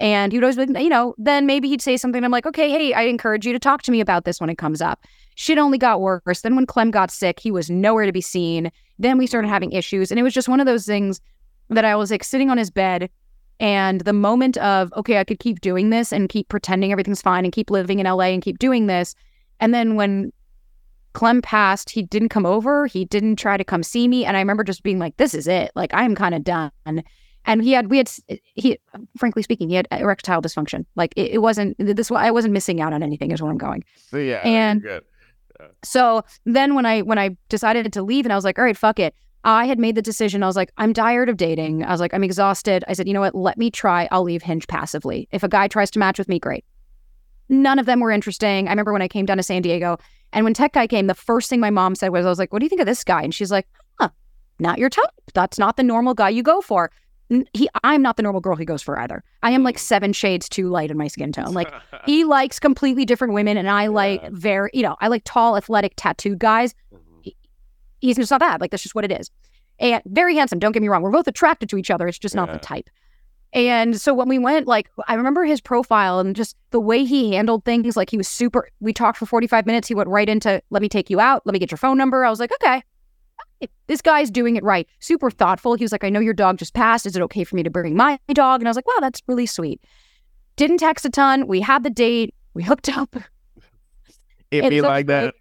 And 0.00 0.32
he 0.32 0.38
would 0.38 0.44
always 0.44 0.56
be, 0.56 0.66
like, 0.66 0.82
you 0.82 0.88
know, 0.88 1.14
then 1.18 1.46
maybe 1.46 1.68
he'd 1.68 1.82
say 1.82 1.96
something. 1.96 2.24
I'm 2.24 2.32
like, 2.32 2.46
okay, 2.46 2.70
hey, 2.70 2.92
I 2.92 3.02
encourage 3.02 3.46
you 3.46 3.52
to 3.52 3.58
talk 3.58 3.82
to 3.82 3.92
me 3.92 4.00
about 4.00 4.24
this 4.24 4.40
when 4.40 4.50
it 4.50 4.58
comes 4.58 4.80
up. 4.80 5.04
Shit 5.36 5.58
only 5.58 5.78
got 5.78 6.00
worse. 6.00 6.40
Then 6.40 6.56
when 6.56 6.66
Clem 6.66 6.90
got 6.90 7.10
sick, 7.10 7.38
he 7.38 7.52
was 7.52 7.70
nowhere 7.70 8.06
to 8.06 8.12
be 8.12 8.20
seen. 8.20 8.72
Then 8.98 9.18
we 9.18 9.26
started 9.26 9.48
having 9.48 9.72
issues. 9.72 10.10
And 10.10 10.18
it 10.18 10.22
was 10.22 10.34
just 10.34 10.48
one 10.48 10.60
of 10.60 10.66
those 10.66 10.86
things 10.86 11.20
that 11.68 11.84
I 11.84 11.94
was 11.94 12.10
like 12.10 12.24
sitting 12.24 12.50
on 12.50 12.58
his 12.58 12.70
bed 12.70 13.10
and 13.60 14.00
the 14.02 14.12
moment 14.12 14.56
of, 14.58 14.92
okay, 14.94 15.18
I 15.18 15.24
could 15.24 15.38
keep 15.38 15.60
doing 15.60 15.90
this 15.90 16.12
and 16.12 16.28
keep 16.28 16.48
pretending 16.48 16.90
everything's 16.92 17.22
fine 17.22 17.44
and 17.44 17.52
keep 17.52 17.70
living 17.70 17.98
in 18.00 18.06
LA 18.06 18.26
and 18.26 18.42
keep 18.42 18.58
doing 18.58 18.86
this. 18.86 19.14
And 19.60 19.72
then 19.72 19.94
when 19.94 20.32
Clem 21.12 21.42
passed, 21.42 21.90
he 21.90 22.02
didn't 22.02 22.30
come 22.30 22.46
over. 22.46 22.86
He 22.86 23.04
didn't 23.04 23.36
try 23.36 23.56
to 23.56 23.64
come 23.64 23.82
see 23.82 24.08
me. 24.08 24.24
And 24.24 24.36
I 24.36 24.40
remember 24.40 24.64
just 24.64 24.82
being 24.82 24.98
like, 24.98 25.16
this 25.18 25.34
is 25.34 25.46
it. 25.46 25.70
Like, 25.76 25.90
I'm 25.94 26.14
kind 26.14 26.34
of 26.34 26.42
done. 26.42 26.70
and 27.44 27.62
he 27.62 27.72
had 27.72 27.90
we 27.90 27.98
had 27.98 28.08
he 28.54 28.78
frankly 29.16 29.42
speaking 29.42 29.68
he 29.68 29.74
had 29.74 29.88
erectile 29.90 30.40
dysfunction 30.40 30.84
like 30.94 31.12
it, 31.16 31.32
it 31.32 31.38
wasn't 31.38 31.76
this 31.78 32.08
i 32.12 32.30
wasn't 32.30 32.52
missing 32.52 32.80
out 32.80 32.92
on 32.92 33.02
anything 33.02 33.32
is 33.32 33.42
where 33.42 33.50
i'm 33.50 33.58
going 33.58 33.82
So, 34.10 34.16
yeah. 34.18 34.40
And- 34.44 34.80
good. 34.82 35.02
so 35.82 36.22
then 36.44 36.76
when 36.76 36.86
i 36.86 37.02
when 37.02 37.18
i 37.18 37.36
decided 37.48 37.92
to 37.92 38.02
leave 38.02 38.24
and 38.26 38.32
i 38.32 38.36
was 38.36 38.44
like 38.44 38.60
all 38.60 38.64
right 38.64 38.76
fuck 38.76 39.00
it 39.00 39.12
i 39.44 39.64
had 39.66 39.78
made 39.78 39.94
the 39.94 40.02
decision. 40.02 40.42
I 40.42 40.46
was 40.46 40.56
like 40.56 40.72
i'm 40.78 40.92
tired 40.94 41.28
of 41.28 41.36
dating. 41.36 41.84
I 41.84 41.90
was 41.90 42.00
like 42.00 42.14
i'm 42.14 42.24
exhausted. 42.24 42.84
I 42.88 42.92
said 42.92 43.06
you 43.08 43.14
know 43.14 43.20
what? 43.20 43.34
Let 43.34 43.58
me 43.58 43.70
try. 43.70 44.08
I'll 44.10 44.22
leave 44.22 44.42
hinge 44.42 44.66
passively. 44.68 45.28
If 45.32 45.42
a 45.42 45.48
guy 45.48 45.68
tries 45.68 45.90
to 45.92 45.98
match 45.98 46.18
with 46.18 46.28
me 46.28 46.38
great. 46.38 46.64
None 47.48 47.78
of 47.78 47.86
them 47.86 48.00
were 48.00 48.10
interesting. 48.10 48.68
I 48.68 48.70
remember 48.70 48.92
when 48.92 49.02
i 49.02 49.08
came 49.08 49.26
down 49.26 49.36
to 49.36 49.42
san 49.42 49.62
diego 49.62 49.98
and 50.32 50.44
when 50.44 50.54
tech 50.54 50.72
guy 50.72 50.86
came 50.86 51.06
the 51.06 51.14
first 51.14 51.50
thing 51.50 51.60
my 51.60 51.70
mom 51.70 51.94
said 51.94 52.08
was 52.10 52.24
i 52.24 52.28
was 52.28 52.38
like 52.38 52.52
what 52.52 52.60
do 52.60 52.64
you 52.64 52.70
think 52.70 52.80
of 52.80 52.86
this 52.86 53.04
guy? 53.04 53.22
And 53.22 53.34
she's 53.34 53.50
like 53.50 53.66
huh 54.00 54.08
not 54.58 54.78
your 54.78 54.90
type. 54.90 55.10
That's 55.34 55.58
not 55.58 55.76
the 55.76 55.82
normal 55.82 56.14
guy 56.14 56.28
you 56.30 56.42
go 56.42 56.60
for. 56.60 56.90
He 57.54 57.66
i'm 57.82 58.02
not 58.02 58.16
the 58.18 58.22
normal 58.22 58.42
girl 58.42 58.56
he 58.56 58.64
goes 58.66 58.82
for 58.82 58.98
either. 58.98 59.24
I 59.42 59.52
am 59.52 59.62
like 59.64 59.78
seven 59.78 60.12
shades 60.12 60.48
too 60.50 60.68
light 60.68 60.90
in 60.90 60.98
my 60.98 61.08
skin 61.08 61.32
tone. 61.32 61.52
Like 61.54 61.72
he 62.06 62.24
likes 62.24 62.58
completely 62.60 63.04
different 63.06 63.32
women 63.34 63.56
and 63.56 63.68
i 63.70 63.86
like 63.86 64.20
Yeah. 64.22 64.28
very 64.32 64.70
you 64.74 64.82
know 64.82 64.96
i 65.00 65.08
like 65.08 65.22
tall 65.24 65.56
athletic 65.56 65.94
tattooed 65.96 66.38
guys. 66.38 66.74
He's 68.02 68.16
just 68.16 68.30
not 68.30 68.40
that 68.40 68.60
like 68.60 68.70
that's 68.70 68.82
just 68.82 68.94
what 68.94 69.04
it 69.04 69.10
is 69.12 69.30
and 69.78 70.02
very 70.06 70.34
handsome 70.36 70.58
don't 70.58 70.72
get 70.72 70.82
me 70.82 70.88
wrong 70.88 71.00
we're 71.02 71.10
both 71.10 71.26
attracted 71.26 71.68
to 71.70 71.78
each 71.78 71.90
other 71.90 72.06
it's 72.06 72.18
just 72.18 72.34
not 72.34 72.48
Yeah. 72.48 72.54
the 72.54 72.58
type 72.60 72.90
and 73.54 73.98
so 74.00 74.12
when 74.14 74.28
we 74.28 74.38
went 74.38 74.66
like 74.66 74.90
i 75.08 75.14
remember 75.14 75.44
his 75.44 75.60
profile 75.60 76.18
and 76.20 76.36
just 76.36 76.56
the 76.70 76.80
way 76.80 77.04
he 77.04 77.34
handled 77.34 77.64
things 77.64 77.96
like 77.96 78.10
he 78.10 78.16
was 78.18 78.28
super 78.28 78.68
we 78.80 78.92
talked 78.92 79.16
for 79.18 79.26
45 79.26 79.64
minutes 79.66 79.88
he 79.88 79.94
went 79.94 80.08
right 80.08 80.28
into 80.28 80.62
let 80.70 80.82
me 80.82 80.88
take 80.88 81.08
you 81.10 81.20
out 81.20 81.42
let 81.46 81.52
me 81.54 81.58
get 81.58 81.70
your 81.70 81.78
phone 81.78 81.96
number 81.96 82.24
i 82.24 82.30
was 82.30 82.40
like 82.40 82.52
okay 82.62 82.82
this 83.86 84.02
guy's 84.02 84.30
doing 84.30 84.56
it 84.56 84.64
right 84.64 84.88
super 84.98 85.30
thoughtful 85.30 85.74
he 85.74 85.84
was 85.84 85.92
like 85.92 86.02
i 86.04 86.08
know 86.10 86.20
your 86.20 86.34
dog 86.34 86.58
just 86.58 86.74
passed 86.74 87.06
is 87.06 87.14
it 87.16 87.22
okay 87.22 87.44
for 87.44 87.54
me 87.56 87.62
to 87.62 87.70
bring 87.70 87.94
my 87.96 88.18
dog 88.32 88.60
and 88.60 88.68
i 88.68 88.70
was 88.70 88.76
like 88.76 88.86
wow 88.88 88.98
that's 89.00 89.22
really 89.28 89.46
sweet 89.46 89.80
didn't 90.56 90.78
text 90.78 91.04
a 91.04 91.10
ton 91.10 91.46
we 91.46 91.60
had 91.60 91.82
the 91.84 91.90
date 91.90 92.34
we 92.54 92.62
hooked 92.62 92.88
up 92.96 93.14
It 94.50 94.64
It's 94.64 94.68
be 94.68 94.80
so 94.80 94.88
like 94.88 95.06
that. 95.06 95.34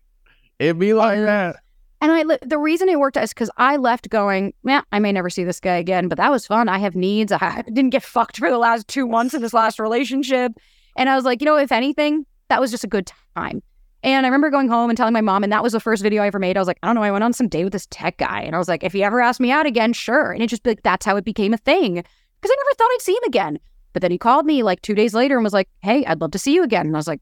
It'd 0.59 0.79
be 0.79 0.93
like 0.93 1.19
that. 1.19 1.57
And 2.01 2.11
I 2.11 2.37
the 2.41 2.57
reason 2.57 2.89
it 2.89 2.99
worked 2.99 3.15
out 3.15 3.23
is 3.23 3.33
because 3.33 3.51
I 3.57 3.77
left 3.77 4.09
going, 4.09 4.53
yeah, 4.63 4.81
I 4.91 4.99
may 4.99 5.11
never 5.11 5.29
see 5.29 5.43
this 5.43 5.59
guy 5.59 5.75
again, 5.75 6.07
but 6.07 6.17
that 6.17 6.31
was 6.31 6.47
fun. 6.47 6.67
I 6.67 6.79
have 6.79 6.95
needs. 6.95 7.31
I 7.31 7.63
didn't 7.67 7.91
get 7.91 8.03
fucked 8.03 8.37
for 8.37 8.49
the 8.49 8.57
last 8.57 8.87
two 8.87 9.07
months 9.07 9.35
in 9.35 9.41
this 9.41 9.53
last 9.53 9.79
relationship. 9.79 10.53
And 10.95 11.09
I 11.09 11.15
was 11.15 11.25
like, 11.25 11.41
you 11.41 11.45
know, 11.45 11.57
if 11.57 11.71
anything, 11.71 12.25
that 12.49 12.59
was 12.59 12.71
just 12.71 12.83
a 12.83 12.87
good 12.87 13.11
time. 13.35 13.61
And 14.03 14.25
I 14.25 14.29
remember 14.29 14.49
going 14.49 14.67
home 14.67 14.89
and 14.89 14.97
telling 14.97 15.13
my 15.13 15.21
mom, 15.21 15.43
and 15.43 15.53
that 15.53 15.61
was 15.61 15.73
the 15.73 15.79
first 15.79 16.01
video 16.01 16.23
I 16.23 16.27
ever 16.27 16.39
made. 16.39 16.57
I 16.57 16.59
was 16.59 16.67
like, 16.67 16.79
I 16.81 16.87
don't 16.87 16.95
know, 16.95 17.03
I 17.03 17.11
went 17.11 17.23
on 17.23 17.33
some 17.33 17.47
date 17.47 17.65
with 17.65 17.73
this 17.73 17.87
tech 17.91 18.17
guy. 18.17 18.41
And 18.41 18.55
I 18.55 18.57
was 18.57 18.67
like, 18.67 18.83
if 18.83 18.93
he 18.93 19.03
ever 19.03 19.21
asked 19.21 19.39
me 19.39 19.51
out 19.51 19.67
again, 19.67 19.93
sure. 19.93 20.31
And 20.31 20.41
it 20.41 20.47
just 20.47 20.65
like 20.65 20.81
that's 20.81 21.05
how 21.05 21.17
it 21.17 21.23
became 21.23 21.53
a 21.53 21.57
thing. 21.57 21.93
Because 21.93 22.51
I 22.51 22.55
never 22.57 22.75
thought 22.75 22.91
I'd 22.93 23.01
see 23.01 23.13
him 23.13 23.23
again. 23.27 23.59
But 23.93 24.01
then 24.01 24.09
he 24.09 24.17
called 24.17 24.47
me 24.47 24.63
like 24.63 24.81
two 24.81 24.95
days 24.95 25.13
later 25.13 25.37
and 25.37 25.43
was 25.43 25.53
like, 25.53 25.69
Hey, 25.83 26.03
I'd 26.05 26.19
love 26.19 26.31
to 26.31 26.39
see 26.39 26.55
you 26.55 26.63
again. 26.63 26.87
And 26.87 26.95
I 26.95 26.99
was 26.99 27.07
like, 27.07 27.21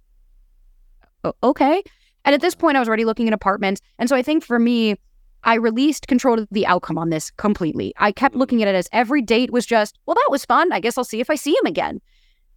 okay. 1.43 1.83
And 2.25 2.35
at 2.35 2.41
this 2.41 2.55
point, 2.55 2.77
I 2.77 2.79
was 2.79 2.87
already 2.87 3.05
looking 3.05 3.27
at 3.27 3.33
apartments. 3.33 3.81
And 3.97 4.09
so 4.09 4.15
I 4.15 4.21
think 4.21 4.43
for 4.43 4.59
me, 4.59 4.95
I 5.43 5.55
released 5.55 6.07
control 6.07 6.39
of 6.39 6.47
the 6.51 6.67
outcome 6.67 6.97
on 6.97 7.09
this 7.09 7.31
completely. 7.31 7.93
I 7.97 8.11
kept 8.11 8.33
mm-hmm. 8.33 8.39
looking 8.39 8.61
at 8.61 8.67
it 8.67 8.75
as 8.75 8.89
every 8.91 9.21
date 9.21 9.51
was 9.51 9.65
just, 9.65 9.97
well, 10.05 10.15
that 10.15 10.27
was 10.29 10.45
fun. 10.45 10.71
I 10.71 10.79
guess 10.79 10.97
I'll 10.97 11.03
see 11.03 11.21
if 11.21 11.29
I 11.29 11.35
see 11.35 11.51
him 11.51 11.65
again. 11.65 12.01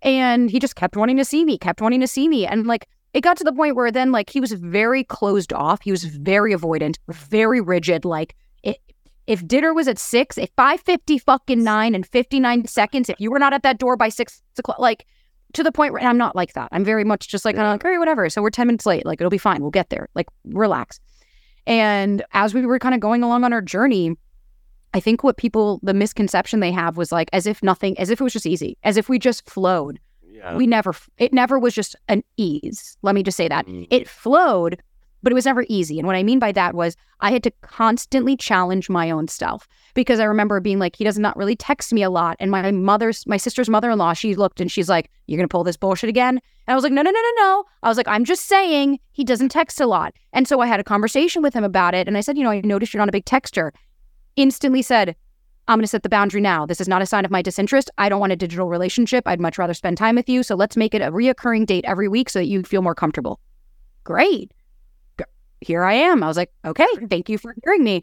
And 0.03 0.51
he 0.51 0.59
just 0.59 0.75
kept 0.75 0.96
wanting 0.96 1.16
to 1.16 1.25
see 1.25 1.44
me, 1.44 1.59
kept 1.59 1.81
wanting 1.81 2.01
to 2.01 2.09
see 2.09 2.29
me. 2.29 2.46
And 2.46 2.66
like, 2.66 2.88
it 3.14 3.20
got 3.20 3.37
to 3.37 3.44
the 3.44 3.53
point 3.53 3.77
where 3.77 3.92
then, 3.92 4.11
like, 4.11 4.31
he 4.31 4.40
was 4.40 4.53
very 4.53 5.05
closed 5.05 5.53
off. 5.53 5.83
He 5.83 5.90
was 5.90 6.05
very 6.05 6.55
avoidant, 6.55 6.96
very 7.09 7.61
rigid. 7.61 8.05
Like, 8.05 8.35
it, 8.62 8.79
if 9.27 9.46
dinner 9.46 9.75
was 9.75 9.87
at 9.87 9.98
six, 9.98 10.38
at 10.38 10.51
550 10.57 11.18
fucking 11.18 11.62
nine 11.62 11.94
and 11.94 12.07
59 12.07 12.66
seconds, 12.66 13.11
if 13.11 13.20
you 13.20 13.31
were 13.31 13.38
not 13.38 13.53
at 13.53 13.62
that 13.64 13.79
door 13.79 13.96
by 13.96 14.09
six 14.09 14.42
o'clock, 14.59 14.79
like, 14.79 15.07
to 15.52 15.62
the 15.62 15.72
point 15.72 15.92
where 15.92 16.02
I'm 16.02 16.18
not 16.18 16.34
like 16.34 16.54
that. 16.54 16.68
I'm 16.72 16.84
very 16.84 17.04
much 17.04 17.28
just 17.28 17.44
like, 17.44 17.56
of 17.56 17.60
like, 17.62 17.84
all 17.84 17.90
right, 17.90 17.98
whatever. 17.98 18.28
So 18.28 18.42
we're 18.42 18.50
10 18.50 18.66
minutes 18.66 18.86
late. 18.86 19.04
Like, 19.06 19.20
it'll 19.20 19.30
be 19.30 19.38
fine. 19.38 19.60
We'll 19.62 19.70
get 19.70 19.90
there. 19.90 20.08
Like, 20.14 20.26
relax. 20.44 21.00
And 21.66 22.22
as 22.32 22.54
we 22.54 22.66
were 22.66 22.78
kind 22.78 22.94
of 22.94 23.00
going 23.00 23.22
along 23.22 23.44
on 23.44 23.52
our 23.52 23.60
journey, 23.60 24.16
I 24.94 25.00
think 25.00 25.24
what 25.24 25.36
people, 25.36 25.80
the 25.82 25.94
misconception 25.94 26.60
they 26.60 26.72
have 26.72 26.96
was 26.96 27.12
like, 27.12 27.30
as 27.32 27.46
if 27.46 27.62
nothing, 27.62 27.98
as 27.98 28.10
if 28.10 28.20
it 28.20 28.24
was 28.24 28.32
just 28.32 28.46
easy, 28.46 28.76
as 28.82 28.96
if 28.96 29.08
we 29.08 29.18
just 29.18 29.48
flowed. 29.48 30.00
Yeah. 30.22 30.56
We 30.56 30.66
never, 30.66 30.94
it 31.18 31.32
never 31.32 31.58
was 31.58 31.74
just 31.74 31.94
an 32.08 32.24
ease. 32.36 32.96
Let 33.02 33.14
me 33.14 33.22
just 33.22 33.36
say 33.36 33.48
that. 33.48 33.66
Mm. 33.66 33.86
It 33.90 34.08
flowed, 34.08 34.82
but 35.22 35.32
it 35.32 35.35
was 35.35 35.46
never 35.46 35.64
easy. 35.68 35.98
And 35.98 36.06
what 36.06 36.16
I 36.16 36.22
mean 36.22 36.38
by 36.38 36.52
that 36.52 36.74
was 36.74 36.96
I 37.20 37.30
had 37.30 37.42
to 37.44 37.52
constantly 37.62 38.37
challenge 38.37 38.90
my 38.90 39.11
own 39.11 39.28
self 39.28 39.68
because 39.94 40.20
I 40.20 40.24
remember 40.24 40.61
being 40.61 40.78
like, 40.78 40.96
he 40.96 41.04
does 41.04 41.18
not 41.18 41.37
really 41.37 41.56
text 41.56 41.92
me 41.92 42.02
a 42.02 42.11
lot. 42.11 42.37
And 42.40 42.50
my 42.50 42.70
mother's, 42.72 43.26
my 43.26 43.37
sister's 43.37 43.68
mother 43.68 43.90
in 43.90 43.98
law, 43.98 44.12
she 44.12 44.35
looked 44.35 44.61
and 44.61 44.70
she's 44.70 44.88
like, 44.88 45.11
You're 45.26 45.38
going 45.38 45.48
to 45.48 45.52
pull 45.52 45.64
this 45.64 45.76
bullshit 45.76 46.11
again? 46.11 46.40
And 46.66 46.72
I 46.72 46.74
was 46.74 46.85
like, 46.85 46.92
No, 46.92 47.02
no, 47.02 47.11
no, 47.11 47.20
no, 47.20 47.32
no. 47.37 47.64
I 47.82 47.88
was 47.88 47.96
like, 47.96 48.08
I'm 48.08 48.24
just 48.24 48.46
saying 48.46 48.98
he 49.12 49.24
doesn't 49.24 49.50
text 49.50 49.80
a 49.80 49.87
lot. 49.87 50.14
And 50.32 50.48
so 50.48 50.61
I 50.61 50.66
had 50.66 50.80
a 50.80 50.85
conversation 50.85 51.42
with 51.42 51.54
him 51.54 51.64
about 51.64 51.94
it. 51.94 52.08
And 52.08 52.16
I 52.16 52.20
said, 52.20 52.37
You 52.37 52.44
know, 52.44 52.50
I 52.50 52.61
noticed 52.61 52.92
you're 52.92 53.00
not 53.00 53.08
a 53.08 53.12
big 53.12 53.24
texter. 53.24 53.70
Instantly 54.37 54.82
said, 54.82 55.14
I'm 55.68 55.78
going 55.78 55.85
to 55.85 55.88
set 55.88 56.02
the 56.02 56.08
boundary 56.08 56.40
now. 56.40 56.66
This 56.66 56.80
is 56.80 56.88
not 56.88 57.02
a 57.02 57.06
sign 57.06 57.24
of 57.24 57.30
my 57.30 57.40
disinterest. 57.40 57.88
I 57.96 58.08
don't 58.08 58.18
want 58.18 58.32
a 58.32 58.37
digital 58.37 58.68
relationship. 58.68 59.22
I'd 59.26 59.40
much 59.40 59.58
rather 59.58 59.74
spend 59.74 59.96
time 59.96 60.16
with 60.16 60.28
you. 60.28 60.42
So 60.42 60.56
let's 60.56 60.76
make 60.76 60.92
it 60.92 61.02
a 61.02 61.12
reoccurring 61.12 61.66
date 61.66 61.85
every 61.85 62.08
week 62.08 62.30
so 62.30 62.40
that 62.40 62.46
you 62.46 62.62
feel 62.64 62.82
more 62.82 62.96
comfortable. 62.96 63.38
Great. 64.02 64.52
Here 65.62 65.85
I 65.85 65.94
am. 65.94 66.22
I 66.22 66.29
was 66.29 66.37
like, 66.37 66.53
okay, 66.64 66.87
thank 67.09 67.29
you 67.29 67.38
for 67.38 67.55
hearing 67.64 67.85
me. 67.85 68.03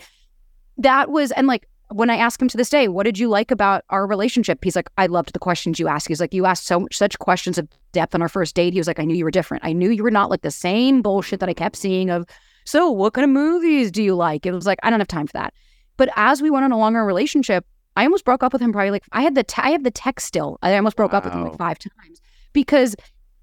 That 0.77 1.09
was, 1.09 1.31
and 1.31 1.47
like, 1.47 1.67
when 1.91 2.09
I 2.09 2.17
ask 2.17 2.41
him 2.41 2.47
to 2.49 2.57
this 2.57 2.69
day, 2.69 2.87
what 2.87 3.03
did 3.03 3.17
you 3.17 3.29
like 3.29 3.51
about 3.51 3.83
our 3.89 4.05
relationship? 4.05 4.63
He's 4.63 4.75
like, 4.75 4.89
I 4.97 5.07
loved 5.07 5.33
the 5.33 5.39
questions 5.39 5.79
you 5.79 5.87
asked. 5.87 6.07
He's 6.07 6.21
like, 6.21 6.33
you 6.33 6.45
asked 6.45 6.65
so 6.65 6.81
much, 6.81 6.95
such 6.95 7.17
questions 7.19 7.57
of 7.57 7.67
depth 7.91 8.13
on 8.13 8.21
our 8.21 8.29
first 8.29 8.55
date. 8.55 8.73
He 8.73 8.79
was 8.79 8.87
like, 8.87 8.99
I 8.99 9.05
knew 9.05 9.15
you 9.15 9.23
were 9.23 9.31
different. 9.31 9.65
I 9.65 9.73
knew 9.73 9.89
you 9.89 10.03
were 10.03 10.11
not 10.11 10.29
like 10.29 10.41
the 10.41 10.51
same 10.51 11.01
bullshit 11.01 11.39
that 11.39 11.49
I 11.49 11.53
kept 11.53 11.75
seeing 11.75 12.09
of, 12.11 12.25
so 12.65 12.91
what 12.91 13.13
kind 13.13 13.25
of 13.25 13.31
movies 13.31 13.89
do 13.89 14.03
you 14.03 14.15
like? 14.15 14.45
It 14.45 14.51
was 14.51 14.67
like, 14.67 14.77
I 14.83 14.91
don't 14.91 14.99
have 14.99 15.07
time 15.07 15.25
for 15.25 15.33
that. 15.33 15.55
But 15.97 16.09
as 16.15 16.41
we 16.41 16.51
went 16.51 16.65
on 16.65 16.71
along 16.71 16.95
our 16.95 17.05
relationship, 17.05 17.65
I 17.97 18.03
almost 18.03 18.25
broke 18.25 18.43
up 18.43 18.53
with 18.53 18.61
him 18.61 18.71
probably 18.71 18.91
like 18.91 19.03
I 19.11 19.23
had 19.23 19.33
the 19.33 19.43
te- 19.43 19.61
I 19.63 19.71
have 19.71 19.83
the 19.83 19.91
text 19.91 20.27
still. 20.27 20.59
I 20.61 20.75
almost 20.75 20.95
broke 20.95 21.13
up 21.13 21.25
with 21.25 21.33
him 21.33 21.43
like 21.43 21.57
five 21.57 21.79
times 21.79 22.21
because 22.53 22.95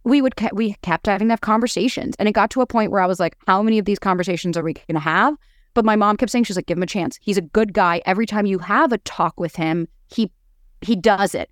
we 0.06 0.22
would 0.22 0.36
ke- 0.36 0.52
we 0.52 0.74
kept 0.82 1.06
having 1.06 1.26
to 1.26 1.32
have 1.32 1.40
conversations, 1.40 2.14
and 2.20 2.28
it 2.28 2.32
got 2.32 2.48
to 2.50 2.60
a 2.60 2.66
point 2.66 2.92
where 2.92 3.00
I 3.00 3.06
was 3.06 3.18
like, 3.18 3.36
how 3.48 3.60
many 3.60 3.76
of 3.76 3.86
these 3.86 3.98
conversations 3.98 4.56
are 4.56 4.62
we 4.62 4.74
going 4.74 4.94
to 4.94 5.00
have? 5.00 5.34
But 5.74 5.84
my 5.84 5.96
mom 5.96 6.16
kept 6.16 6.30
saying 6.30 6.44
she's 6.44 6.54
like, 6.54 6.66
give 6.66 6.78
him 6.78 6.84
a 6.84 6.86
chance. 6.86 7.18
He's 7.20 7.36
a 7.36 7.42
good 7.42 7.72
guy. 7.72 8.00
Every 8.06 8.24
time 8.24 8.46
you 8.46 8.60
have 8.60 8.92
a 8.92 8.98
talk 8.98 9.38
with 9.40 9.56
him, 9.56 9.88
he 10.06 10.30
he 10.80 10.94
does 10.94 11.34
it. 11.34 11.50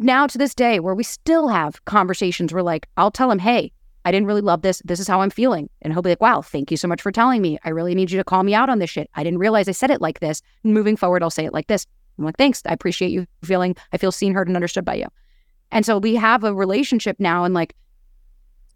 Now 0.00 0.26
to 0.26 0.36
this 0.36 0.52
day, 0.52 0.80
where 0.80 0.96
we 0.96 1.04
still 1.04 1.46
have 1.46 1.84
conversations, 1.84 2.52
we're 2.52 2.62
like, 2.62 2.88
I'll 2.96 3.12
tell 3.12 3.30
him, 3.30 3.38
hey, 3.38 3.70
I 4.04 4.10
didn't 4.10 4.26
really 4.26 4.40
love 4.40 4.62
this. 4.62 4.82
This 4.84 4.98
is 4.98 5.06
how 5.06 5.20
I'm 5.20 5.30
feeling. 5.30 5.70
And 5.82 5.92
he'll 5.92 6.02
be 6.02 6.10
like, 6.10 6.20
wow, 6.20 6.42
thank 6.42 6.72
you 6.72 6.76
so 6.76 6.88
much 6.88 7.00
for 7.00 7.12
telling 7.12 7.40
me. 7.40 7.56
I 7.64 7.68
really 7.68 7.94
need 7.94 8.10
you 8.10 8.18
to 8.18 8.24
call 8.24 8.42
me 8.42 8.52
out 8.52 8.68
on 8.68 8.80
this 8.80 8.90
shit. 8.90 9.08
I 9.14 9.22
didn't 9.22 9.38
realize 9.38 9.68
I 9.68 9.72
said 9.72 9.92
it 9.92 10.00
like 10.00 10.18
this. 10.18 10.42
Moving 10.64 10.96
forward, 10.96 11.22
I'll 11.22 11.30
say 11.30 11.44
it 11.44 11.52
like 11.52 11.68
this. 11.68 11.86
I'm 12.18 12.24
like, 12.24 12.36
thanks. 12.36 12.62
I 12.66 12.72
appreciate 12.72 13.12
you 13.12 13.26
feeling, 13.44 13.76
I 13.92 13.96
feel 13.96 14.10
seen, 14.10 14.34
heard, 14.34 14.48
and 14.48 14.56
understood 14.56 14.84
by 14.84 14.96
you. 14.96 15.06
And 15.70 15.86
so 15.86 15.98
we 15.98 16.16
have 16.16 16.42
a 16.42 16.52
relationship 16.52 17.20
now. 17.20 17.44
And 17.44 17.54
like 17.54 17.76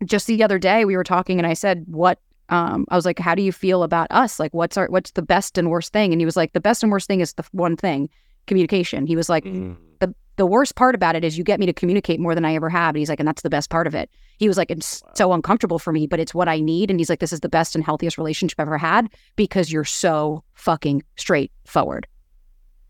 just 0.04 0.26
the 0.26 0.42
other 0.42 0.58
day, 0.58 0.84
we 0.84 0.96
were 0.96 1.04
talking 1.04 1.38
and 1.38 1.46
I 1.46 1.54
said, 1.54 1.84
what, 1.86 2.18
um, 2.48 2.84
I 2.90 2.96
was 2.96 3.04
like, 3.06 3.18
how 3.18 3.34
do 3.34 3.42
you 3.42 3.52
feel 3.52 3.82
about 3.82 4.06
us? 4.10 4.38
Like, 4.38 4.52
what's 4.54 4.76
our, 4.76 4.86
what's 4.88 5.12
the 5.12 5.22
best 5.22 5.58
and 5.58 5.70
worst 5.70 5.92
thing? 5.92 6.12
And 6.12 6.20
he 6.20 6.24
was 6.24 6.36
like, 6.36 6.52
the 6.52 6.60
best 6.60 6.82
and 6.82 6.92
worst 6.92 7.06
thing 7.08 7.20
is 7.20 7.32
the 7.34 7.44
one 7.52 7.76
thing 7.76 8.08
communication. 8.46 9.06
He 9.06 9.16
was 9.16 9.28
like, 9.28 9.44
Mm. 9.44 9.76
the 10.00 10.14
the 10.36 10.46
worst 10.46 10.76
part 10.76 10.94
about 10.94 11.16
it 11.16 11.24
is 11.24 11.38
you 11.38 11.42
get 11.42 11.58
me 11.58 11.64
to 11.64 11.72
communicate 11.72 12.20
more 12.20 12.34
than 12.34 12.44
I 12.44 12.54
ever 12.54 12.68
have. 12.68 12.94
And 12.94 12.98
he's 12.98 13.08
like, 13.08 13.18
and 13.18 13.26
that's 13.26 13.40
the 13.40 13.48
best 13.48 13.70
part 13.70 13.86
of 13.86 13.94
it. 13.94 14.10
He 14.36 14.48
was 14.48 14.58
like, 14.58 14.70
it's 14.70 15.02
so 15.14 15.32
uncomfortable 15.32 15.78
for 15.78 15.94
me, 15.94 16.06
but 16.06 16.20
it's 16.20 16.34
what 16.34 16.46
I 16.46 16.60
need. 16.60 16.90
And 16.90 17.00
he's 17.00 17.08
like, 17.08 17.20
this 17.20 17.32
is 17.32 17.40
the 17.40 17.48
best 17.48 17.74
and 17.74 17.82
healthiest 17.82 18.18
relationship 18.18 18.60
I've 18.60 18.66
ever 18.68 18.76
had 18.76 19.08
because 19.36 19.72
you're 19.72 19.82
so 19.82 20.44
fucking 20.52 21.02
straightforward. 21.16 22.06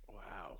Wow. 0.09 0.59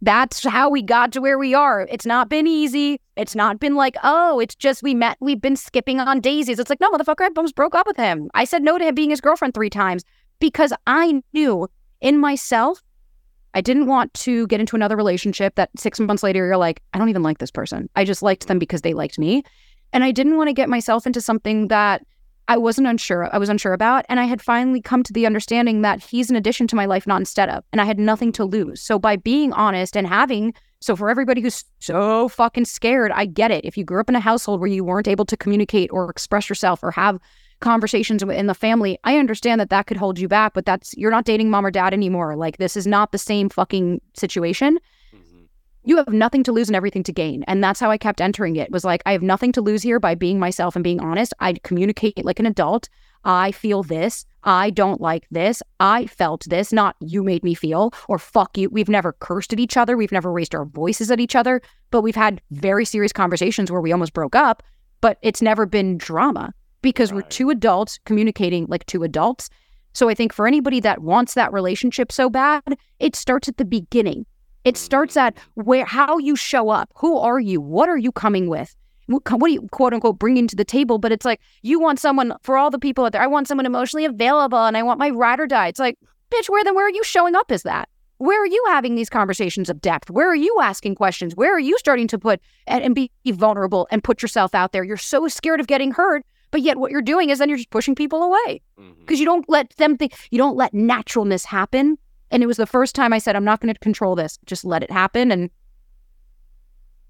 That's 0.00 0.44
how 0.44 0.70
we 0.70 0.80
got 0.80 1.10
to 1.12 1.20
where 1.20 1.38
we 1.38 1.54
are. 1.54 1.88
It's 1.90 2.06
not 2.06 2.28
been 2.28 2.46
easy. 2.46 3.00
It's 3.16 3.34
not 3.34 3.58
been 3.58 3.74
like, 3.74 3.96
oh, 4.04 4.38
it's 4.40 4.54
just 4.54 4.82
we 4.82 4.94
met, 4.94 5.16
we've 5.20 5.40
been 5.40 5.56
skipping 5.56 6.00
on 6.00 6.20
daisies. 6.20 6.58
It's 6.58 6.70
like, 6.70 6.80
no, 6.80 6.90
motherfucker, 6.90 7.22
I 7.22 7.30
almost 7.36 7.54
broke 7.54 7.74
up 7.74 7.86
with 7.86 7.96
him. 7.96 8.30
I 8.34 8.44
said 8.44 8.62
no 8.62 8.78
to 8.78 8.84
him 8.84 8.94
being 8.94 9.10
his 9.10 9.20
girlfriend 9.20 9.54
three 9.54 9.70
times 9.70 10.04
because 10.38 10.72
I 10.86 11.22
knew 11.32 11.68
in 12.00 12.18
myself 12.18 12.82
I 13.54 13.62
didn't 13.62 13.86
want 13.86 14.12
to 14.14 14.46
get 14.48 14.60
into 14.60 14.76
another 14.76 14.96
relationship 14.96 15.54
that 15.54 15.70
six 15.78 15.98
months 15.98 16.22
later 16.22 16.44
you're 16.44 16.58
like, 16.58 16.82
I 16.92 16.98
don't 16.98 17.08
even 17.08 17.22
like 17.22 17.38
this 17.38 17.50
person. 17.50 17.88
I 17.96 18.04
just 18.04 18.22
liked 18.22 18.48
them 18.48 18.58
because 18.58 18.82
they 18.82 18.92
liked 18.92 19.18
me. 19.18 19.42
And 19.94 20.04
I 20.04 20.10
didn't 20.10 20.36
want 20.36 20.48
to 20.48 20.52
get 20.52 20.68
myself 20.68 21.06
into 21.06 21.22
something 21.22 21.68
that 21.68 22.04
I 22.48 22.58
wasn't 22.58 22.86
unsure 22.86 23.34
I 23.34 23.38
was 23.38 23.48
unsure 23.48 23.72
about. 23.72 24.04
And 24.10 24.20
I 24.20 24.24
had 24.24 24.42
finally 24.42 24.82
come 24.82 25.02
to 25.04 25.12
the 25.12 25.24
understanding 25.24 25.80
that 25.82 26.04
he's 26.04 26.28
an 26.28 26.36
addition 26.36 26.66
to 26.68 26.76
my 26.76 26.84
life, 26.84 27.06
not 27.06 27.20
instead 27.20 27.48
of. 27.48 27.64
And 27.72 27.80
I 27.80 27.86
had 27.86 27.98
nothing 27.98 28.30
to 28.32 28.44
lose. 28.44 28.82
So 28.82 28.98
by 28.98 29.16
being 29.16 29.54
honest 29.54 29.96
and 29.96 30.06
having 30.06 30.52
so 30.86 30.94
for 30.94 31.10
everybody 31.10 31.40
who's 31.40 31.64
so 31.80 32.28
fucking 32.28 32.64
scared, 32.64 33.10
I 33.10 33.26
get 33.26 33.50
it. 33.50 33.64
If 33.64 33.76
you 33.76 33.82
grew 33.84 33.98
up 33.98 34.08
in 34.08 34.14
a 34.14 34.20
household 34.20 34.60
where 34.60 34.68
you 34.68 34.84
weren't 34.84 35.08
able 35.08 35.24
to 35.24 35.36
communicate 35.36 35.90
or 35.92 36.08
express 36.08 36.48
yourself 36.48 36.78
or 36.84 36.92
have 36.92 37.18
conversations 37.58 38.22
in 38.22 38.46
the 38.46 38.54
family, 38.54 38.96
I 39.02 39.18
understand 39.18 39.60
that 39.60 39.70
that 39.70 39.88
could 39.88 39.96
hold 39.96 40.16
you 40.16 40.28
back, 40.28 40.52
but 40.54 40.64
that's 40.64 40.96
you're 40.96 41.10
not 41.10 41.24
dating 41.24 41.50
mom 41.50 41.66
or 41.66 41.72
dad 41.72 41.92
anymore. 41.92 42.36
Like 42.36 42.58
this 42.58 42.76
is 42.76 42.86
not 42.86 43.10
the 43.10 43.18
same 43.18 43.48
fucking 43.48 44.00
situation. 44.14 44.78
Mhm. 45.12 45.48
you 45.82 45.96
have 45.96 46.08
nothing 46.08 46.44
to 46.44 46.52
lose 46.52 46.68
and 46.68 46.76
everything 46.76 47.02
to 47.02 47.12
gain. 47.12 47.42
And 47.48 47.64
that's 47.64 47.80
how 47.80 47.90
I 47.90 47.98
kept 47.98 48.20
entering 48.20 48.54
it. 48.54 48.70
Was 48.70 48.84
like, 48.84 49.02
I 49.06 49.12
have 49.12 49.22
nothing 49.22 49.50
to 49.52 49.60
lose 49.60 49.82
here 49.82 49.98
by 49.98 50.14
being 50.14 50.38
myself 50.38 50.76
and 50.76 50.84
being 50.84 51.00
honest. 51.00 51.34
I 51.40 51.54
communicate 51.64 52.24
like 52.24 52.38
an 52.38 52.46
adult. 52.46 52.88
I 53.24 53.52
feel 53.52 53.82
this. 53.82 54.24
I 54.44 54.70
don't 54.70 55.00
like 55.00 55.26
this. 55.30 55.62
I 55.80 56.06
felt 56.06 56.44
this, 56.48 56.72
not 56.72 56.96
you 57.00 57.24
made 57.24 57.42
me 57.42 57.54
feel 57.54 57.92
or 58.08 58.18
fuck 58.18 58.56
you. 58.56 58.70
We've 58.70 58.88
never 58.88 59.12
cursed 59.14 59.52
at 59.52 59.60
each 59.60 59.76
other. 59.76 59.96
We've 59.96 60.12
never 60.12 60.32
raised 60.32 60.54
our 60.54 60.64
voices 60.64 61.10
at 61.10 61.20
each 61.20 61.34
other, 61.34 61.60
but 61.90 62.02
we've 62.02 62.14
had 62.14 62.40
very 62.52 62.84
serious 62.84 63.12
conversations 63.12 63.70
where 63.70 63.80
we 63.80 63.92
almost 63.92 64.12
broke 64.12 64.36
up, 64.36 64.62
but 65.00 65.18
it's 65.22 65.42
never 65.42 65.66
been 65.66 65.98
drama 65.98 66.52
because 66.82 67.10
right. 67.10 67.16
we're 67.16 67.28
two 67.28 67.50
adults 67.50 67.98
communicating 68.04 68.66
like 68.68 68.86
two 68.86 69.02
adults. 69.02 69.50
So 69.94 70.08
I 70.08 70.14
think 70.14 70.32
for 70.32 70.46
anybody 70.46 70.78
that 70.80 71.02
wants 71.02 71.34
that 71.34 71.52
relationship 71.52 72.12
so 72.12 72.30
bad, 72.30 72.62
it 73.00 73.16
starts 73.16 73.48
at 73.48 73.56
the 73.56 73.64
beginning. 73.64 74.26
It 74.64 74.76
starts 74.76 75.16
at 75.16 75.34
mm. 75.36 75.40
where 75.54 75.84
how 75.84 76.18
you 76.18 76.36
show 76.36 76.68
up. 76.68 76.90
Who 76.96 77.18
are 77.18 77.40
you? 77.40 77.60
What 77.60 77.88
are 77.88 77.96
you 77.96 78.12
coming 78.12 78.48
with? 78.48 78.76
What 79.06 79.24
do 79.24 79.52
you 79.52 79.68
quote 79.70 79.94
unquote 79.94 80.18
bringing 80.18 80.46
to 80.48 80.56
the 80.56 80.64
table? 80.64 80.98
But 80.98 81.12
it's 81.12 81.24
like 81.24 81.40
you 81.62 81.80
want 81.80 81.98
someone 82.00 82.34
for 82.42 82.56
all 82.56 82.70
the 82.70 82.78
people 82.78 83.04
out 83.04 83.12
there. 83.12 83.22
I 83.22 83.26
want 83.26 83.48
someone 83.48 83.66
emotionally 83.66 84.04
available, 84.04 84.64
and 84.64 84.76
I 84.76 84.82
want 84.82 84.98
my 84.98 85.10
ride 85.10 85.40
or 85.40 85.46
die. 85.46 85.68
It's 85.68 85.80
like, 85.80 85.98
bitch, 86.30 86.48
where 86.48 86.64
then? 86.64 86.74
Where 86.74 86.86
are 86.86 86.90
you 86.90 87.04
showing 87.04 87.34
up? 87.34 87.50
Is 87.52 87.62
that? 87.62 87.88
Where 88.18 88.42
are 88.42 88.46
you 88.46 88.64
having 88.68 88.94
these 88.94 89.10
conversations 89.10 89.68
of 89.68 89.80
depth? 89.80 90.10
Where 90.10 90.30
are 90.30 90.36
you 90.36 90.56
asking 90.62 90.94
questions? 90.94 91.36
Where 91.36 91.54
are 91.54 91.60
you 91.60 91.76
starting 91.78 92.08
to 92.08 92.18
put 92.18 92.40
and, 92.66 92.82
and 92.82 92.94
be 92.94 93.10
vulnerable 93.26 93.86
and 93.90 94.02
put 94.02 94.22
yourself 94.22 94.54
out 94.54 94.72
there? 94.72 94.84
You're 94.84 94.96
so 94.96 95.28
scared 95.28 95.60
of 95.60 95.66
getting 95.66 95.92
hurt, 95.92 96.24
but 96.50 96.62
yet 96.62 96.78
what 96.78 96.90
you're 96.90 97.02
doing 97.02 97.28
is 97.28 97.38
then 97.38 97.50
you're 97.50 97.58
just 97.58 97.70
pushing 97.70 97.94
people 97.94 98.22
away 98.22 98.62
because 98.76 98.86
mm-hmm. 98.86 99.14
you 99.14 99.24
don't 99.26 99.48
let 99.48 99.76
them 99.76 99.98
think. 99.98 100.14
You 100.30 100.38
don't 100.38 100.56
let 100.56 100.72
naturalness 100.72 101.44
happen. 101.44 101.98
And 102.30 102.42
it 102.42 102.46
was 102.46 102.56
the 102.56 102.66
first 102.66 102.94
time 102.94 103.12
I 103.12 103.18
said, 103.18 103.36
I'm 103.36 103.44
not 103.44 103.60
going 103.60 103.72
to 103.72 103.78
control 103.80 104.16
this. 104.16 104.38
Just 104.46 104.64
let 104.64 104.82
it 104.82 104.90
happen. 104.90 105.30
And 105.30 105.50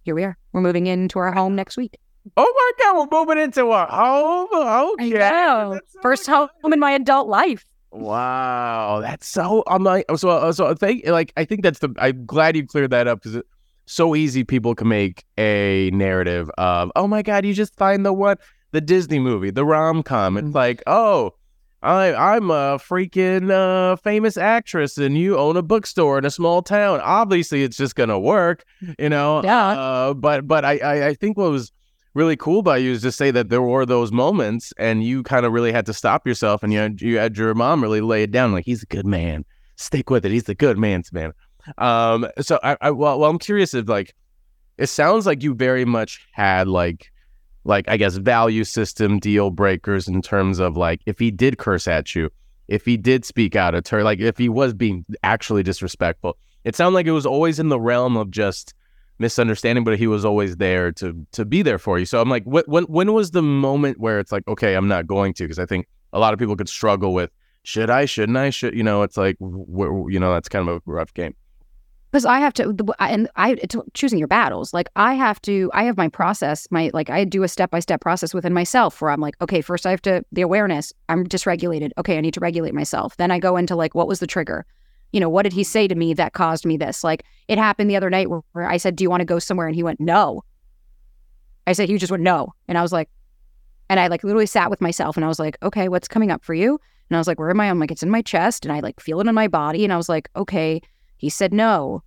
here 0.07 0.15
we 0.15 0.23
are. 0.23 0.39
We're 0.53 0.63
moving 0.63 0.87
into 0.87 1.19
our 1.19 1.33
home 1.33 1.57
next 1.57 1.77
week. 1.77 1.99
Oh 2.37 2.73
my 2.79 2.85
God, 2.85 3.09
we're 3.11 3.19
moving 3.19 3.43
into 3.43 3.71
our 3.71 3.89
home. 3.89 4.95
Okay. 5.01 5.19
So 5.19 5.81
First 6.01 6.27
home 6.29 6.49
in 6.65 6.79
my 6.79 6.93
adult 6.93 7.29
life. 7.29 7.65
Wow, 7.91 9.01
that's 9.03 9.27
so. 9.27 9.65
I'm 9.67 9.83
like, 9.83 10.05
so 10.17 10.53
so. 10.53 10.75
Thank 10.75 11.07
like 11.07 11.33
I 11.37 11.45
think 11.45 11.63
that's 11.63 11.81
the. 11.81 11.93
I'm 11.99 12.25
glad 12.25 12.57
you 12.57 12.67
cleared 12.67 12.91
that 12.91 13.09
up 13.09 13.19
because 13.19 13.37
it's 13.37 13.49
so 13.87 14.15
easy. 14.15 14.45
People 14.45 14.75
can 14.77 14.89
make 14.89 15.25
a 15.39 15.91
narrative 15.93 16.51
of, 16.57 16.93
oh 16.95 17.09
my 17.09 17.23
God, 17.23 17.45
you 17.45 17.53
just 17.53 17.75
find 17.77 18.07
the 18.07 18.13
what 18.13 18.41
the 18.71 18.81
Disney 18.81 19.19
movie, 19.19 19.51
the 19.51 19.65
rom 19.65 20.03
com. 20.03 20.37
It's 20.37 20.47
mm-hmm. 20.47 20.57
like, 20.57 20.83
oh, 20.87 21.35
I 21.87 22.35
I'm 22.35 22.51
a 22.51 22.79
freaking 22.79 23.51
uh, 23.51 23.97
famous 23.97 24.37
actress 24.37 24.99
and 24.99 25.17
you 25.17 25.39
own 25.39 25.57
a 25.57 25.63
bookstore 25.63 26.19
in 26.19 26.25
a 26.25 26.31
small 26.31 26.63
town. 26.63 27.01
Obviously, 27.01 27.63
it's 27.63 27.77
just 27.77 27.95
gonna 27.95 28.19
work, 28.19 28.65
you 28.99 29.09
know. 29.09 29.43
Yeah. 29.43 29.69
Uh, 29.69 30.15
but 30.15 30.47
but 30.47 30.65
I, 30.65 30.79
I 30.79 31.07
I 31.09 31.15
think 31.15 31.37
what 31.37 31.51
was 31.51 31.73
really 32.15 32.37
cool 32.37 32.63
by 32.63 32.79
you 32.79 32.93
is 32.93 33.03
to 33.03 33.13
say 33.13 33.31
that 33.31 33.51
there 33.51 33.63
were 33.63 33.87
those 33.87 34.11
moments 34.11 34.73
and 34.79 35.05
you 35.05 35.23
kind 35.23 35.47
of 35.47 35.53
really 35.53 35.71
had 35.71 35.85
to 35.87 35.93
stop 35.93 36.27
yourself 36.27 36.63
and 36.63 36.73
you 36.73 36.79
had, 36.79 37.03
you 37.03 37.19
had 37.19 37.37
your 37.37 37.53
mom 37.55 37.83
really 37.83 38.01
lay 38.01 38.23
it 38.23 38.31
down 38.31 38.53
like 38.53 38.65
he's 38.65 38.83
a 38.83 38.87
good 38.87 39.07
man, 39.07 39.45
stick 39.77 40.09
with 40.09 40.25
it. 40.25 40.33
He's 40.33 40.49
a 40.49 40.55
good 40.55 40.79
man's 40.79 41.13
man. 41.13 41.33
Um. 41.79 42.27
So 42.41 42.59
I, 42.63 42.77
I 42.81 42.91
well, 42.91 43.21
well 43.21 43.31
I'm 43.31 43.39
curious 43.39 43.75
if 43.75 43.89
like 43.89 44.15
it 44.79 44.89
sounds 44.89 45.27
like 45.27 45.43
you 45.43 45.55
very 45.55 45.85
much 45.85 46.27
had 46.33 46.69
like 46.69 47.11
like 47.67 47.89
I 47.89 47.97
guess 47.97 48.17
value 48.17 48.65
system 48.65 49.19
deal 49.19 49.51
breakers 49.51 50.09
in 50.09 50.23
terms 50.23 50.59
of 50.59 50.77
like 50.77 51.01
if 51.07 51.19
he 51.19 51.31
did 51.31 51.59
curse 51.59 51.89
at 51.89 52.15
you, 52.15 52.31
if 52.69 52.85
he 52.85 52.97
did 52.97 53.25
speak 53.25 53.57
out 53.57 53.75
a 53.75 53.83
turn, 53.83 54.05
like 54.05 54.21
if 54.21 54.39
he 54.39 54.49
was 54.49 54.73
being 54.73 55.05
actually 55.23 55.63
disrespectful. 55.63 56.37
It 56.65 56.75
sounded 56.75 56.95
like 56.95 57.07
it 57.07 57.13
was 57.13 57.27
always 57.27 57.61
in 57.61 57.69
the 57.69 57.79
realm 57.79 58.17
of 58.17 58.31
just 58.31 58.75
misunderstanding, 59.19 59.85
but 59.85 59.99
he 59.99 60.07
was 60.07 60.25
always 60.25 60.57
there 60.57 60.91
to 60.93 61.27
to 61.33 61.45
be 61.45 61.63
there 61.63 61.79
for 61.79 61.99
you. 61.99 62.07
So 62.07 62.21
I'm 62.21 62.29
like, 62.29 62.45
when 62.45 62.85
when 62.85 63.13
was 63.13 63.31
the 63.33 63.43
moment 63.43 63.99
where 64.01 64.19
it's 64.19 64.33
like, 64.33 64.47
okay, 64.49 64.75
I'm 64.75 64.89
not 64.89 65.07
going 65.07 65.33
to? 65.35 65.45
Because 65.45 65.59
I 65.59 65.67
think 65.67 65.87
a 66.13 66.19
lot 66.19 66.33
of 66.33 66.39
people 66.39 66.57
could 66.57 66.69
struggle 66.69 67.15
with 67.15 67.31
should 67.63 67.91
I, 67.91 68.05
shouldn't 68.05 68.39
I, 68.39 68.51
should 68.51 68.75
you 68.75 68.83
know? 68.83 69.03
It's 69.03 69.17
like, 69.17 69.37
you 69.41 70.19
know, 70.21 70.33
that's 70.33 70.49
kind 70.49 70.69
of 70.69 70.77
a 70.77 70.81
rough 70.87 71.13
game 71.15 71.35
because 72.17 72.25
I 72.25 72.39
have 72.39 72.55
to, 72.55 72.75
and 72.99 73.29
I 73.37 73.57
choosing 73.93 74.19
your 74.19 74.27
battles. 74.27 74.73
Like 74.73 74.89
I 74.97 75.13
have 75.13 75.39
to, 75.43 75.71
I 75.75 75.85
have 75.85 75.99
my 75.99 76.09
process, 76.09 76.67
my 76.71 76.91
like 76.95 77.11
I 77.11 77.25
do 77.25 77.43
a 77.43 77.49
step 77.49 77.71
by 77.71 77.79
step 77.79 78.01
process 78.01 78.33
within 78.33 78.55
myself 78.55 79.03
where 79.03 79.11
I'm 79.11 79.21
like, 79.21 79.35
okay, 79.43 79.61
first 79.61 79.85
I 79.85 79.91
have 79.91 80.01
to 80.03 80.25
the 80.33 80.41
awareness. 80.41 80.95
I'm 81.11 81.27
dysregulated. 81.27 81.91
Okay, 81.99 82.17
I 82.17 82.23
need 82.23 82.33
to 82.33 82.41
regulate 82.41 82.73
myself. 82.73 83.19
Then 83.19 83.31
I 83.31 83.39
go 83.39 83.59
into 83.59 83.77
like, 83.77 83.95
what 83.95 84.09
was 84.09 84.21
the 84.21 84.27
trigger? 84.27 84.65
You 85.13 85.21
know, 85.21 85.29
what 85.29 85.43
did 85.43 85.53
he 85.53 85.63
say 85.63 85.87
to 85.89 85.95
me 85.95 86.15
that 86.15 86.33
caused 86.33 86.65
me 86.65 86.79
this? 86.79 87.05
Like 87.05 87.23
it 87.49 87.59
happened 87.59 87.91
the 87.91 87.97
other 87.97 88.09
night 88.09 88.31
where, 88.31 88.41
where 88.53 88.67
I 88.67 88.79
said, 88.79 88.97
"Do 88.97 89.05
you 89.05 89.11
want 89.11 89.21
to 89.21 89.27
go 89.27 89.39
somewhere?" 89.39 89.67
and 89.67 89.77
he 89.77 89.83
went, 89.83 90.01
"No." 90.01 90.41
I 91.67 91.75
said, 91.75 91.91
"He 91.91 91.99
just 91.99 92.11
went 92.11 92.23
no," 92.23 92.55
and 92.67 92.79
I 92.79 92.83
was 92.83 92.93
like, 92.93 93.11
and 93.91 94.01
I 94.01 94.07
like 94.07 94.25
literally 94.25 94.47
sat 94.47 94.71
with 94.71 94.81
myself 94.81 95.17
and 95.17 95.25
I 95.25 95.29
was 95.29 95.39
like, 95.39 95.59
"Okay, 95.63 95.91
what's 95.91 96.09
coming 96.09 96.31
up 96.31 96.47
for 96.47 96.55
you?" 96.55 96.81
And 97.11 97.17
I 97.19 97.21
was 97.21 97.27
like, 97.27 97.39
"Where 97.39 97.51
am 97.51 97.61
I?" 97.61 97.69
I'm 97.69 97.79
like, 97.79 97.91
"It's 97.91 98.03
in 98.03 98.11
my 98.11 98.23
chest," 98.23 98.65
and 98.65 98.73
I 98.73 98.81
like 98.81 99.01
feel 99.01 99.21
it 99.21 99.27
in 99.27 99.35
my 99.35 99.49
body, 99.49 99.85
and 99.85 99.93
I 99.93 99.99
was 99.99 100.09
like, 100.09 100.31
"Okay." 100.35 100.81
He 101.17 101.31
said 101.31 101.53
no. 101.53 102.03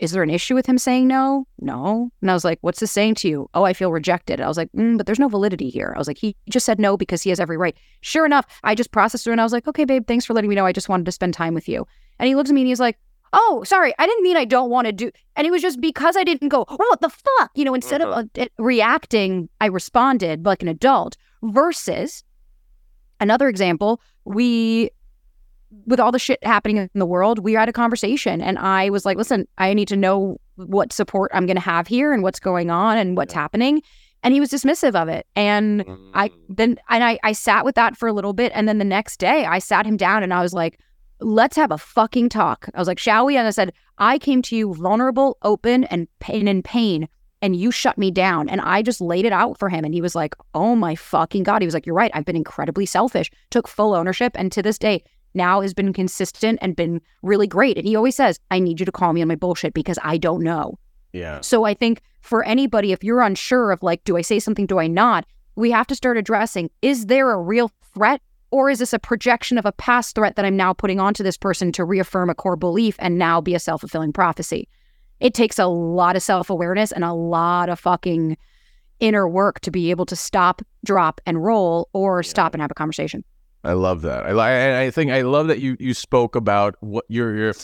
Is 0.00 0.12
there 0.12 0.22
an 0.22 0.30
issue 0.30 0.54
with 0.54 0.64
him 0.64 0.78
saying 0.78 1.06
no? 1.06 1.46
No. 1.60 2.10
And 2.22 2.30
I 2.30 2.34
was 2.34 2.44
like, 2.44 2.58
what's 2.62 2.80
this 2.80 2.90
saying 2.90 3.16
to 3.16 3.28
you? 3.28 3.50
Oh, 3.52 3.64
I 3.64 3.74
feel 3.74 3.92
rejected. 3.92 4.40
I 4.40 4.48
was 4.48 4.56
like, 4.56 4.72
mm, 4.72 4.96
but 4.96 5.04
there's 5.04 5.18
no 5.18 5.28
validity 5.28 5.68
here. 5.68 5.92
I 5.94 5.98
was 5.98 6.08
like, 6.08 6.16
he 6.16 6.34
just 6.48 6.64
said 6.64 6.80
no 6.80 6.96
because 6.96 7.20
he 7.22 7.28
has 7.28 7.38
every 7.38 7.58
right. 7.58 7.76
Sure 8.00 8.24
enough, 8.24 8.46
I 8.64 8.74
just 8.74 8.92
processed 8.92 9.26
it 9.26 9.32
and 9.32 9.40
I 9.40 9.44
was 9.44 9.52
like, 9.52 9.68
okay, 9.68 9.84
babe, 9.84 10.06
thanks 10.06 10.24
for 10.24 10.32
letting 10.32 10.48
me 10.48 10.56
know. 10.56 10.64
I 10.64 10.72
just 10.72 10.88
wanted 10.88 11.04
to 11.04 11.12
spend 11.12 11.34
time 11.34 11.52
with 11.52 11.68
you. 11.68 11.86
And 12.18 12.26
he 12.26 12.34
looks 12.34 12.48
at 12.48 12.54
me 12.54 12.62
and 12.62 12.68
he's 12.68 12.80
like, 12.80 12.98
oh, 13.34 13.62
sorry, 13.64 13.92
I 13.98 14.06
didn't 14.06 14.22
mean 14.22 14.38
I 14.38 14.46
don't 14.46 14.70
want 14.70 14.86
to 14.86 14.92
do. 14.92 15.10
And 15.36 15.46
it 15.46 15.50
was 15.50 15.60
just 15.60 15.82
because 15.82 16.16
I 16.16 16.24
didn't 16.24 16.48
go, 16.48 16.64
oh, 16.66 16.76
what 16.76 17.02
the 17.02 17.10
fuck? 17.10 17.50
You 17.54 17.66
know, 17.66 17.74
instead 17.74 18.00
uh-huh. 18.00 18.24
of 18.34 18.42
uh, 18.42 18.46
reacting, 18.58 19.50
I 19.60 19.66
responded 19.66 20.46
like 20.46 20.62
an 20.62 20.68
adult 20.68 21.18
versus 21.42 22.24
another 23.20 23.48
example. 23.48 24.00
We 24.24 24.90
with 25.86 26.00
all 26.00 26.12
the 26.12 26.18
shit 26.18 26.42
happening 26.44 26.76
in 26.76 26.88
the 26.94 27.06
world, 27.06 27.38
we 27.38 27.52
had 27.52 27.68
a 27.68 27.72
conversation 27.72 28.40
and 28.40 28.58
I 28.58 28.90
was 28.90 29.04
like, 29.04 29.16
listen, 29.16 29.46
I 29.58 29.74
need 29.74 29.88
to 29.88 29.96
know 29.96 30.40
what 30.56 30.92
support 30.92 31.30
I'm 31.34 31.46
going 31.46 31.56
to 31.56 31.62
have 31.62 31.86
here 31.86 32.12
and 32.12 32.22
what's 32.22 32.40
going 32.40 32.70
on 32.70 32.98
and 32.98 33.16
what's 33.16 33.34
yeah. 33.34 33.40
happening. 33.40 33.82
And 34.22 34.34
he 34.34 34.40
was 34.40 34.50
dismissive 34.50 34.94
of 34.94 35.08
it. 35.08 35.26
And 35.34 35.86
mm. 35.86 36.10
I 36.12 36.30
then, 36.48 36.78
and 36.88 37.02
I, 37.02 37.18
I 37.22 37.32
sat 37.32 37.64
with 37.64 37.74
that 37.76 37.96
for 37.96 38.08
a 38.08 38.12
little 38.12 38.32
bit. 38.32 38.52
And 38.54 38.68
then 38.68 38.78
the 38.78 38.84
next 38.84 39.18
day 39.18 39.46
I 39.46 39.58
sat 39.58 39.86
him 39.86 39.96
down 39.96 40.22
and 40.22 40.34
I 40.34 40.42
was 40.42 40.52
like, 40.52 40.78
let's 41.20 41.56
have 41.56 41.70
a 41.70 41.78
fucking 41.78 42.28
talk. 42.28 42.68
I 42.74 42.78
was 42.78 42.88
like, 42.88 42.98
shall 42.98 43.26
we? 43.26 43.36
And 43.36 43.46
I 43.46 43.50
said, 43.50 43.72
I 43.98 44.18
came 44.18 44.42
to 44.42 44.56
you 44.56 44.74
vulnerable, 44.74 45.38
open, 45.42 45.84
and 45.84 46.08
pain 46.18 46.48
and 46.48 46.64
pain. 46.64 47.08
And 47.42 47.56
you 47.56 47.70
shut 47.70 47.96
me 47.96 48.10
down. 48.10 48.50
And 48.50 48.60
I 48.60 48.82
just 48.82 49.00
laid 49.00 49.24
it 49.24 49.32
out 49.32 49.58
for 49.58 49.70
him. 49.70 49.84
And 49.84 49.94
he 49.94 50.02
was 50.02 50.14
like, 50.14 50.34
oh 50.54 50.76
my 50.76 50.94
fucking 50.94 51.42
God. 51.42 51.62
He 51.62 51.66
was 51.66 51.72
like, 51.72 51.86
you're 51.86 51.94
right. 51.94 52.10
I've 52.12 52.26
been 52.26 52.36
incredibly 52.36 52.84
selfish, 52.84 53.30
took 53.48 53.66
full 53.66 53.94
ownership. 53.94 54.32
And 54.34 54.52
to 54.52 54.62
this 54.62 54.78
day, 54.78 55.02
now 55.34 55.60
has 55.60 55.74
been 55.74 55.92
consistent 55.92 56.58
and 56.62 56.76
been 56.76 57.00
really 57.22 57.46
great. 57.46 57.76
And 57.76 57.86
he 57.86 57.96
always 57.96 58.16
says, 58.16 58.38
I 58.50 58.58
need 58.58 58.80
you 58.80 58.86
to 58.86 58.92
call 58.92 59.12
me 59.12 59.22
on 59.22 59.28
my 59.28 59.36
bullshit 59.36 59.74
because 59.74 59.98
I 60.02 60.18
don't 60.18 60.42
know. 60.42 60.78
Yeah. 61.12 61.40
So 61.40 61.64
I 61.64 61.74
think 61.74 62.02
for 62.20 62.44
anybody, 62.44 62.92
if 62.92 63.02
you're 63.02 63.20
unsure 63.20 63.72
of 63.72 63.82
like, 63.82 64.04
do 64.04 64.16
I 64.16 64.22
say 64.22 64.38
something, 64.38 64.66
do 64.66 64.78
I 64.78 64.86
not? 64.86 65.26
We 65.56 65.70
have 65.70 65.86
to 65.88 65.94
start 65.94 66.16
addressing 66.16 66.70
is 66.82 67.06
there 67.06 67.30
a 67.30 67.40
real 67.40 67.70
threat 67.94 68.22
or 68.50 68.70
is 68.70 68.80
this 68.80 68.92
a 68.92 68.98
projection 68.98 69.58
of 69.58 69.66
a 69.66 69.72
past 69.72 70.14
threat 70.14 70.36
that 70.36 70.44
I'm 70.44 70.56
now 70.56 70.72
putting 70.72 71.00
onto 71.00 71.22
this 71.22 71.36
person 71.36 71.72
to 71.72 71.84
reaffirm 71.84 72.30
a 72.30 72.34
core 72.34 72.56
belief 72.56 72.96
and 72.98 73.18
now 73.18 73.40
be 73.40 73.54
a 73.54 73.60
self 73.60 73.80
fulfilling 73.80 74.12
prophecy? 74.12 74.68
It 75.20 75.34
takes 75.34 75.58
a 75.58 75.66
lot 75.66 76.16
of 76.16 76.22
self 76.22 76.50
awareness 76.50 76.92
and 76.92 77.04
a 77.04 77.12
lot 77.12 77.68
of 77.68 77.78
fucking 77.78 78.36
inner 79.00 79.28
work 79.28 79.60
to 79.60 79.70
be 79.70 79.90
able 79.90 80.06
to 80.06 80.16
stop, 80.16 80.62
drop, 80.84 81.20
and 81.26 81.42
roll 81.42 81.88
or 81.92 82.18
yeah. 82.18 82.28
stop 82.28 82.54
and 82.54 82.60
have 82.60 82.70
a 82.70 82.74
conversation. 82.74 83.24
I 83.62 83.72
love 83.74 84.02
that. 84.02 84.26
I 84.26 84.84
I 84.84 84.90
think 84.90 85.10
I 85.10 85.22
love 85.22 85.48
that 85.48 85.60
you 85.60 85.76
you 85.78 85.92
spoke 85.94 86.34
about 86.34 86.76
what 86.80 87.04
your 87.08 87.36
your 87.36 87.54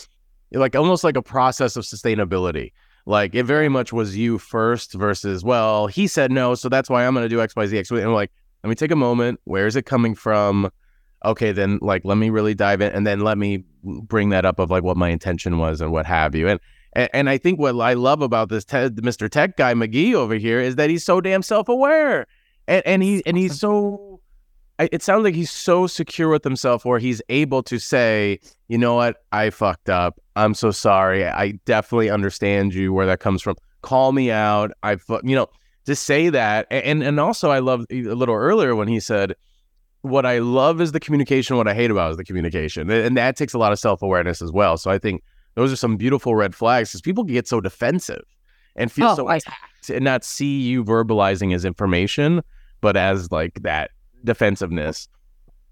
like 0.53 0.77
almost 0.77 1.05
like 1.05 1.17
a 1.17 1.23
process 1.23 1.77
of 1.77 1.85
sustainability. 1.85 2.73
Like 3.07 3.35
it 3.35 3.45
very 3.45 3.69
much 3.69 3.93
was 3.93 4.17
you 4.17 4.39
first 4.39 4.93
versus 4.95 5.45
well, 5.45 5.87
he 5.87 6.07
said 6.07 6.31
no, 6.31 6.55
so 6.55 6.69
that's 6.69 6.91
why 6.91 7.07
I'm 7.07 7.15
going 7.15 7.25
to 7.25 7.29
do 7.29 7.41
X 7.41 7.55
Y 7.57 7.67
Z 7.67 7.79
X. 7.79 7.91
And 7.91 8.13
like, 8.13 8.31
let 8.63 8.69
me 8.69 8.75
take 8.75 8.91
a 8.91 8.97
moment. 8.97 9.41
Where 9.45 9.67
is 9.67 9.77
it 9.77 9.87
coming 9.87 10.15
from? 10.15 10.71
Okay, 11.25 11.53
then 11.53 11.79
like 11.81 12.05
let 12.05 12.17
me 12.17 12.31
really 12.31 12.55
dive 12.55 12.81
in, 12.81 12.93
and 12.93 13.07
then 13.07 13.21
let 13.21 13.39
me 13.39 13.65
bring 13.83 14.31
that 14.31 14.45
up 14.45 14.59
of 14.59 14.71
like 14.71 14.83
what 14.83 14.97
my 14.97 15.09
intention 15.09 15.59
was 15.59 15.81
and 15.81 15.93
what 15.93 16.05
have 16.05 16.35
you. 16.35 16.49
And 16.49 16.61
and, 16.93 17.09
and 17.13 17.31
I 17.31 17.39
think 17.39 17.59
what 17.59 17.79
I 17.81 17.95
love 17.95 18.23
about 18.23 18.49
this 18.49 18.65
te- 18.65 18.89
Mr. 18.89 19.31
Tech 19.31 19.57
guy 19.57 19.73
McGee 19.73 20.15
over 20.15 20.35
here 20.35 20.61
is 20.61 20.77
that 20.77 20.91
he's 20.91 21.05
so 21.05 21.21
damn 21.21 21.43
self 21.43 21.69
aware, 21.69 22.27
and 22.67 22.83
and 22.85 23.03
he 23.03 23.23
and 23.25 23.39
he's 23.39 23.59
so 23.59 24.16
it 24.79 25.03
sounds 25.03 25.25
like 25.25 25.35
he's 25.35 25.51
so 25.51 25.87
secure 25.87 26.29
with 26.29 26.45
himself 26.45 26.85
where 26.85 26.99
he's 26.99 27.23
able 27.29 27.63
to 27.65 27.79
say, 27.79 28.39
you 28.69 28.77
know 28.79 28.95
what, 28.95 29.17
I 29.33 29.51
fucked 29.51 29.89
up. 29.89 30.21
I'm 30.37 30.55
so 30.55 30.71
sorry. 30.71 31.27
I 31.27 31.53
definitely 31.65 32.11
understand 32.11 32.75
you 32.75 32.93
where 32.93 33.07
that 33.07 33.21
comes 33.21 33.41
from. 33.43 33.57
Call 33.83 34.13
me 34.13 34.31
out. 34.31 34.73
I, 34.83 34.99
you 35.25 35.35
know, 35.37 35.47
to 35.87 35.95
say 35.97 36.29
that. 36.29 36.67
And 36.71 37.03
and 37.03 37.19
also, 37.21 37.51
I 37.51 37.61
love 37.61 37.87
a 37.91 38.03
little 38.03 38.35
earlier 38.35 38.75
when 38.77 38.89
he 38.89 39.01
said, 39.01 39.35
what 40.03 40.27
I 40.27 40.39
love 40.39 40.81
is 40.81 40.93
the 40.93 41.01
communication. 41.01 41.57
What 41.57 41.69
I 41.69 41.75
hate 41.75 41.91
about 41.91 42.11
is 42.11 42.17
the 42.17 42.25
communication, 42.25 42.91
and 42.91 43.17
that 43.17 43.37
takes 43.37 43.55
a 43.55 43.59
lot 43.59 43.73
of 43.73 43.79
self 43.79 44.03
awareness 44.03 44.43
as 44.43 44.53
well. 44.53 44.77
So 44.77 44.91
I 44.91 44.99
think 44.99 45.23
those 45.55 45.73
are 45.73 45.77
some 45.77 45.97
beautiful 45.97 46.35
red 46.35 46.55
flags 46.55 46.91
because 46.91 47.01
people 47.01 47.25
get 47.25 47.49
so 47.49 47.61
defensive. 47.61 48.23
and 48.77 48.93
feel 48.93 49.09
Oh, 49.09 49.15
so 49.17 49.27
I- 49.29 49.37
attacked 49.37 49.89
and 49.91 50.05
not 50.05 50.23
see 50.23 50.61
you 50.61 50.85
verbalizing 50.85 51.55
as 51.55 51.65
information, 51.65 52.43
but 52.83 52.97
as 52.97 53.31
like 53.33 53.63
that 53.63 53.91
defensiveness. 54.27 55.09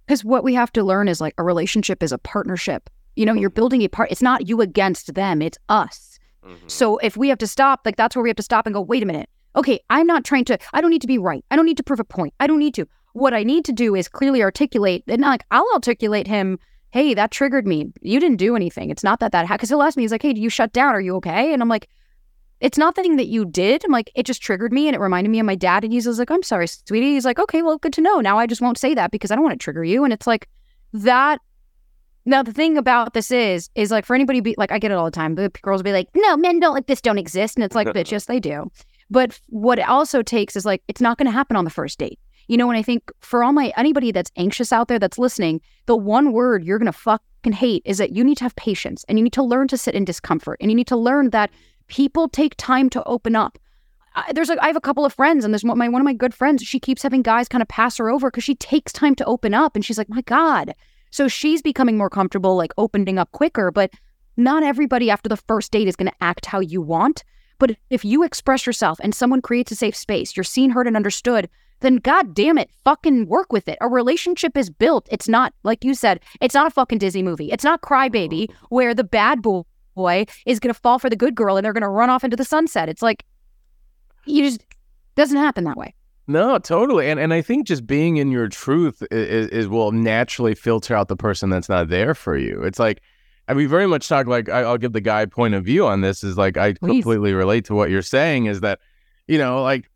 Because 0.06 0.24
what 0.24 0.44
we 0.44 0.54
have 0.54 0.72
to 0.72 0.82
learn 0.82 1.08
is 1.08 1.20
like 1.20 1.34
a 1.38 1.42
relationship 1.42 2.02
is 2.02 2.12
a 2.12 2.18
partnership. 2.18 2.88
You 3.16 3.26
know, 3.26 3.34
you're 3.34 3.50
building 3.50 3.82
a 3.82 3.88
part. 3.88 4.10
It's 4.10 4.22
not 4.22 4.48
you 4.48 4.60
against 4.60 5.14
them. 5.14 5.42
It's 5.42 5.58
us. 5.68 6.18
Mm-hmm. 6.44 6.68
So 6.68 6.98
if 6.98 7.16
we 7.16 7.28
have 7.28 7.38
to 7.38 7.46
stop, 7.46 7.82
like 7.84 7.96
that's 7.96 8.16
where 8.16 8.22
we 8.22 8.28
have 8.28 8.36
to 8.36 8.42
stop 8.42 8.66
and 8.66 8.74
go, 8.74 8.80
wait 8.80 9.02
a 9.02 9.06
minute. 9.06 9.28
Okay, 9.56 9.78
I'm 9.88 10.06
not 10.06 10.24
trying 10.24 10.44
to, 10.46 10.58
I 10.72 10.80
don't 10.80 10.90
need 10.90 11.02
to 11.02 11.06
be 11.06 11.18
right. 11.18 11.44
I 11.50 11.56
don't 11.56 11.64
need 11.64 11.76
to 11.76 11.84
prove 11.84 12.00
a 12.00 12.04
point. 12.04 12.34
I 12.40 12.46
don't 12.46 12.58
need 12.58 12.74
to. 12.74 12.86
What 13.12 13.32
I 13.32 13.44
need 13.44 13.64
to 13.66 13.72
do 13.72 13.94
is 13.94 14.08
clearly 14.08 14.42
articulate, 14.42 15.04
and 15.06 15.22
like 15.22 15.44
I'll 15.52 15.68
articulate 15.72 16.26
him, 16.26 16.58
hey, 16.90 17.14
that 17.14 17.30
triggered 17.30 17.66
me. 17.66 17.92
You 18.02 18.18
didn't 18.18 18.38
do 18.38 18.56
anything. 18.56 18.90
It's 18.90 19.04
not 19.04 19.20
that 19.20 19.30
that, 19.32 19.48
because 19.48 19.68
he'll 19.68 19.82
ask 19.82 19.96
me, 19.96 20.02
he's 20.02 20.10
like, 20.10 20.22
hey, 20.22 20.32
do 20.32 20.40
you 20.40 20.50
shut 20.50 20.72
down? 20.72 20.94
Are 20.94 21.00
you 21.00 21.14
okay? 21.16 21.52
And 21.52 21.62
I'm 21.62 21.68
like, 21.68 21.88
it's 22.60 22.78
not 22.78 22.94
the 22.94 23.02
thing 23.02 23.16
that 23.16 23.26
you 23.26 23.44
did. 23.44 23.84
I'm 23.84 23.92
like, 23.92 24.10
it 24.14 24.26
just 24.26 24.42
triggered 24.42 24.72
me 24.72 24.86
and 24.86 24.94
it 24.94 25.00
reminded 25.00 25.30
me 25.30 25.40
of 25.40 25.46
my 25.46 25.54
dad. 25.54 25.84
And 25.84 25.92
he's 25.92 26.06
like, 26.06 26.30
I'm 26.30 26.42
sorry, 26.42 26.66
sweetie. 26.66 27.14
He's 27.14 27.24
like, 27.24 27.38
okay, 27.38 27.62
well, 27.62 27.78
good 27.78 27.92
to 27.94 28.00
know. 28.00 28.20
Now 28.20 28.38
I 28.38 28.46
just 28.46 28.60
won't 28.60 28.78
say 28.78 28.94
that 28.94 29.10
because 29.10 29.30
I 29.30 29.34
don't 29.34 29.44
want 29.44 29.58
to 29.58 29.62
trigger 29.62 29.84
you. 29.84 30.04
And 30.04 30.12
it's 30.12 30.26
like 30.26 30.48
that. 30.92 31.40
Now 32.26 32.42
the 32.42 32.52
thing 32.52 32.78
about 32.78 33.12
this 33.12 33.30
is, 33.30 33.68
is 33.74 33.90
like 33.90 34.06
for 34.06 34.14
anybody 34.14 34.40
be 34.40 34.54
like, 34.56 34.72
I 34.72 34.78
get 34.78 34.90
it 34.90 34.94
all 34.94 35.04
the 35.04 35.10
time. 35.10 35.34
The 35.34 35.50
girls 35.62 35.80
will 35.80 35.84
be 35.84 35.92
like, 35.92 36.08
no, 36.14 36.36
men 36.36 36.58
don't 36.58 36.72
like 36.72 36.86
this 36.86 37.02
don't 37.02 37.18
exist, 37.18 37.54
and 37.56 37.64
it's 37.64 37.74
like, 37.74 37.88
bitch, 37.88 38.10
yes 38.12 38.24
they 38.24 38.40
do. 38.40 38.70
But 39.10 39.38
what 39.48 39.78
it 39.78 39.88
also 39.88 40.22
takes 40.22 40.56
is 40.56 40.64
like, 40.64 40.82
it's 40.88 41.02
not 41.02 41.18
going 41.18 41.26
to 41.26 41.32
happen 41.32 41.56
on 41.56 41.64
the 41.64 41.70
first 41.70 41.98
date. 41.98 42.18
You 42.48 42.56
know, 42.56 42.68
and 42.68 42.78
I 42.78 42.82
think 42.82 43.10
for 43.20 43.42
all 43.42 43.52
my 43.52 43.72
anybody 43.76 44.12
that's 44.12 44.30
anxious 44.36 44.72
out 44.72 44.88
there 44.88 44.98
that's 44.98 45.18
listening, 45.18 45.60
the 45.86 45.96
one 45.96 46.32
word 46.32 46.64
you're 46.64 46.78
going 46.78 46.92
to 46.92 46.98
fucking 46.98 47.52
hate 47.52 47.82
is 47.84 47.98
that 47.98 48.12
you 48.12 48.22
need 48.22 48.38
to 48.38 48.44
have 48.44 48.56
patience 48.56 49.04
and 49.08 49.18
you 49.18 49.22
need 49.22 49.32
to 49.34 49.42
learn 49.42 49.68
to 49.68 49.78
sit 49.78 49.94
in 49.94 50.04
discomfort 50.04 50.58
and 50.60 50.70
you 50.70 50.74
need 50.74 50.86
to 50.88 50.96
learn 50.96 51.30
that 51.30 51.50
people 51.88 52.28
take 52.28 52.54
time 52.56 52.90
to 52.90 53.04
open 53.04 53.36
up. 53.36 53.58
I, 54.14 54.32
there's 54.32 54.48
like 54.48 54.58
I 54.60 54.66
have 54.66 54.76
a 54.76 54.80
couple 54.80 55.04
of 55.04 55.12
friends, 55.12 55.44
and 55.44 55.52
there's 55.52 55.64
one, 55.64 55.78
my 55.78 55.88
one 55.88 56.00
of 56.00 56.04
my 56.04 56.14
good 56.14 56.34
friends. 56.34 56.62
She 56.62 56.80
keeps 56.80 57.02
having 57.02 57.22
guys 57.22 57.48
kind 57.48 57.62
of 57.62 57.68
pass 57.68 57.96
her 57.98 58.10
over 58.10 58.30
because 58.30 58.44
she 58.44 58.54
takes 58.54 58.92
time 58.92 59.14
to 59.16 59.24
open 59.24 59.54
up, 59.54 59.74
and 59.74 59.84
she's 59.84 59.98
like, 59.98 60.08
my 60.08 60.22
god. 60.22 60.74
So 61.10 61.28
she's 61.28 61.62
becoming 61.62 61.96
more 61.96 62.10
comfortable, 62.10 62.56
like 62.56 62.72
opening 62.76 63.18
up 63.18 63.30
quicker. 63.32 63.70
But 63.70 63.92
not 64.36 64.62
everybody 64.62 65.10
after 65.10 65.28
the 65.28 65.36
first 65.36 65.70
date 65.70 65.88
is 65.88 65.96
going 65.96 66.10
to 66.10 66.24
act 66.24 66.46
how 66.46 66.60
you 66.60 66.80
want. 66.80 67.24
But 67.58 67.76
if 67.90 68.04
you 68.04 68.24
express 68.24 68.66
yourself 68.66 68.98
and 69.00 69.14
someone 69.14 69.40
creates 69.40 69.70
a 69.70 69.76
safe 69.76 69.94
space, 69.94 70.36
you're 70.36 70.44
seen, 70.44 70.70
heard, 70.70 70.88
and 70.88 70.96
understood, 70.96 71.48
then 71.80 71.96
god 71.96 72.34
damn 72.34 72.58
it, 72.58 72.70
fucking 72.84 73.26
work 73.26 73.52
with 73.52 73.68
it. 73.68 73.78
A 73.80 73.88
relationship 73.88 74.56
is 74.56 74.70
built. 74.70 75.06
It's 75.10 75.28
not, 75.28 75.54
like 75.62 75.84
you 75.84 75.94
said, 75.94 76.20
it's 76.40 76.54
not 76.54 76.66
a 76.66 76.70
fucking 76.70 76.98
Disney 76.98 77.22
movie. 77.22 77.52
It's 77.52 77.64
not 77.64 77.82
Crybaby 77.82 78.50
where 78.70 78.94
the 78.94 79.04
bad 79.04 79.42
boy 79.42 79.62
is 79.96 80.60
going 80.60 80.72
to 80.72 80.78
fall 80.80 80.98
for 80.98 81.08
the 81.08 81.16
good 81.16 81.34
girl 81.34 81.56
and 81.56 81.64
they're 81.64 81.72
going 81.72 81.82
to 81.82 81.88
run 81.88 82.10
off 82.10 82.24
into 82.24 82.36
the 82.36 82.44
sunset. 82.44 82.88
It's 82.88 83.02
like, 83.02 83.24
you 84.26 84.42
just, 84.42 84.64
doesn't 85.14 85.36
happen 85.36 85.64
that 85.64 85.76
way. 85.76 85.94
No, 86.26 86.58
totally. 86.58 87.10
And 87.10 87.20
and 87.20 87.34
I 87.34 87.42
think 87.42 87.66
just 87.66 87.86
being 87.86 88.16
in 88.16 88.30
your 88.30 88.48
truth 88.48 89.02
is, 89.10 89.48
is 89.48 89.68
will 89.68 89.92
naturally 89.92 90.54
filter 90.54 90.94
out 90.96 91.08
the 91.08 91.16
person 91.16 91.50
that's 91.50 91.68
not 91.68 91.88
there 91.88 92.14
for 92.14 92.36
you. 92.36 92.62
It's 92.62 92.78
like 92.78 93.02
I 93.46 93.52
mean, 93.52 93.68
very 93.68 93.86
much 93.86 94.08
talk 94.08 94.26
like 94.26 94.48
I, 94.48 94.60
I'll 94.60 94.78
give 94.78 94.94
the 94.94 95.02
guy 95.02 95.26
point 95.26 95.54
of 95.54 95.64
view 95.64 95.86
on 95.86 96.00
this. 96.00 96.24
Is 96.24 96.38
like 96.38 96.56
I 96.56 96.72
Please. 96.72 97.02
completely 97.04 97.34
relate 97.34 97.66
to 97.66 97.74
what 97.74 97.90
you're 97.90 98.00
saying. 98.00 98.46
Is 98.46 98.60
that 98.60 98.80
you 99.28 99.36
know 99.36 99.62
like 99.62 99.90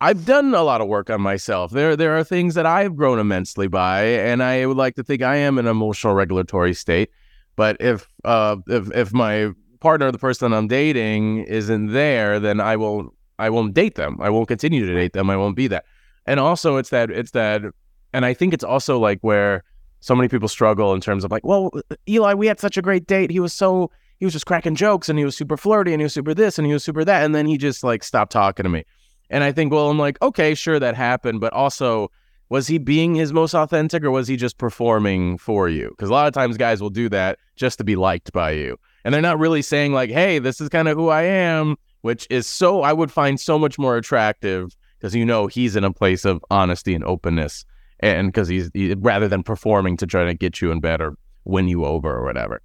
I've 0.00 0.24
done 0.24 0.54
a 0.54 0.62
lot 0.62 0.80
of 0.80 0.88
work 0.88 1.10
on 1.10 1.20
myself. 1.20 1.70
There 1.70 1.96
there 1.96 2.16
are 2.16 2.24
things 2.24 2.54
that 2.54 2.64
I've 2.64 2.96
grown 2.96 3.18
immensely 3.18 3.68
by, 3.68 4.04
and 4.04 4.42
I 4.42 4.64
would 4.64 4.78
like 4.78 4.94
to 4.94 5.04
think 5.04 5.20
I 5.20 5.36
am 5.36 5.58
in 5.58 5.66
an 5.66 5.70
emotional 5.70 6.14
regulatory 6.14 6.72
state. 6.72 7.10
But 7.56 7.76
if 7.80 8.08
uh 8.24 8.56
if 8.68 8.90
if 8.94 9.12
my 9.12 9.52
partner, 9.80 10.10
the 10.10 10.18
person 10.18 10.52
I'm 10.52 10.68
dating, 10.68 11.44
isn't 11.44 11.92
there, 11.92 12.40
then 12.40 12.60
I 12.60 12.76
will 12.76 13.14
I 13.38 13.50
won't 13.50 13.74
date 13.74 13.96
them. 13.96 14.18
I 14.20 14.30
won't 14.30 14.48
continue 14.48 14.86
to 14.86 14.94
date 14.94 15.12
them. 15.12 15.30
I 15.30 15.36
won't 15.36 15.56
be 15.56 15.66
that. 15.68 15.84
And 16.26 16.40
also, 16.40 16.76
it's 16.76 16.90
that 16.90 17.10
it's 17.10 17.32
that, 17.32 17.62
and 18.12 18.24
I 18.24 18.34
think 18.34 18.54
it's 18.54 18.64
also 18.64 18.98
like 18.98 19.18
where 19.20 19.62
so 20.00 20.14
many 20.14 20.28
people 20.28 20.48
struggle 20.48 20.94
in 20.94 21.00
terms 21.00 21.24
of 21.24 21.30
like, 21.30 21.44
well, 21.44 21.70
Eli, 22.08 22.34
we 22.34 22.46
had 22.46 22.60
such 22.60 22.76
a 22.76 22.82
great 22.82 23.06
date. 23.06 23.30
He 23.30 23.40
was 23.40 23.52
so 23.52 23.90
he 24.18 24.24
was 24.24 24.32
just 24.32 24.46
cracking 24.46 24.74
jokes, 24.74 25.08
and 25.08 25.18
he 25.18 25.24
was 25.24 25.36
super 25.36 25.56
flirty, 25.56 25.92
and 25.92 26.00
he 26.00 26.04
was 26.04 26.14
super 26.14 26.34
this, 26.34 26.58
and 26.58 26.66
he 26.66 26.72
was 26.72 26.84
super 26.84 27.04
that, 27.04 27.24
and 27.24 27.34
then 27.34 27.46
he 27.46 27.58
just 27.58 27.84
like 27.84 28.02
stopped 28.02 28.32
talking 28.32 28.64
to 28.64 28.70
me. 28.70 28.84
And 29.30 29.42
I 29.42 29.52
think, 29.52 29.72
well, 29.72 29.90
I'm 29.90 29.98
like, 29.98 30.20
okay, 30.22 30.54
sure, 30.54 30.78
that 30.78 30.94
happened, 30.94 31.40
but 31.40 31.52
also, 31.52 32.10
was 32.54 32.66
he 32.66 32.78
being 32.78 33.14
his 33.14 33.32
most 33.32 33.54
authentic, 33.54 34.04
or 34.04 34.10
was 34.10 34.28
he 34.28 34.36
just 34.36 34.58
performing 34.58 35.38
for 35.38 35.68
you? 35.68 35.88
Because 35.90 36.08
a 36.08 36.12
lot 36.12 36.26
of 36.26 36.32
times, 36.32 36.56
guys 36.56 36.80
will 36.80 36.90
do 36.90 37.08
that 37.10 37.38
just 37.56 37.78
to 37.78 37.84
be 37.84 37.96
liked 37.96 38.32
by 38.32 38.52
you, 38.52 38.78
and 39.04 39.12
they're 39.12 39.20
not 39.20 39.38
really 39.38 39.62
saying 39.62 39.92
like, 39.92 40.10
hey, 40.10 40.38
this 40.38 40.60
is 40.60 40.68
kind 40.68 40.88
of 40.88 40.96
who 40.96 41.08
I 41.08 41.22
am 41.22 41.76
which 42.04 42.26
is 42.28 42.46
so 42.46 42.82
I 42.82 42.92
would 42.92 43.10
find 43.10 43.40
so 43.40 43.58
much 43.58 43.78
more 43.78 43.96
attractive 43.96 44.76
because 44.98 45.14
you 45.14 45.24
know 45.24 45.46
he's 45.46 45.74
in 45.74 45.84
a 45.84 45.90
place 45.90 46.26
of 46.26 46.44
honesty 46.50 46.94
and 46.94 47.02
openness, 47.02 47.64
and 48.00 48.28
because 48.28 48.46
he's 48.46 48.70
he, 48.74 48.92
rather 48.92 49.26
than 49.26 49.42
performing 49.42 49.96
to 49.96 50.06
try 50.06 50.26
to 50.26 50.34
get 50.34 50.60
you 50.60 50.70
in 50.70 50.80
bed 50.80 51.00
or 51.00 51.16
win 51.46 51.66
you 51.66 51.86
over 51.86 52.14
or 52.14 52.22
whatever. 52.22 52.60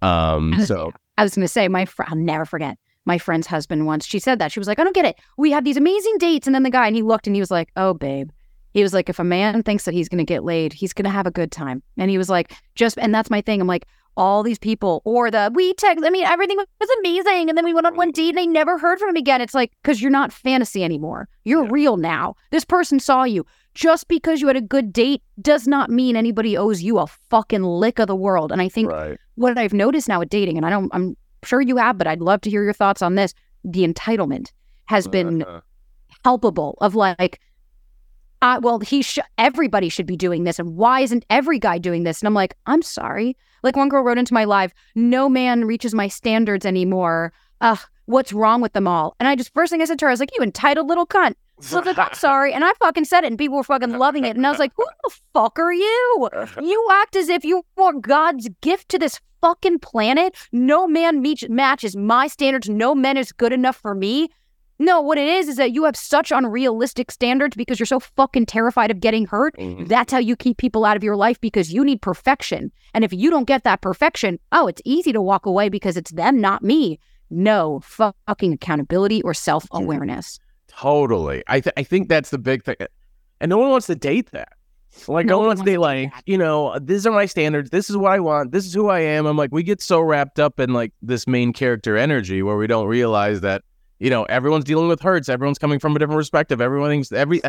Um, 0.00 0.54
so 0.64 0.92
I 1.18 1.24
was 1.24 1.34
going 1.34 1.42
to 1.44 1.48
say, 1.48 1.66
my 1.66 1.86
fr- 1.86 2.04
I'll 2.06 2.14
never 2.14 2.44
forget 2.44 2.78
my 3.04 3.18
friend's 3.18 3.48
husband 3.48 3.84
once. 3.84 4.06
She 4.06 4.20
said 4.20 4.38
that. 4.38 4.52
She 4.52 4.60
was 4.60 4.68
like, 4.68 4.78
I 4.78 4.84
don't 4.84 4.94
get 4.94 5.06
it. 5.06 5.16
We 5.36 5.50
had 5.50 5.64
these 5.64 5.76
amazing 5.76 6.18
dates. 6.18 6.46
And 6.46 6.54
then 6.54 6.62
the 6.62 6.70
guy, 6.70 6.86
and 6.86 6.94
he 6.94 7.02
looked 7.02 7.26
and 7.26 7.34
he 7.34 7.42
was 7.42 7.50
like, 7.50 7.70
Oh, 7.76 7.94
babe. 7.94 8.30
He 8.74 8.82
was 8.82 8.92
like, 8.92 9.08
If 9.08 9.18
a 9.18 9.24
man 9.24 9.62
thinks 9.62 9.84
that 9.86 9.94
he's 9.94 10.08
going 10.10 10.18
to 10.18 10.24
get 10.24 10.44
laid, 10.44 10.72
he's 10.74 10.92
going 10.92 11.04
to 11.04 11.10
have 11.10 11.26
a 11.26 11.30
good 11.30 11.50
time. 11.50 11.82
And 11.96 12.10
he 12.10 12.18
was 12.18 12.28
like, 12.28 12.52
Just, 12.74 12.98
and 12.98 13.14
that's 13.14 13.30
my 13.30 13.40
thing. 13.40 13.60
I'm 13.60 13.66
like, 13.66 13.86
all 14.16 14.44
these 14.44 14.60
people, 14.60 15.02
or 15.04 15.28
the 15.28 15.50
we 15.54 15.74
text, 15.74 16.04
I 16.06 16.10
mean, 16.10 16.24
everything 16.24 16.56
was 16.56 16.88
amazing. 17.00 17.48
And 17.48 17.58
then 17.58 17.64
we 17.64 17.74
went 17.74 17.84
on 17.88 17.96
one 17.96 18.12
date 18.12 18.28
and 18.30 18.38
I 18.38 18.44
never 18.44 18.78
heard 18.78 19.00
from 19.00 19.08
him 19.08 19.16
again. 19.16 19.40
It's 19.40 19.54
like, 19.54 19.72
because 19.82 20.00
you're 20.00 20.08
not 20.10 20.32
fantasy 20.32 20.84
anymore. 20.84 21.28
You're 21.44 21.64
Yeah. 21.64 21.70
real 21.72 21.96
now. 21.96 22.36
This 22.52 22.64
person 22.64 23.00
saw 23.00 23.24
you. 23.24 23.44
Just 23.74 24.06
because 24.06 24.40
you 24.40 24.46
had 24.46 24.54
a 24.56 24.60
good 24.60 24.92
date 24.92 25.20
does 25.42 25.66
not 25.66 25.90
mean 25.90 26.14
anybody 26.14 26.56
owes 26.56 26.80
you 26.80 26.98
a 26.98 27.08
fucking 27.08 27.64
lick 27.64 27.98
of 27.98 28.06
the 28.06 28.14
world. 28.14 28.52
And 28.52 28.62
I 28.62 28.68
think 28.68 28.88
right, 28.92 29.18
what 29.34 29.58
I've 29.58 29.72
noticed 29.74 30.06
now 30.08 30.20
with 30.20 30.28
dating, 30.28 30.58
and 30.58 30.64
I 30.64 30.70
don't, 30.70 30.88
I'm 30.94 31.16
sure 31.42 31.60
you 31.60 31.76
have, 31.78 31.98
but 31.98 32.06
I'd 32.06 32.20
love 32.20 32.40
to 32.42 32.50
hear 32.50 32.62
your 32.62 32.72
thoughts 32.72 33.02
on 33.02 33.16
this. 33.16 33.34
The 33.64 33.84
entitlement 33.84 34.52
has 34.84 35.08
been 35.08 35.42
Uh-huh. 35.42 35.60
palpable 36.22 36.78
of 36.80 36.94
like, 36.94 37.40
uh, 38.44 38.60
well, 38.62 38.78
he 38.80 39.00
sh- 39.00 39.20
everybody 39.38 39.88
should 39.88 40.04
be 40.04 40.18
doing 40.18 40.44
this, 40.44 40.58
and 40.58 40.76
why 40.76 41.00
isn't 41.00 41.24
every 41.30 41.58
guy 41.58 41.78
doing 41.78 42.04
this? 42.04 42.20
And 42.20 42.26
I'm 42.26 42.34
like, 42.34 42.54
I'm 42.66 42.82
sorry. 42.82 43.38
Like 43.62 43.74
one 43.74 43.88
girl 43.88 44.02
wrote 44.02 44.18
into 44.18 44.34
my 44.34 44.44
live, 44.44 44.74
no 44.94 45.30
man 45.30 45.64
reaches 45.64 45.94
my 45.94 46.08
standards 46.08 46.66
anymore. 46.66 47.32
Ugh, 47.62 47.78
what's 48.04 48.34
wrong 48.34 48.60
with 48.60 48.74
them 48.74 48.86
all? 48.86 49.16
And 49.18 49.26
I 49.26 49.34
just 49.34 49.54
first 49.54 49.72
thing 49.72 49.80
I 49.80 49.86
said 49.86 49.98
to 50.00 50.04
her, 50.04 50.10
I 50.10 50.12
was 50.12 50.20
like, 50.20 50.36
you 50.36 50.42
entitled 50.42 50.88
little 50.88 51.06
cunt. 51.06 51.36
So 51.60 51.78
I 51.78 51.80
was 51.80 51.86
like, 51.86 51.98
I'm 51.98 52.12
sorry. 52.18 52.52
And 52.52 52.66
I 52.66 52.72
fucking 52.74 53.06
said 53.06 53.24
it, 53.24 53.28
and 53.28 53.38
people 53.38 53.56
were 53.56 53.64
fucking 53.64 53.96
loving 53.96 54.26
it. 54.26 54.36
And 54.36 54.46
I 54.46 54.50
was 54.50 54.58
like, 54.58 54.72
who 54.76 54.84
the 55.04 55.16
fuck 55.32 55.58
are 55.58 55.72
you? 55.72 56.28
You 56.62 56.88
act 57.00 57.16
as 57.16 57.30
if 57.30 57.46
you 57.46 57.62
were 57.78 57.94
God's 57.94 58.50
gift 58.60 58.90
to 58.90 58.98
this 58.98 59.20
fucking 59.40 59.78
planet. 59.78 60.36
No 60.52 60.86
man 60.86 61.22
meets 61.22 61.48
matches 61.48 61.96
my 61.96 62.26
standards. 62.26 62.68
No 62.68 62.94
man 62.94 63.16
is 63.16 63.32
good 63.32 63.54
enough 63.54 63.76
for 63.76 63.94
me. 63.94 64.28
No, 64.78 65.00
what 65.00 65.18
it 65.18 65.28
is 65.28 65.48
is 65.48 65.56
that 65.56 65.72
you 65.72 65.84
have 65.84 65.96
such 65.96 66.32
unrealistic 66.32 67.10
standards 67.12 67.56
because 67.56 67.78
you're 67.78 67.86
so 67.86 68.00
fucking 68.00 68.46
terrified 68.46 68.90
of 68.90 68.98
getting 69.00 69.26
hurt. 69.26 69.54
Mhm. 69.56 69.86
That's 69.88 70.12
how 70.12 70.18
you 70.18 70.34
keep 70.36 70.56
people 70.58 70.84
out 70.84 70.96
of 70.96 71.04
your 71.04 71.16
life 71.16 71.40
because 71.40 71.72
you 71.72 71.84
need 71.84 72.02
perfection. 72.02 72.72
And 72.92 73.04
if 73.04 73.12
you 73.12 73.30
don't 73.30 73.44
get 73.46 73.62
that 73.64 73.80
perfection, 73.82 74.38
oh, 74.52 74.66
it's 74.66 74.82
easy 74.84 75.12
to 75.12 75.22
walk 75.22 75.46
away 75.46 75.68
because 75.68 75.96
it's 75.96 76.10
them, 76.10 76.40
not 76.40 76.62
me. 76.62 76.98
No 77.30 77.80
fucking 77.84 78.52
accountability 78.52 79.22
or 79.22 79.32
self 79.32 79.66
awareness. 79.72 80.38
Totally. 80.68 81.42
I 81.46 81.60
th- 81.60 81.72
I 81.76 81.82
think 81.84 82.08
that's 82.08 82.30
the 82.30 82.38
big 82.38 82.64
thing, 82.64 82.76
and 83.40 83.48
no 83.48 83.58
one 83.58 83.70
wants 83.70 83.86
to 83.86 83.94
date 83.94 84.30
that. 84.32 84.48
Like 85.08 85.26
no, 85.26 85.38
one 85.38 85.46
wants 85.48 85.62
to 85.62 85.66
date 85.66 85.78
like 85.78 86.12
that. 86.12 86.22
you 86.26 86.38
know 86.38 86.78
these 86.80 87.06
are 87.06 87.10
my 87.12 87.26
standards. 87.26 87.70
This 87.70 87.90
is 87.90 87.96
what 87.96 88.12
I 88.12 88.20
want. 88.20 88.52
This 88.52 88.64
is 88.66 88.74
who 88.74 88.88
I 88.88 89.00
am. 89.00 89.26
I'm 89.26 89.36
like 89.36 89.50
we 89.52 89.62
get 89.62 89.80
so 89.82 90.00
wrapped 90.00 90.38
up 90.38 90.60
in 90.60 90.72
like 90.72 90.92
this 91.02 91.26
main 91.26 91.52
character 91.52 91.96
energy 91.96 92.42
where 92.42 92.56
we 92.56 92.66
don't 92.66 92.86
realize 92.86 93.40
that 93.40 93.62
you 93.98 94.10
know 94.10 94.24
everyone's 94.24 94.64
dealing 94.64 94.88
with 94.88 95.00
hurts. 95.00 95.28
Everyone's 95.28 95.58
coming 95.58 95.78
from 95.78 95.94
a 95.96 95.98
different 95.98 96.18
perspective. 96.18 96.60
Everything's 96.60 97.12
every 97.12 97.40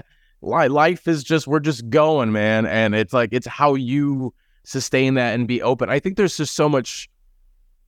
life 0.41 1.07
is 1.07 1.23
just 1.23 1.47
we're 1.47 1.59
just 1.59 1.89
going, 1.89 2.31
man. 2.31 2.65
And 2.65 2.95
it's 2.95 3.13
like 3.13 3.29
it's 3.31 3.47
how 3.47 3.75
you 3.75 4.33
sustain 4.63 5.15
that 5.15 5.33
and 5.35 5.47
be 5.47 5.61
open. 5.61 5.89
I 5.89 5.99
think 5.99 6.17
there's 6.17 6.37
just 6.37 6.55
so 6.55 6.69
much 6.69 7.09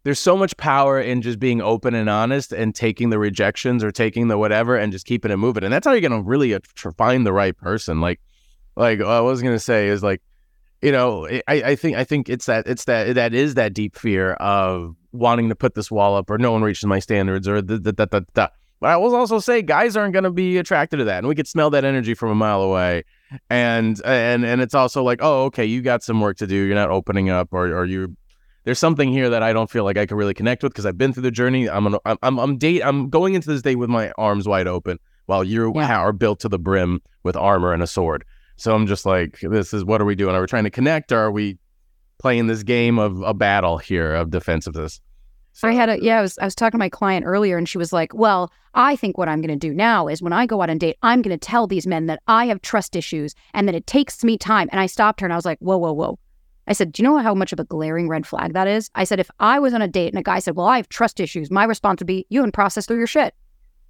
there's 0.04 0.20
so 0.20 0.38
much 0.38 0.56
power 0.56 1.02
in 1.02 1.22
just 1.22 1.40
being 1.40 1.62
open 1.62 1.94
and 1.94 2.10
honest 2.10 2.54
and 2.54 2.74
taking 2.74 3.10
the 3.10 3.20
rejections 3.20 3.84
or 3.84 3.92
taking 3.92 4.30
the 4.30 4.38
whatever 4.38 4.78
and 4.78 4.92
just 4.92 5.06
keeping 5.06 5.32
it 5.32 5.38
moving. 5.38 5.64
And 5.64 5.74
that's 5.74 5.86
how 5.86 5.92
you're 5.92 6.02
gonna 6.08 6.22
really 6.22 6.54
uh, 6.54 6.60
find 6.98 7.26
the 7.26 7.34
right 7.34 7.58
person. 7.58 8.00
Like, 8.00 8.22
like 8.76 9.02
I 9.02 9.20
was 9.20 9.42
gonna 9.42 9.60
say 9.60 9.88
is 9.88 10.04
like, 10.04 10.22
you 10.82 10.92
know, 10.92 11.28
I, 11.28 11.42
I 11.48 11.76
think 11.76 11.98
I 11.98 12.04
think 12.04 12.30
it's 12.30 12.46
that 12.46 12.68
it's 12.68 12.86
that 12.86 13.16
that 13.16 13.34
is 13.34 13.56
that 13.56 13.74
deep 13.74 13.96
fear 13.96 14.34
of 14.34 14.96
wanting 15.12 15.50
to 15.50 15.56
put 15.56 15.74
this 15.76 15.90
wall 15.90 16.16
up 16.16 16.30
or 16.30 16.38
no 16.38 16.52
one 16.52 16.62
reaches 16.62 16.86
my 16.86 17.00
standards 17.00 17.48
or 17.48 17.62
the 17.62 17.78
the 17.78 17.92
the 17.92 18.26
the. 18.34 18.52
But 18.80 18.92
I 18.92 18.98
will 18.98 19.16
also 19.16 19.40
say 19.40 19.64
guys 19.64 19.98
aren't 19.98 20.14
gonna 20.14 20.30
be 20.32 20.58
attracted 20.58 20.98
to 20.98 21.04
that, 21.06 21.20
and 21.20 21.28
we 21.28 21.34
could 21.34 21.48
smell 21.48 21.72
that 21.72 21.84
energy 21.84 22.14
from 22.14 22.30
a 22.30 22.36
mile 22.36 22.62
away. 22.62 23.04
And 23.50 24.00
and 24.06 24.46
and 24.46 24.62
it's 24.62 24.76
also 24.76 25.04
like, 25.04 25.20
oh, 25.22 25.46
okay, 25.46 25.66
you 25.66 25.82
got 25.82 26.04
some 26.04 26.22
work 26.22 26.38
to 26.38 26.48
do. 26.48 26.56
You're 26.56 26.76
not 26.76 26.92
opening 26.92 27.30
up, 27.30 27.50
or 27.52 27.74
or 27.76 27.86
you 27.86 28.16
there's 28.64 28.80
something 28.80 29.12
here 29.12 29.30
that 29.30 29.42
I 29.42 29.54
don't 29.54 29.70
feel 29.72 29.84
like 29.84 29.98
I 29.98 30.06
can 30.06 30.18
really 30.18 30.34
connect 30.34 30.62
with 30.62 30.74
because 30.74 30.86
I've 30.86 30.98
been 30.98 31.12
through 31.14 31.24
the 31.24 31.32
journey. 31.32 31.68
I'm 31.68 31.88
an, 31.88 31.98
I'm 32.06 32.18
I'm, 32.22 32.38
I'm 32.38 32.58
date 32.58 32.84
I'm 32.84 33.10
going 33.10 33.34
into 33.34 33.48
this 33.50 33.62
date 33.64 33.76
with 33.78 33.90
my 33.90 34.12
arms 34.18 34.48
wide 34.48 34.68
open 34.68 35.00
while 35.26 35.44
you 35.44 35.74
Yeah. 35.76 35.98
are 36.00 36.14
built 36.14 36.40
to 36.42 36.50
the 36.50 36.60
brim 36.60 37.02
with 37.24 37.36
armor 37.36 37.74
and 37.74 37.82
a 37.82 37.88
sword. 37.88 38.24
So 38.58 38.76
I'm 38.76 38.88
just 38.88 39.06
like, 39.06 39.40
this 39.40 39.74
is 39.74 39.86
what 39.86 40.02
are 40.02 40.06
we 40.06 40.16
doing? 40.16 40.36
Are 40.36 40.42
we 40.42 40.48
trying 40.48 40.66
to 40.66 40.70
connect? 40.70 41.12
Or 41.12 41.20
are 41.20 41.32
we 41.32 41.58
playing 42.18 42.48
this 42.48 42.64
game 42.64 43.00
of 43.00 43.22
a 43.22 43.34
battle 43.34 43.78
here 43.78 44.14
of 44.14 44.32
defensiveness? 44.32 45.00
I 45.64 45.74
had 45.74 45.90
a 45.90 46.04
yeah, 46.04 46.20
I 46.20 46.22
was 46.22 46.38
I 46.38 46.46
was 46.46 46.54
talking 46.54 46.78
to 46.78 46.84
my 46.84 46.90
client 46.90 47.26
earlier 47.26 47.58
and 47.58 47.68
she 47.68 47.80
was 47.80 47.92
like, 47.92 48.14
"Well, 48.14 48.52
I 48.76 48.96
think 48.96 49.18
what 49.18 49.28
I'm 49.28 49.42
going 49.42 49.60
to 49.60 49.68
do 49.68 49.74
now 49.74 50.08
is 50.08 50.22
when 50.22 50.34
I 50.34 50.46
go 50.46 50.62
out 50.62 50.70
on 50.70 50.78
date, 50.78 50.98
I'm 51.02 51.24
going 51.24 51.38
to 51.38 51.46
tell 51.46 51.66
these 51.66 51.88
men 51.88 52.06
that 52.06 52.22
I 52.28 52.46
have 52.46 52.62
trust 52.62 52.96
issues 52.96 53.34
and 53.56 53.68
that 53.68 53.74
it 53.74 53.88
takes 53.88 54.24
me 54.24 54.38
time." 54.38 54.70
And 54.72 54.80
I 54.80 54.86
stopped 54.86 55.20
her 55.22 55.26
and 55.26 55.34
I 55.34 55.36
was 55.36 55.46
like, 55.46 55.58
"Whoa, 55.60 55.78
whoa, 55.78 55.94
whoa." 55.94 56.20
I 56.68 56.74
said, 56.74 56.92
"Do 56.92 57.02
you 57.02 57.10
know 57.10 57.18
how 57.18 57.34
much 57.34 57.54
of 57.54 57.60
a 57.60 57.64
glaring 57.64 58.08
red 58.08 58.28
flag 58.28 58.54
that 58.54 58.68
is?" 58.68 58.92
I 58.94 59.04
said, 59.04 59.20
"If 59.20 59.32
I 59.40 59.58
was 59.58 59.74
on 59.74 59.82
a 59.82 59.88
date 59.88 60.14
and 60.14 60.20
a 60.20 60.24
guy 60.24 60.38
said, 60.38 60.56
"Well, 60.56 60.68
I 60.68 60.78
have 60.78 60.90
trust 60.90 61.20
issues," 61.20 61.50
my 61.50 61.64
response 61.64 62.02
would 62.02 62.08
be, 62.08 62.28
"You 62.30 62.42
haven't 62.42 62.52
processed 62.52 62.88
through 62.88 63.00
your 63.00 63.08
shit. 63.08 63.34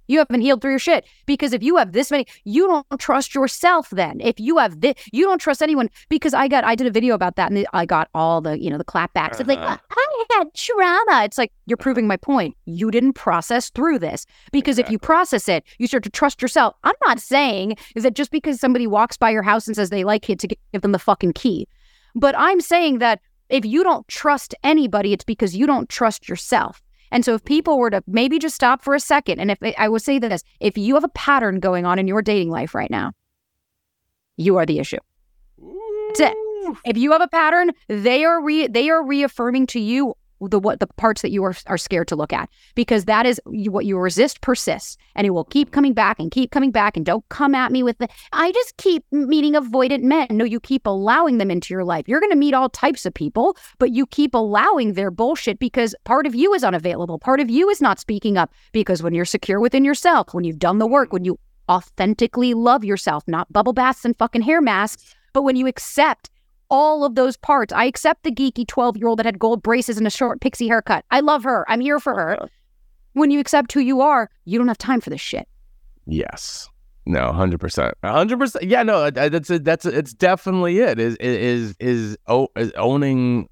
You 0.08 0.18
haven't 0.18 0.40
healed 0.40 0.60
through 0.60 0.72
your 0.72 0.78
shit 0.78 1.06
because 1.26 1.52
if 1.52 1.62
you 1.62 1.76
have 1.76 1.92
this 1.92 2.10
many, 2.10 2.26
you 2.44 2.66
don't 2.66 2.86
trust 2.98 3.34
yourself. 3.34 3.90
Then 3.90 4.20
if 4.20 4.40
you 4.40 4.58
have 4.58 4.80
this, 4.80 4.94
you 5.12 5.24
don't 5.24 5.38
trust 5.38 5.62
anyone 5.62 5.88
because 6.08 6.34
I 6.34 6.48
got 6.48 6.64
I 6.64 6.74
did 6.74 6.86
a 6.86 6.90
video 6.90 7.14
about 7.14 7.36
that 7.36 7.52
and 7.52 7.66
I 7.72 7.86
got 7.86 8.08
all 8.14 8.40
the 8.40 8.58
you 8.60 8.70
know 8.70 8.78
the 8.78 8.84
clapbacks. 8.84 9.38
It's 9.38 9.48
like 9.48 9.58
Uh-huh. 9.58 9.76
I 9.90 10.24
had 10.32 10.54
trauma. 10.54 11.24
It's 11.24 11.38
like 11.38 11.52
you're 11.66 11.76
proving 11.76 12.06
my 12.06 12.16
point. 12.16 12.56
You 12.64 12.90
didn't 12.90 13.12
process 13.12 13.70
through 13.70 13.98
this 14.00 14.26
because 14.50 14.78
if 14.78 14.90
you 14.90 14.98
process 14.98 15.48
it, 15.48 15.64
you 15.78 15.86
start 15.86 16.02
to 16.04 16.10
trust 16.10 16.42
yourself. 16.42 16.74
I'm 16.84 16.94
not 17.06 17.20
saying 17.20 17.76
is 17.94 18.02
that 18.02 18.14
just 18.14 18.30
because 18.30 18.58
somebody 18.58 18.86
walks 18.86 19.16
by 19.16 19.30
your 19.30 19.42
house 19.42 19.66
and 19.66 19.76
says 19.76 19.90
they 19.90 20.04
like 20.04 20.28
it 20.30 20.38
to 20.40 20.48
give 20.48 20.82
them 20.82 20.92
the 20.92 20.98
fucking 20.98 21.34
key, 21.34 21.68
but 22.14 22.34
I'm 22.38 22.60
saying 22.60 22.98
that 22.98 23.20
if 23.48 23.64
you 23.64 23.82
don't 23.82 24.06
trust 24.08 24.54
anybody, 24.62 25.12
it's 25.12 25.24
because 25.24 25.56
you 25.56 25.66
don't 25.66 25.88
trust 25.88 26.28
yourself. 26.28 26.82
And 27.10 27.24
so 27.24 27.34
if 27.34 27.44
people 27.44 27.78
were 27.78 27.90
to 27.90 28.02
maybe 28.06 28.38
just 28.38 28.54
stop 28.54 28.82
for 28.82 28.94
a 28.94 29.00
second, 29.00 29.40
and 29.40 29.50
if 29.50 29.58
I 29.78 29.88
will 29.88 29.98
say 29.98 30.18
this, 30.18 30.42
if 30.60 30.76
you 30.76 30.94
have 30.94 31.04
a 31.04 31.08
pattern 31.08 31.60
going 31.60 31.86
on 31.86 31.98
in 31.98 32.06
your 32.06 32.22
dating 32.22 32.50
life 32.50 32.74
right 32.74 32.90
now, 32.90 33.12
you 34.36 34.56
are 34.56 34.66
the 34.66 34.78
issue. 34.78 34.98
That's 36.08 36.20
it. 36.20 36.36
If 36.84 36.96
you 36.96 37.12
have 37.12 37.22
a 37.22 37.28
pattern, 37.28 37.72
they 37.88 38.24
are 38.24 38.42
re- 38.42 38.66
they 38.66 38.90
are 38.90 39.04
reaffirming 39.04 39.66
to 39.68 39.80
you 39.80 40.14
the 40.40 40.58
what 40.58 40.80
the 40.80 40.86
parts 40.86 41.22
that 41.22 41.30
you 41.30 41.42
are 41.44 41.54
are 41.66 41.78
scared 41.78 42.08
to 42.08 42.16
look 42.16 42.32
at 42.32 42.48
because 42.74 43.06
that 43.06 43.26
is 43.26 43.40
what 43.46 43.84
you 43.84 43.98
resist 43.98 44.40
persists 44.40 44.96
and 45.14 45.26
it 45.26 45.30
will 45.30 45.44
keep 45.44 45.72
coming 45.72 45.92
back 45.92 46.18
and 46.18 46.30
keep 46.30 46.50
coming 46.50 46.70
back 46.70 46.96
and 46.96 47.04
don't 47.04 47.28
come 47.28 47.54
at 47.54 47.72
me 47.72 47.82
with 47.82 47.98
the 47.98 48.08
I 48.32 48.52
just 48.52 48.76
keep 48.76 49.04
meeting 49.10 49.54
avoidant 49.54 50.02
men. 50.02 50.28
No, 50.30 50.44
you 50.44 50.60
keep 50.60 50.86
allowing 50.86 51.38
them 51.38 51.50
into 51.50 51.74
your 51.74 51.84
life. 51.84 52.06
You're 52.06 52.20
going 52.20 52.32
to 52.32 52.36
meet 52.36 52.54
all 52.54 52.68
types 52.68 53.04
of 53.06 53.14
people, 53.14 53.56
but 53.78 53.90
you 53.90 54.06
keep 54.06 54.34
allowing 54.34 54.92
their 54.92 55.10
bullshit 55.10 55.58
because 55.58 55.94
part 56.04 56.26
of 56.26 56.34
you 56.34 56.54
is 56.54 56.64
unavailable. 56.64 57.18
Part 57.18 57.40
of 57.40 57.50
you 57.50 57.68
is 57.68 57.80
not 57.80 57.98
speaking 57.98 58.36
up 58.36 58.52
because 58.72 59.02
when 59.02 59.14
you're 59.14 59.24
secure 59.24 59.60
within 59.60 59.84
yourself, 59.84 60.34
when 60.34 60.44
you've 60.44 60.58
done 60.58 60.78
the 60.78 60.86
work, 60.86 61.12
when 61.12 61.24
you 61.24 61.38
authentically 61.68 62.54
love 62.54 62.84
yourself, 62.84 63.24
not 63.26 63.52
bubble 63.52 63.72
baths 63.72 64.04
and 64.04 64.16
fucking 64.16 64.42
hair 64.42 64.60
masks, 64.60 65.14
but 65.32 65.42
when 65.42 65.56
you 65.56 65.66
accept 65.66 66.30
all 66.70 67.04
of 67.04 67.14
those 67.14 67.36
parts. 67.36 67.72
I 67.72 67.84
accept 67.84 68.24
the 68.24 68.30
geeky 68.30 68.66
12 68.66 68.96
year 68.96 69.08
old 69.08 69.18
that 69.18 69.26
had 69.26 69.38
gold 69.38 69.62
braces 69.62 69.98
and 69.98 70.06
a 70.06 70.10
short 70.10 70.40
pixie 70.40 70.68
haircut. 70.68 71.04
I 71.10 71.20
love 71.20 71.44
her. 71.44 71.64
I'm 71.68 71.80
here 71.80 72.00
for 72.00 72.14
her. 72.14 72.48
When 73.14 73.30
you 73.30 73.40
accept 73.40 73.72
who 73.72 73.80
you 73.80 74.00
are, 74.00 74.30
you 74.44 74.58
don't 74.58 74.68
have 74.68 74.78
time 74.78 75.00
for 75.00 75.10
this 75.10 75.20
shit. 75.20 75.48
Yes. 76.06 76.68
No, 77.06 77.32
hundred 77.32 77.58
percent, 77.58 77.94
hundred 78.04 78.38
percent. 78.38 78.66
Yeah, 78.66 78.82
no, 78.82 79.08
that's 79.08 79.48
it. 79.48 79.64
That's 79.64 79.86
it's 79.86 80.12
definitely 80.12 80.78
it. 80.78 80.98
Is 80.98 81.16
is 81.16 81.74
is, 81.80 82.18
is 82.54 82.72
owning 82.76 83.48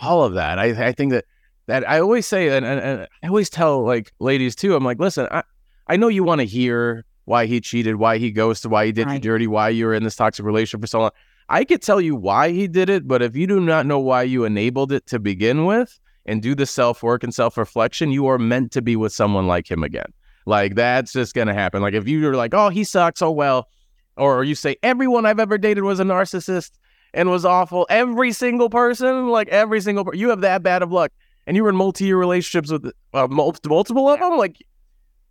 all 0.00 0.24
of 0.24 0.32
that. 0.34 0.58
I 0.58 0.86
I 0.86 0.92
think 0.92 1.12
that 1.12 1.26
that 1.66 1.86
I 1.86 2.00
always 2.00 2.26
say, 2.26 2.56
and, 2.56 2.64
and, 2.64 2.80
and 2.80 3.08
I 3.22 3.28
always 3.28 3.50
tell 3.50 3.84
like 3.84 4.10
ladies 4.20 4.56
too. 4.56 4.74
I'm 4.74 4.84
like, 4.84 4.98
listen, 4.98 5.28
I 5.30 5.42
I 5.86 5.96
know 5.96 6.08
you 6.08 6.24
want 6.24 6.40
to 6.40 6.46
hear 6.46 7.04
why 7.26 7.44
he 7.44 7.60
cheated, 7.60 7.96
why 7.96 8.16
he 8.16 8.30
ghosted, 8.30 8.70
why 8.70 8.86
he 8.86 8.92
did 8.92 9.10
you 9.10 9.18
dirty, 9.18 9.46
why 9.46 9.68
you 9.68 9.84
were 9.84 9.94
in 9.94 10.02
this 10.02 10.16
toxic 10.16 10.46
relationship 10.46 10.80
for 10.80 10.86
so 10.86 11.00
long. 11.00 11.10
I 11.48 11.64
could 11.64 11.82
tell 11.82 12.00
you 12.00 12.16
why 12.16 12.50
he 12.50 12.66
did 12.66 12.88
it, 12.88 13.06
but 13.06 13.22
if 13.22 13.36
you 13.36 13.46
do 13.46 13.60
not 13.60 13.86
know 13.86 13.98
why 13.98 14.22
you 14.22 14.44
enabled 14.44 14.92
it 14.92 15.06
to 15.06 15.18
begin 15.18 15.66
with 15.66 15.98
and 16.26 16.42
do 16.42 16.54
the 16.54 16.66
self 16.66 17.02
work 17.02 17.22
and 17.22 17.34
self 17.34 17.56
reflection, 17.58 18.10
you 18.10 18.26
are 18.26 18.38
meant 18.38 18.72
to 18.72 18.82
be 18.82 18.96
with 18.96 19.12
someone 19.12 19.46
like 19.46 19.70
him 19.70 19.84
again. 19.84 20.12
Like 20.46 20.74
that's 20.74 21.12
just 21.12 21.34
gonna 21.34 21.54
happen. 21.54 21.82
Like 21.82 21.94
if 21.94 22.06
you're 22.06 22.34
like, 22.34 22.54
oh, 22.54 22.68
he 22.68 22.84
sucks, 22.84 23.22
oh 23.22 23.30
well, 23.30 23.68
or 24.16 24.44
you 24.44 24.54
say 24.54 24.76
everyone 24.82 25.26
I've 25.26 25.40
ever 25.40 25.58
dated 25.58 25.84
was 25.84 26.00
a 26.00 26.04
narcissist 26.04 26.72
and 27.12 27.30
was 27.30 27.44
awful. 27.44 27.86
Every 27.90 28.32
single 28.32 28.70
person, 28.70 29.28
like 29.28 29.48
every 29.48 29.80
single, 29.80 30.04
you 30.14 30.30
have 30.30 30.40
that 30.42 30.62
bad 30.62 30.82
of 30.82 30.92
luck, 30.92 31.12
and 31.46 31.56
you 31.56 31.62
were 31.62 31.70
in 31.70 31.76
multi-year 31.76 32.18
relationships 32.18 32.70
with 32.70 32.90
uh, 33.12 33.26
mul- 33.28 33.54
multiple 33.66 34.08
of 34.08 34.18
them. 34.18 34.36
Like, 34.36 34.56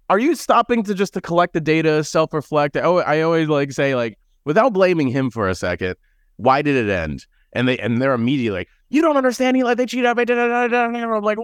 are 0.10 0.20
you 0.20 0.36
stopping 0.36 0.84
to 0.84 0.94
just 0.94 1.14
to 1.14 1.22
collect 1.22 1.54
the 1.54 1.62
data, 1.62 2.04
self-reflect? 2.04 2.78
Oh, 2.78 3.00
I 3.00 3.22
always 3.22 3.50
like 3.50 3.72
say 3.72 3.96
like 3.96 4.18
without 4.46 4.74
blaming 4.74 5.08
him 5.08 5.30
for 5.30 5.48
a 5.48 5.56
second, 5.56 5.96
why 6.38 6.62
did 6.62 6.76
it 6.76 6.92
end? 6.92 7.26
And 7.54 7.68
they 7.68 7.78
and 7.78 8.02
they're 8.02 8.14
immediately 8.14 8.60
like, 8.60 8.70
you 8.90 9.02
don't 9.02 9.18
understand. 9.18 9.58
He 9.58 9.64
like 9.64 9.78
they 9.78 9.86
da." 9.86 10.12
I'm 10.12 11.24
like, 11.24 11.38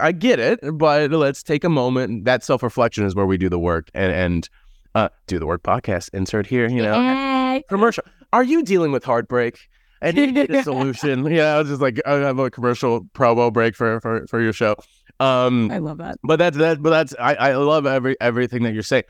I 0.00 0.12
get 0.12 0.38
it, 0.38 0.60
but 0.74 1.10
let's 1.10 1.42
take 1.42 1.64
a 1.64 1.68
moment. 1.68 2.24
That 2.24 2.44
self 2.44 2.62
reflection 2.62 3.04
is 3.04 3.14
where 3.14 3.26
we 3.26 3.36
do 3.36 3.48
the 3.48 3.58
work 3.58 3.90
and 3.94 4.12
and 4.12 4.48
uh, 4.94 5.08
do 5.26 5.38
the 5.38 5.46
work 5.46 5.62
podcast. 5.62 6.10
Insert 6.12 6.46
here, 6.46 6.68
you 6.68 6.82
know, 6.82 7.62
commercial. 7.68 8.04
Are 8.32 8.44
you 8.44 8.62
dealing 8.62 8.92
with 8.92 9.04
heartbreak? 9.04 9.58
And 10.00 10.16
you 10.16 10.32
need 10.32 10.50
a 10.50 10.62
solution. 10.64 11.24
yeah, 11.26 11.54
I 11.54 11.58
was 11.58 11.68
just 11.68 11.80
like, 11.80 12.00
I 12.04 12.14
have 12.14 12.38
a 12.40 12.50
commercial 12.50 13.02
promo 13.14 13.52
break 13.52 13.76
for 13.76 14.00
for, 14.00 14.26
for 14.26 14.40
your 14.40 14.52
show. 14.52 14.74
Um, 15.20 15.70
I 15.70 15.78
love 15.78 15.98
that. 15.98 16.18
but 16.24 16.40
that's 16.40 16.56
that. 16.58 16.82
But 16.82 16.90
that's 16.90 17.14
I, 17.20 17.34
I 17.34 17.54
love 17.54 17.86
every 17.86 18.20
everything 18.20 18.64
that 18.64 18.74
you're 18.74 18.82
saying. 18.82 19.04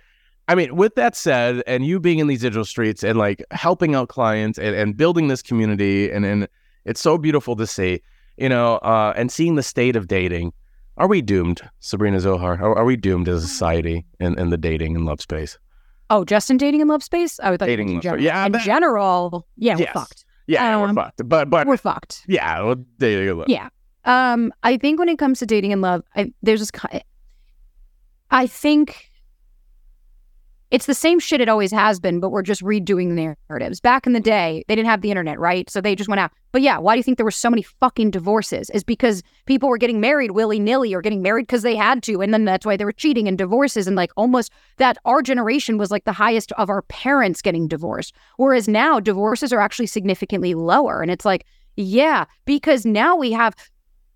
I 0.48 0.54
mean, 0.54 0.74
with 0.76 0.94
that 0.96 1.14
said, 1.16 1.62
and 1.66 1.86
you 1.86 2.00
being 2.00 2.18
in 2.18 2.26
these 2.26 2.40
digital 2.40 2.64
streets 2.64 3.02
and 3.04 3.18
like 3.18 3.44
helping 3.52 3.94
out 3.94 4.08
clients 4.08 4.58
and, 4.58 4.74
and 4.74 4.96
building 4.96 5.28
this 5.28 5.42
community, 5.42 6.10
and 6.10 6.24
and 6.24 6.48
it's 6.84 7.00
so 7.00 7.16
beautiful 7.16 7.54
to 7.56 7.66
see, 7.66 8.02
you 8.36 8.48
know, 8.48 8.76
uh, 8.78 9.12
and 9.16 9.30
seeing 9.30 9.54
the 9.54 9.62
state 9.62 9.94
of 9.96 10.08
dating. 10.08 10.52
Are 10.98 11.06
we 11.08 11.22
doomed, 11.22 11.62
Sabrina 11.80 12.20
Zohar? 12.20 12.54
Are, 12.60 12.76
are 12.78 12.84
we 12.84 12.96
doomed 12.96 13.26
as 13.28 13.44
a 13.44 13.46
society 13.48 14.04
in, 14.20 14.38
in 14.38 14.50
the 14.50 14.58
dating 14.58 14.94
and 14.94 15.06
love 15.06 15.20
space? 15.22 15.58
Oh, 16.10 16.22
just 16.24 16.50
in 16.50 16.58
dating 16.58 16.82
and 16.82 16.90
love 16.90 17.02
space? 17.02 17.40
I 17.40 17.50
would 17.50 17.58
thought 17.60 17.66
Dating 17.66 17.88
in 17.88 18.00
general. 18.02 18.22
yeah, 18.22 18.44
in 18.44 18.52
that- 18.52 18.62
general, 18.62 19.46
yeah, 19.56 19.76
Yes. 19.78 19.88
we're 19.94 20.00
fucked. 20.00 20.24
Yeah, 20.48 20.76
Um, 20.76 20.82
we're 20.82 20.92
fucked. 21.02 21.26
But 21.26 21.48
but 21.48 21.66
We're 21.66 21.78
fucked. 21.78 22.24
yeah, 22.28 22.60
well, 22.62 22.74
dating 22.98 23.28
and 23.30 23.38
love. 23.38 23.48
Yeah. 23.48 23.68
Um, 24.04 24.52
I 24.64 24.76
think 24.76 24.98
when 24.98 25.08
it 25.08 25.18
comes 25.18 25.38
to 25.38 25.46
dating 25.46 25.72
and 25.72 25.80
love, 25.80 26.02
I, 26.16 26.32
there's 26.42 26.60
this. 26.60 26.70
I 28.30 28.46
think 28.46 29.08
it's 30.72 30.86
the 30.86 30.94
same 30.94 31.18
shit 31.18 31.42
it 31.42 31.50
always 31.50 31.70
has 31.70 32.00
been, 32.00 32.18
but 32.18 32.30
we're 32.30 32.40
just 32.40 32.62
redoing 32.62 33.08
narratives. 33.08 33.78
Back 33.78 34.06
in 34.06 34.14
the 34.14 34.20
day, 34.20 34.64
they 34.66 34.74
didn't 34.74 34.88
have 34.88 35.02
the 35.02 35.10
internet, 35.10 35.38
right? 35.38 35.68
So 35.68 35.82
they 35.82 35.94
just 35.94 36.08
went 36.08 36.18
out. 36.18 36.32
But 36.50 36.62
yeah, 36.62 36.78
why 36.78 36.94
do 36.94 36.98
you 36.98 37.02
think 37.02 37.18
there 37.18 37.26
were 37.26 37.30
so 37.30 37.50
many 37.50 37.60
fucking 37.60 38.10
divorces? 38.10 38.70
Is 38.70 38.82
because 38.82 39.22
people 39.44 39.68
were 39.68 39.76
getting 39.76 40.00
married 40.00 40.30
willy 40.30 40.58
nilly 40.58 40.94
or 40.94 41.02
getting 41.02 41.20
married 41.20 41.42
because 41.42 41.60
they 41.60 41.76
had 41.76 42.02
to, 42.04 42.22
and 42.22 42.32
then 42.32 42.46
that's 42.46 42.64
why 42.64 42.78
they 42.78 42.86
were 42.86 42.92
cheating 42.92 43.28
and 43.28 43.36
divorces 43.36 43.86
and 43.86 43.96
like 43.96 44.12
almost 44.16 44.50
that 44.78 44.96
our 45.04 45.20
generation 45.20 45.76
was 45.76 45.90
like 45.90 46.04
the 46.04 46.12
highest 46.12 46.52
of 46.52 46.70
our 46.70 46.80
parents 46.82 47.42
getting 47.42 47.68
divorced, 47.68 48.14
whereas 48.38 48.66
now 48.66 48.98
divorces 48.98 49.52
are 49.52 49.60
actually 49.60 49.86
significantly 49.86 50.54
lower, 50.54 51.02
and 51.02 51.10
it's 51.10 51.26
like. 51.26 51.44
Yeah, 51.74 52.26
because 52.44 52.84
now 52.84 53.16
we 53.16 53.32
have 53.32 53.54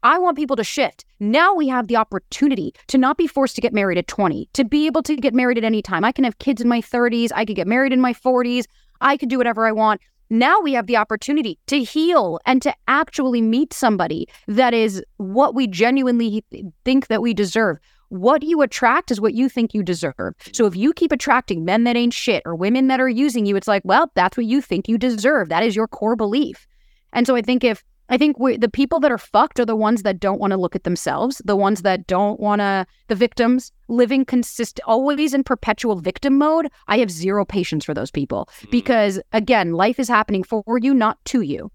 I 0.07 0.19
want 0.19 0.37
people 0.37 0.55
to 0.55 0.63
shift. 0.63 1.05
Now 1.19 1.53
we 1.53 1.67
have 1.67 1.89
the 1.89 1.97
opportunity 1.97 2.73
to 2.87 2.97
not 2.97 3.17
be 3.17 3.27
forced 3.27 3.57
to 3.57 3.61
get 3.61 3.73
married 3.73 3.99
at 3.99 4.07
20, 4.07 4.49
to 4.53 4.65
be 4.65 4.87
able 4.87 5.03
to 5.03 5.17
get 5.17 5.35
married 5.35 5.59
at 5.59 5.65
any 5.65 5.83
time. 5.83 6.05
I 6.05 6.13
can 6.13 6.23
have 6.23 6.39
kids 6.39 6.63
in 6.63 6.69
my 6.69 6.81
30s. 6.81 7.33
I 7.35 7.45
could 7.45 7.57
get 7.57 7.67
married 7.67 7.93
in 7.93 8.01
my 8.01 8.13
40s. 8.13 8.67
I 9.01 9.17
could 9.17 9.29
do 9.29 9.37
whatever 9.37 9.67
I 9.67 9.73
want. 9.73 10.01
Now 10.31 10.61
we 10.61 10.75
have 10.75 10.87
the 10.87 10.97
opportunity 10.97 11.59
to 11.67 11.83
heal 11.83 12.39
and 12.47 12.63
to 12.63 12.73
actually 12.87 13.43
meet 13.43 13.73
somebody 13.73 14.29
that 14.47 14.75
is 14.75 15.03
what 15.17 15.57
we 15.57 15.67
genuinely 15.67 16.45
think 16.85 17.09
that 17.09 17.21
we 17.21 17.35
deserve. 17.35 17.79
What 18.09 18.45
you 18.45 18.63
attract 18.63 19.11
is 19.11 19.21
what 19.21 19.35
you 19.35 19.49
think 19.49 19.75
you 19.75 19.83
deserve. 19.83 20.35
So 20.53 20.67
if 20.67 20.77
you 20.77 20.93
keep 20.93 21.11
attracting 21.11 21.65
men 21.65 21.83
that 21.83 21.97
ain't 21.97 22.15
shit 22.15 22.45
or 22.47 22.55
women 22.55 22.87
that 22.87 23.01
are 23.01 23.09
using 23.09 23.45
you, 23.45 23.57
it's 23.57 23.67
like, 23.67 23.83
well, 23.85 24.13
that's 24.15 24.37
what 24.37 24.47
you 24.47 24.61
think 24.61 24.87
you 24.87 24.99
deserve. 24.99 25.49
That 25.49 25.65
is 25.65 25.75
your 25.75 25.89
core 25.89 26.15
belief. 26.15 26.69
And 27.13 27.27
so 27.27 27.35
I 27.35 27.43
think 27.43 27.65
if 27.65 27.83
I 28.09 28.17
think 28.17 28.37
the 28.39 28.71
people 28.73 29.01
that 29.01 29.11
are 29.11 29.19
fucked 29.19 29.59
are 29.59 29.65
the 29.65 29.77
ones 29.77 30.03
that 30.03 30.21
don't 30.21 30.41
want 30.41 30.53
to 30.53 30.57
look 30.57 30.77
at 30.77 30.85
themselves, 30.85 31.43
the 31.45 31.57
ones 31.57 31.83
that 31.83 32.07
don't 32.07 32.39
want 32.39 32.61
to, 32.61 32.87
the 33.09 33.17
victims 33.17 33.73
living 33.89 34.25
consist, 34.25 34.81
always 34.87 35.35
in 35.35 35.43
perpetual 35.43 35.97
victim 35.97 36.39
mode. 36.39 36.69
I 36.87 36.99
have 36.99 37.11
zero 37.11 37.45
patience 37.45 37.85
for 37.85 37.95
those 37.95 38.11
people 38.11 38.49
because, 38.71 39.21
again, 39.33 39.73
life 39.73 39.99
is 39.99 40.09
happening 40.09 40.45
for 40.45 40.63
you, 40.81 40.95
not 40.95 41.25
to 41.27 41.41
you. 41.41 41.71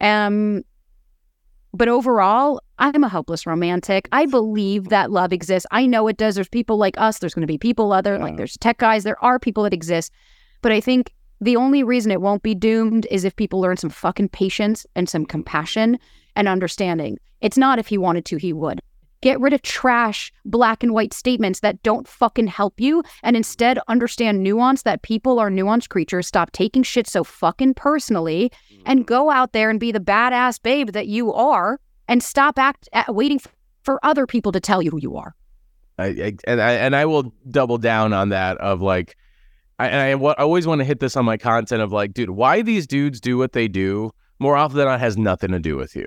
Um, 0.00 0.62
but 1.74 1.88
overall, 1.88 2.60
I'm 2.78 3.02
a 3.02 3.08
helpless 3.08 3.46
romantic. 3.46 4.08
I 4.12 4.26
believe 4.26 4.90
that 4.90 5.10
love 5.10 5.32
exists. 5.32 5.66
I 5.70 5.86
know 5.86 6.06
it 6.06 6.16
does. 6.16 6.34
There's 6.34 6.48
people 6.48 6.76
like 6.76 6.94
us. 6.98 7.18
There's 7.18 7.34
going 7.34 7.42
to 7.42 7.46
be 7.46 7.58
people 7.58 7.92
other 7.92 8.18
like 8.18 8.36
there's 8.36 8.58
tech 8.58 8.78
guys. 8.78 9.04
There 9.04 9.22
are 9.24 9.38
people 9.38 9.62
that 9.62 9.72
exist, 9.72 10.12
but 10.60 10.70
I 10.70 10.80
think 10.80 11.14
the 11.42 11.56
only 11.56 11.82
reason 11.82 12.12
it 12.12 12.20
won't 12.20 12.44
be 12.44 12.54
doomed 12.54 13.04
is 13.10 13.24
if 13.24 13.34
people 13.34 13.60
learn 13.60 13.76
some 13.76 13.90
fucking 13.90 14.28
patience 14.28 14.86
and 14.94 15.08
some 15.08 15.26
compassion 15.26 15.98
and 16.36 16.46
understanding. 16.46 17.18
It's 17.40 17.58
not 17.58 17.80
if 17.80 17.88
he 17.88 17.98
wanted 17.98 18.24
to, 18.26 18.36
he 18.36 18.52
would. 18.52 18.80
Get 19.22 19.40
rid 19.40 19.52
of 19.52 19.60
trash, 19.62 20.32
black 20.44 20.84
and 20.84 20.94
white 20.94 21.12
statements 21.12 21.58
that 21.60 21.82
don't 21.82 22.06
fucking 22.06 22.46
help 22.46 22.80
you 22.80 23.02
and 23.24 23.36
instead 23.36 23.80
understand 23.88 24.44
nuance 24.44 24.82
that 24.82 25.02
people 25.02 25.40
are 25.40 25.50
nuanced 25.50 25.88
creatures. 25.88 26.28
Stop 26.28 26.52
taking 26.52 26.84
shit 26.84 27.08
so 27.08 27.24
fucking 27.24 27.74
personally 27.74 28.52
and 28.86 29.04
go 29.04 29.28
out 29.28 29.52
there 29.52 29.68
and 29.68 29.80
be 29.80 29.90
the 29.90 29.98
badass 29.98 30.62
babe 30.62 30.90
that 30.90 31.08
you 31.08 31.32
are 31.32 31.80
and 32.06 32.22
stop 32.22 32.56
act 32.56 32.88
at, 32.92 33.12
waiting 33.12 33.40
for 33.82 33.98
other 34.04 34.28
people 34.28 34.52
to 34.52 34.60
tell 34.60 34.80
you 34.80 34.92
who 34.92 35.00
you 35.00 35.16
are. 35.16 35.34
I, 35.98 36.06
I, 36.06 36.36
and 36.44 36.62
I 36.62 36.72
and 36.72 36.96
I 36.96 37.04
will 37.04 37.32
double 37.50 37.78
down 37.78 38.12
on 38.12 38.28
that 38.28 38.56
of 38.58 38.80
like 38.80 39.16
I, 39.78 39.88
and 39.88 40.00
I, 40.00 40.10
w- 40.12 40.34
I 40.38 40.42
always 40.42 40.66
want 40.66 40.80
to 40.80 40.84
hit 40.84 41.00
this 41.00 41.16
on 41.16 41.24
my 41.24 41.36
content 41.36 41.82
of 41.82 41.92
like, 41.92 42.12
dude, 42.12 42.30
why 42.30 42.62
these 42.62 42.86
dudes 42.86 43.20
do 43.20 43.38
what 43.38 43.52
they 43.52 43.68
do 43.68 44.12
more 44.38 44.56
often 44.56 44.76
than 44.78 44.86
not 44.86 45.00
has 45.00 45.16
nothing 45.16 45.50
to 45.52 45.58
do 45.58 45.76
with 45.76 45.96
you 45.96 46.06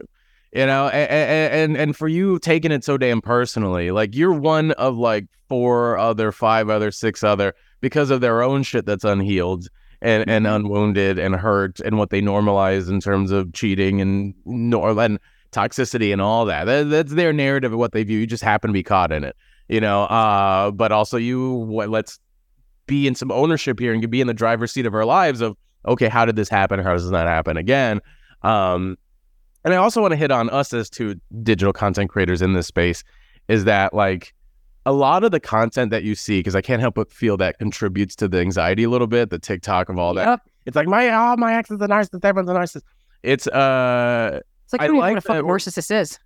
you 0.55 0.66
know 0.66 0.88
and, 0.88 1.11
and 1.51 1.78
and 1.78 1.97
for 1.97 2.07
you 2.07 2.39
taking 2.39 2.72
it 2.72 2.84
so 2.84 2.97
damn 2.97 3.22
personally 3.22 3.91
like 3.91 4.16
you're 4.16 4.34
one 4.34 4.72
of 4.72 4.97
like 4.97 5.28
four 5.49 5.97
other 5.97 6.32
five 6.32 6.70
other 6.70 6.91
six 6.91 7.24
other 7.24 7.53
because 7.82 8.09
of 8.09 8.22
their 8.22 8.41
own 8.41 8.63
shit 8.63 8.86
that's 8.86 9.03
unhealed 9.03 9.68
and 10.01 10.28
and 10.30 10.45
mm-hmm. 10.45 10.55
unwounded 10.55 11.20
and 11.20 11.36
hurt 11.36 11.80
and 11.82 11.97
what 11.97 12.09
they 12.09 12.22
normalize 12.22 12.89
in 12.89 12.99
terms 12.99 13.32
of 13.32 13.51
cheating 13.53 13.99
and 13.99 14.34
nor 14.45 14.97
and 14.99 15.20
toxicity 15.51 16.11
and 16.11 16.22
all 16.22 16.45
that. 16.45 16.66
that 16.66 16.89
that's 16.89 17.13
their 17.13 17.32
narrative 17.32 17.74
of 17.74 17.80
what 17.80 17.91
they 17.91 18.03
view 18.03 18.20
you 18.20 18.28
just 18.28 18.43
happen 18.43 18.70
to 18.70 18.74
be 18.74 18.84
caught 18.84 19.11
in 19.11 19.24
it 19.24 19.36
you 19.68 19.82
know 19.82 20.03
uh 20.03 20.72
but 20.72 20.91
also 20.91 21.18
you 21.18 21.51
what, 21.51 21.89
let's 21.89 22.20
be 22.88 23.08
in 23.08 23.16
some 23.16 23.32
ownership 23.32 23.80
here 23.80 23.94
and 23.94 24.10
be 24.10 24.22
in 24.22 24.28
the 24.28 24.34
driver's 24.34 24.72
seat 24.72 24.86
of 24.86 24.94
our 24.94 25.06
lives 25.06 25.42
of 25.42 25.58
okay 25.88 26.08
how 26.08 26.26
did 26.26 26.36
this 26.36 26.50
happen 26.50 26.80
how 26.80 26.94
does 26.94 27.04
this 27.04 27.12
not 27.12 27.28
happen 27.28 27.58
again 27.58 28.00
um 28.44 28.98
and 29.66 29.74
I 29.74 29.78
also 29.78 30.00
want 30.00 30.12
to 30.12 30.16
hit 30.16 30.32
on 30.32 30.50
us 30.52 30.72
as 30.74 30.90
two 30.90 31.20
digital 31.42 31.74
content 31.74 32.12
creators 32.12 32.42
in 32.42 32.54
this 32.54 32.68
space 32.68 33.04
is 33.48 33.66
that 33.66 33.96
like 33.96 34.34
a 34.86 34.94
lot 34.94 35.24
of 35.24 35.32
the 35.32 35.40
content 35.40 35.90
that 35.90 36.04
you 36.04 36.14
see, 36.14 36.40
because 36.40 36.56
I 36.56 36.62
can't 36.62 36.80
help 36.80 36.94
but 36.94 37.12
feel 37.12 37.36
that 37.38 37.58
contributes 37.58 38.16
to 38.18 38.28
the 38.28 38.40
anxiety 38.40 38.84
a 38.84 38.90
little 38.92 39.08
bit, 39.08 39.32
the 39.32 39.40
TikTok 39.40 39.90
of 39.90 39.98
all 39.98 40.14
that. 40.14 40.28
Yep. 40.28 40.40
It's 40.68 40.76
like 40.76 40.88
my 40.88 41.10
oh 41.10 41.36
my 41.38 41.56
ex 41.56 41.72
is 41.72 41.82
a 41.82 41.88
narcissist, 41.88 42.24
everyone's 42.24 42.50
a 42.50 42.54
narcissist. 42.54 42.84
It's 43.24 43.48
uh 43.48 44.40
it's 44.64 44.74
like 44.74 44.82
I 44.82 44.88
like 44.88 45.16
what 45.16 45.18
a 45.18 45.22
fucking 45.22 45.44
narcissist 45.44 45.92
is. 45.92 46.20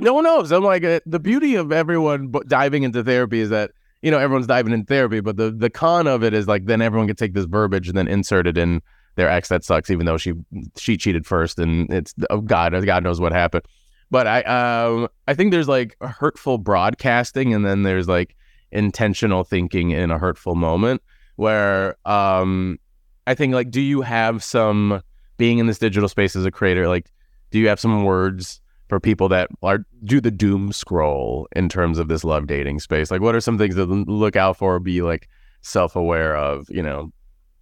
no 0.00 0.14
one 0.14 0.22
knows. 0.22 0.52
I'm 0.52 0.62
like 0.62 0.84
uh, 0.84 1.00
the 1.06 1.18
beauty 1.18 1.56
of 1.56 1.72
everyone 1.72 2.32
diving 2.46 2.84
into 2.84 3.02
therapy 3.02 3.40
is 3.40 3.50
that 3.50 3.72
you 4.02 4.10
know 4.10 4.18
everyone's 4.18 4.46
diving 4.46 4.72
in 4.72 4.84
therapy, 4.84 5.20
but 5.20 5.36
the 5.36 5.50
the 5.50 5.70
con 5.70 6.06
of 6.06 6.22
it 6.22 6.34
is 6.34 6.48
like 6.48 6.66
then 6.66 6.82
everyone 6.82 7.06
can 7.06 7.16
take 7.16 7.34
this 7.34 7.44
verbiage 7.44 7.88
and 7.88 7.96
then 7.96 8.08
insert 8.08 8.46
it 8.46 8.56
in 8.56 8.82
their 9.16 9.28
ex 9.28 9.48
that 9.48 9.64
sucks, 9.64 9.90
even 9.90 10.06
though 10.06 10.16
she 10.16 10.32
she 10.76 10.96
cheated 10.96 11.26
first, 11.26 11.58
and 11.58 11.92
it's 11.92 12.14
oh 12.30 12.40
God, 12.40 12.72
God 12.86 13.04
knows 13.04 13.20
what 13.20 13.32
happened. 13.32 13.64
But 14.10 14.26
I 14.26 14.42
um 14.42 15.08
I 15.28 15.34
think 15.34 15.52
there's 15.52 15.68
like 15.68 15.96
hurtful 16.00 16.58
broadcasting, 16.58 17.52
and 17.54 17.64
then 17.64 17.82
there's 17.82 18.08
like 18.08 18.36
intentional 18.72 19.44
thinking 19.44 19.90
in 19.90 20.10
a 20.10 20.18
hurtful 20.18 20.54
moment 20.54 21.02
where 21.36 21.96
um 22.06 22.78
I 23.26 23.34
think 23.34 23.54
like 23.54 23.70
do 23.70 23.80
you 23.80 24.00
have 24.02 24.42
some 24.42 25.02
being 25.36 25.58
in 25.58 25.66
this 25.66 25.78
digital 25.78 26.08
space 26.08 26.36
as 26.36 26.44
a 26.44 26.50
creator 26.50 26.86
like 26.86 27.10
do 27.50 27.58
you 27.58 27.66
have 27.68 27.80
some 27.80 28.04
words 28.04 28.60
for 28.90 29.00
people 29.00 29.28
that 29.28 29.48
are 29.62 29.78
do 30.04 30.20
the 30.20 30.30
doom 30.30 30.72
scroll 30.72 31.48
in 31.56 31.68
terms 31.70 31.98
of 31.98 32.08
this 32.08 32.24
love 32.24 32.46
dating 32.46 32.78
space 32.78 33.10
like 33.10 33.22
what 33.22 33.34
are 33.34 33.40
some 33.40 33.56
things 33.56 33.74
to 33.74 33.84
look 33.84 34.36
out 34.36 34.56
for 34.56 34.78
be 34.78 35.00
like 35.00 35.28
self-aware 35.62 36.36
of 36.36 36.66
you 36.68 36.82
know 36.82 37.10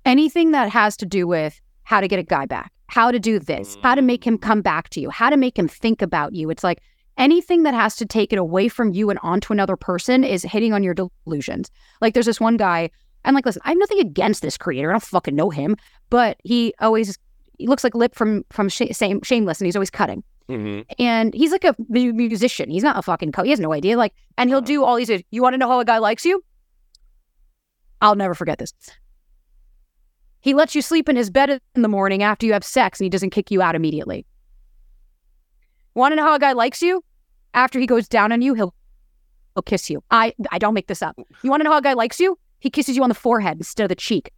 anything 0.08 0.52
that 0.52 0.70
has 0.70 0.96
to 0.96 1.06
do 1.06 1.26
with 1.26 1.60
how 1.88 2.00
to 2.00 2.08
get 2.08 2.18
a 2.18 2.22
guy 2.22 2.46
back, 2.46 2.72
how 2.88 3.10
to 3.10 3.18
do 3.18 3.38
this, 3.38 3.76
how 3.82 3.94
to 3.94 4.02
make 4.02 4.26
him 4.26 4.38
mm. 4.38 4.42
come 4.42 4.62
back 4.62 4.88
to 4.90 5.00
you, 5.00 5.10
how 5.10 5.30
to 5.30 5.36
make 5.36 5.58
him 5.58 5.68
think 5.68 6.02
about 6.02 6.34
you. 6.34 6.50
It's 6.50 6.64
like 6.64 6.82
anything 7.16 7.62
that 7.62 7.74
has 7.74 7.96
to 7.96 8.06
take 8.06 8.32
it 8.32 8.38
away 8.38 8.68
from 8.68 8.92
you 8.92 9.10
and 9.10 9.18
onto 9.22 9.52
another 9.52 9.76
person 9.76 10.24
is 10.24 10.42
hitting 10.42 10.72
on 10.72 10.82
your 10.82 10.94
delusions. 10.94 11.70
Like 12.00 12.14
there's 12.14 12.26
this 12.26 12.40
one 12.40 12.56
guy, 12.56 12.90
and 13.24 13.34
like, 13.34 13.46
listen, 13.46 13.62
I 13.64 13.70
have 13.70 13.78
nothing 13.78 14.00
against 14.00 14.42
this 14.42 14.56
creator. 14.56 14.90
I 14.90 14.92
don't 14.94 15.02
fucking 15.02 15.34
know 15.34 15.50
him, 15.50 15.76
but 16.10 16.38
he 16.44 16.72
always 16.80 17.18
he 17.58 17.66
looks 17.66 17.84
like 17.84 17.94
Lip 17.94 18.14
from 18.14 18.44
from 18.50 18.68
sh- 18.68 18.92
same 18.92 19.20
Shameless, 19.22 19.60
and 19.60 19.66
he's 19.66 19.76
always 19.76 19.90
cutting. 19.90 20.22
Mm-hmm. 20.48 20.90
And 20.98 21.34
he's 21.34 21.52
like 21.52 21.64
a 21.64 21.74
musician. 21.88 22.70
He's 22.70 22.82
not 22.82 22.96
a 22.98 23.02
fucking 23.02 23.32
co. 23.32 23.42
He 23.42 23.50
has 23.50 23.60
no 23.60 23.72
idea. 23.72 23.98
Like, 23.98 24.14
and 24.38 24.48
he'll 24.48 24.62
do 24.62 24.84
all 24.84 24.96
these. 24.96 25.10
You 25.30 25.42
want 25.42 25.54
to 25.54 25.58
know 25.58 25.68
how 25.68 25.80
a 25.80 25.84
guy 25.84 25.98
likes 25.98 26.24
you? 26.24 26.42
I'll 28.00 28.14
never 28.14 28.34
forget 28.34 28.58
this. 28.58 28.72
He 30.40 30.54
lets 30.54 30.74
you 30.74 30.82
sleep 30.82 31.08
in 31.08 31.16
his 31.16 31.30
bed 31.30 31.60
in 31.74 31.82
the 31.82 31.88
morning 31.88 32.22
after 32.22 32.46
you 32.46 32.52
have 32.52 32.64
sex 32.64 33.00
and 33.00 33.04
he 33.04 33.10
doesn't 33.10 33.30
kick 33.30 33.50
you 33.50 33.60
out 33.60 33.74
immediately. 33.74 34.24
Want 35.94 36.12
to 36.12 36.16
know 36.16 36.22
how 36.22 36.34
a 36.34 36.38
guy 36.38 36.52
likes 36.52 36.80
you? 36.80 37.02
After 37.54 37.78
he 37.80 37.86
goes 37.86 38.08
down 38.08 38.30
on 38.30 38.40
you, 38.40 38.54
he'll 38.54 38.72
he'll 39.54 39.62
kiss 39.62 39.90
you. 39.90 40.02
I 40.10 40.32
I 40.52 40.58
don't 40.58 40.74
make 40.74 40.86
this 40.86 41.02
up. 41.02 41.18
You 41.42 41.50
want 41.50 41.60
to 41.60 41.64
know 41.64 41.72
how 41.72 41.78
a 41.78 41.82
guy 41.82 41.94
likes 41.94 42.20
you? 42.20 42.38
He 42.60 42.70
kisses 42.70 42.96
you 42.96 43.02
on 43.02 43.08
the 43.08 43.14
forehead 43.14 43.56
instead 43.58 43.84
of 43.84 43.88
the 43.88 43.96
cheek. 43.96 44.30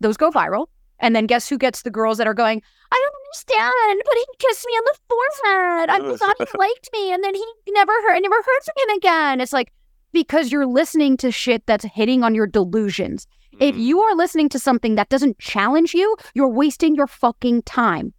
Those 0.00 0.16
go 0.16 0.30
viral. 0.30 0.66
And 1.00 1.14
then 1.14 1.26
guess 1.26 1.48
who 1.48 1.58
gets 1.58 1.82
the 1.82 1.90
girls 1.90 2.18
that 2.18 2.26
are 2.26 2.34
going, 2.34 2.62
I 2.92 3.02
don't 3.02 3.14
understand, 3.26 4.02
but 4.04 4.14
he 4.14 4.46
kissed 4.46 4.66
me 4.66 4.72
on 4.72 4.84
the 4.84 4.98
forehead. 5.08 5.90
I 5.90 6.16
thought 6.16 6.36
he 6.38 6.58
liked 6.58 6.88
me, 6.92 7.12
and 7.12 7.22
then 7.24 7.34
he 7.34 7.44
never 7.68 7.92
heard, 7.92 8.16
I 8.16 8.20
never 8.20 8.36
heard 8.36 8.62
from 8.64 8.74
him 8.88 8.96
again. 8.96 9.40
It's 9.40 9.52
like 9.52 9.72
because 10.12 10.52
you're 10.52 10.66
listening 10.66 11.16
to 11.18 11.30
shit 11.30 11.66
that's 11.66 11.84
hitting 11.84 12.22
on 12.22 12.34
your 12.34 12.46
delusions. 12.46 13.26
If 13.60 13.74
mm. 13.74 13.80
you 13.80 14.00
are 14.00 14.14
listening 14.14 14.48
to 14.50 14.58
something 14.58 14.94
that 14.94 15.08
doesn't 15.08 15.38
challenge 15.38 15.92
you, 15.92 16.16
you're 16.34 16.48
wasting 16.48 16.94
your 16.94 17.06
fucking 17.06 17.62
time. 17.62 18.14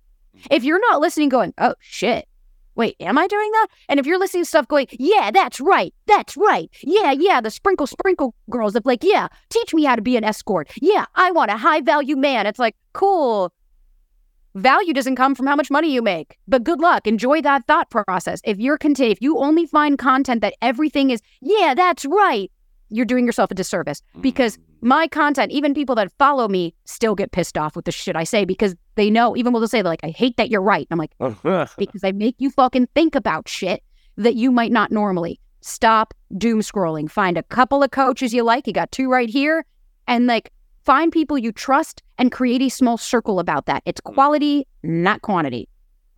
If 0.51 0.63
you're 0.63 0.81
not 0.91 1.01
listening, 1.01 1.29
going, 1.29 1.53
oh 1.57 1.75
shit, 1.79 2.27
wait, 2.75 2.95
am 2.99 3.17
I 3.17 3.27
doing 3.27 3.51
that? 3.51 3.67
And 3.89 3.99
if 3.99 4.05
you're 4.05 4.19
listening 4.19 4.43
to 4.43 4.49
stuff 4.49 4.67
going, 4.67 4.87
yeah, 4.91 5.31
that's 5.31 5.59
right, 5.59 5.93
that's 6.05 6.37
right, 6.37 6.69
yeah, 6.81 7.11
yeah, 7.11 7.41
the 7.41 7.51
sprinkle 7.51 7.87
sprinkle 7.87 8.35
girls 8.49 8.73
that 8.73 8.85
like, 8.85 9.03
yeah, 9.03 9.27
teach 9.49 9.73
me 9.73 9.83
how 9.83 9.95
to 9.95 10.01
be 10.01 10.17
an 10.17 10.23
escort. 10.23 10.69
Yeah, 10.81 11.05
I 11.15 11.31
want 11.31 11.51
a 11.51 11.57
high 11.57 11.81
value 11.81 12.15
man. 12.15 12.47
It's 12.47 12.59
like, 12.59 12.75
cool. 12.93 13.51
Value 14.55 14.93
doesn't 14.93 15.17
come 15.17 15.35
from 15.35 15.47
how 15.47 15.55
much 15.55 15.69
money 15.69 15.91
you 15.91 16.01
make, 16.01 16.37
but 16.47 16.63
good 16.63 16.79
luck. 16.79 17.07
Enjoy 17.07 17.41
that 17.41 17.67
thought 17.67 17.89
process. 17.89 18.39
If 18.45 18.57
you're 18.57 18.77
content, 18.77 19.11
if 19.11 19.21
you 19.21 19.37
only 19.37 19.65
find 19.65 19.97
content 19.97 20.41
that 20.41 20.53
everything 20.61 21.09
is, 21.09 21.21
yeah, 21.41 21.73
that's 21.75 22.05
right, 22.05 22.49
you're 22.89 23.05
doing 23.05 23.25
yourself 23.25 23.51
a 23.51 23.55
disservice 23.55 24.01
because 24.21 24.57
mm. 24.57 24.61
My 24.85 25.07
content, 25.07 25.51
even 25.51 25.73
people 25.73 25.95
that 25.95 26.11
follow 26.19 26.47
me, 26.47 26.75
still 26.85 27.15
get 27.15 27.31
pissed 27.31 27.57
off 27.57 27.75
with 27.75 27.85
the 27.85 27.91
shit 27.91 28.15
I 28.15 28.23
say 28.23 28.45
because 28.45 28.75
they 28.93 29.09
know, 29.09 29.35
even 29.35 29.51
when 29.51 29.61
they'll 29.61 29.67
say, 29.67 29.81
like, 29.81 29.99
I 30.03 30.09
hate 30.09 30.37
that 30.37 30.51
you're 30.51 30.61
right. 30.61 30.87
I'm 30.91 30.99
like, 30.99 31.11
because 31.77 32.03
I 32.03 32.11
make 32.11 32.35
you 32.37 32.51
fucking 32.51 32.87
think 32.93 33.15
about 33.15 33.49
shit 33.49 33.83
that 34.17 34.35
you 34.35 34.51
might 34.51 34.71
not 34.71 34.91
normally. 34.91 35.39
Stop 35.61 36.13
doom 36.37 36.59
scrolling. 36.59 37.09
Find 37.09 37.35
a 37.35 37.43
couple 37.43 37.81
of 37.81 37.89
coaches 37.89 38.31
you 38.31 38.43
like. 38.43 38.67
You 38.67 38.73
got 38.73 38.91
two 38.91 39.09
right 39.09 39.27
here. 39.27 39.65
And 40.07 40.27
like, 40.27 40.51
find 40.83 41.11
people 41.11 41.37
you 41.39 41.51
trust 41.51 42.03
and 42.19 42.31
create 42.31 42.61
a 42.61 42.69
small 42.69 42.99
circle 42.99 43.39
about 43.39 43.65
that. 43.65 43.81
It's 43.85 44.01
mm. 44.01 44.13
quality, 44.13 44.67
not 44.83 45.23
quantity. 45.23 45.67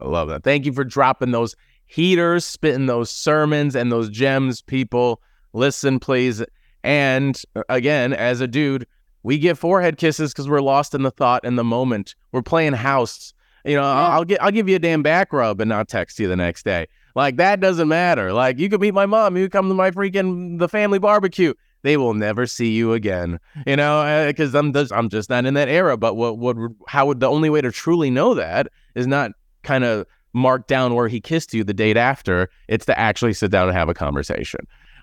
I 0.02 0.08
love 0.08 0.28
that. 0.28 0.44
Thank 0.44 0.66
you 0.66 0.74
for 0.74 0.84
dropping 0.84 1.32
those 1.32 1.56
heaters, 1.86 2.44
spitting 2.44 2.86
those 2.86 3.10
sermons 3.10 3.78
and 3.78 3.94
those 3.94 4.10
gems, 4.10 4.62
people. 4.62 5.22
Listen, 5.54 6.00
please. 6.02 6.44
And 6.84 7.42
uh, 7.56 7.64
again, 7.70 8.14
as 8.14 8.42
a 8.42 8.48
dude, 8.48 8.88
we 9.24 9.38
get 9.38 9.58
forehead 9.58 9.98
kisses 9.98 10.32
because 10.32 10.48
we're 10.48 10.62
lost 10.62 10.94
in 10.94 11.04
the 11.04 11.12
thought 11.12 11.46
and 11.46 11.58
the 11.58 11.64
moment. 11.64 12.16
We're 12.32 12.42
playing 12.42 12.74
house. 12.74 13.34
You 13.66 13.76
know, 13.76 13.82
yeah. 13.82 13.90
I'll, 13.90 14.12
I'll 14.12 14.24
get 14.24 14.42
I'll 14.42 14.52
give 14.52 14.70
you 14.70 14.76
a 14.76 14.80
damn 14.80 15.04
back 15.04 15.34
rub 15.34 15.60
and 15.60 15.70
not 15.70 15.90
text 15.90 16.20
you 16.20 16.28
the 16.28 16.36
next 16.36 16.64
day. 16.64 16.88
Like 17.16 17.38
that 17.38 17.60
doesn't 17.60 17.88
matter. 17.88 18.32
Like 18.32 18.60
you 18.60 18.70
could 18.70 18.80
meet 18.80 18.94
my 18.94 19.06
mom, 19.06 19.36
you 19.36 19.50
come 19.50 19.68
to 19.68 19.74
my 19.74 19.92
freaking 19.92 20.60
the 20.60 20.70
family 20.70 21.00
barbecue. 21.00 21.54
They 21.84 21.98
will 21.98 22.14
never 22.14 22.48
see 22.48 22.72
you 22.72 22.94
again. 22.94 23.40
You 23.66 23.76
know, 23.76 24.26
because 24.28 24.56
uh, 24.56 24.60
I'm 24.60 24.74
just, 24.74 24.92
I'm 24.92 25.10
just 25.10 25.30
not 25.30 25.46
in 25.46 25.54
that 25.56 25.68
era. 25.68 25.98
But 25.98 26.16
what 26.16 26.38
what 26.38 26.56
how 26.88 27.06
would 27.08 27.20
the 27.20 27.30
only 27.30 27.50
way 27.50 27.62
to 27.62 27.72
truly 27.72 28.10
know 28.10 28.34
that 28.34 28.68
is 28.96 29.08
not 29.08 29.32
kind 29.64 29.84
of 29.84 30.06
mark 30.34 30.68
down 30.68 30.94
where 30.94 31.08
he 31.08 31.20
kissed 31.20 31.54
you 31.54 31.64
the 31.64 31.74
date 31.74 31.98
after. 31.98 32.50
It's 32.68 32.86
to 32.86 32.98
actually 32.98 33.34
sit 33.34 33.52
down 33.52 33.68
and 33.68 33.78
have 33.78 33.90
a 33.90 33.94
conversation. 33.94 34.62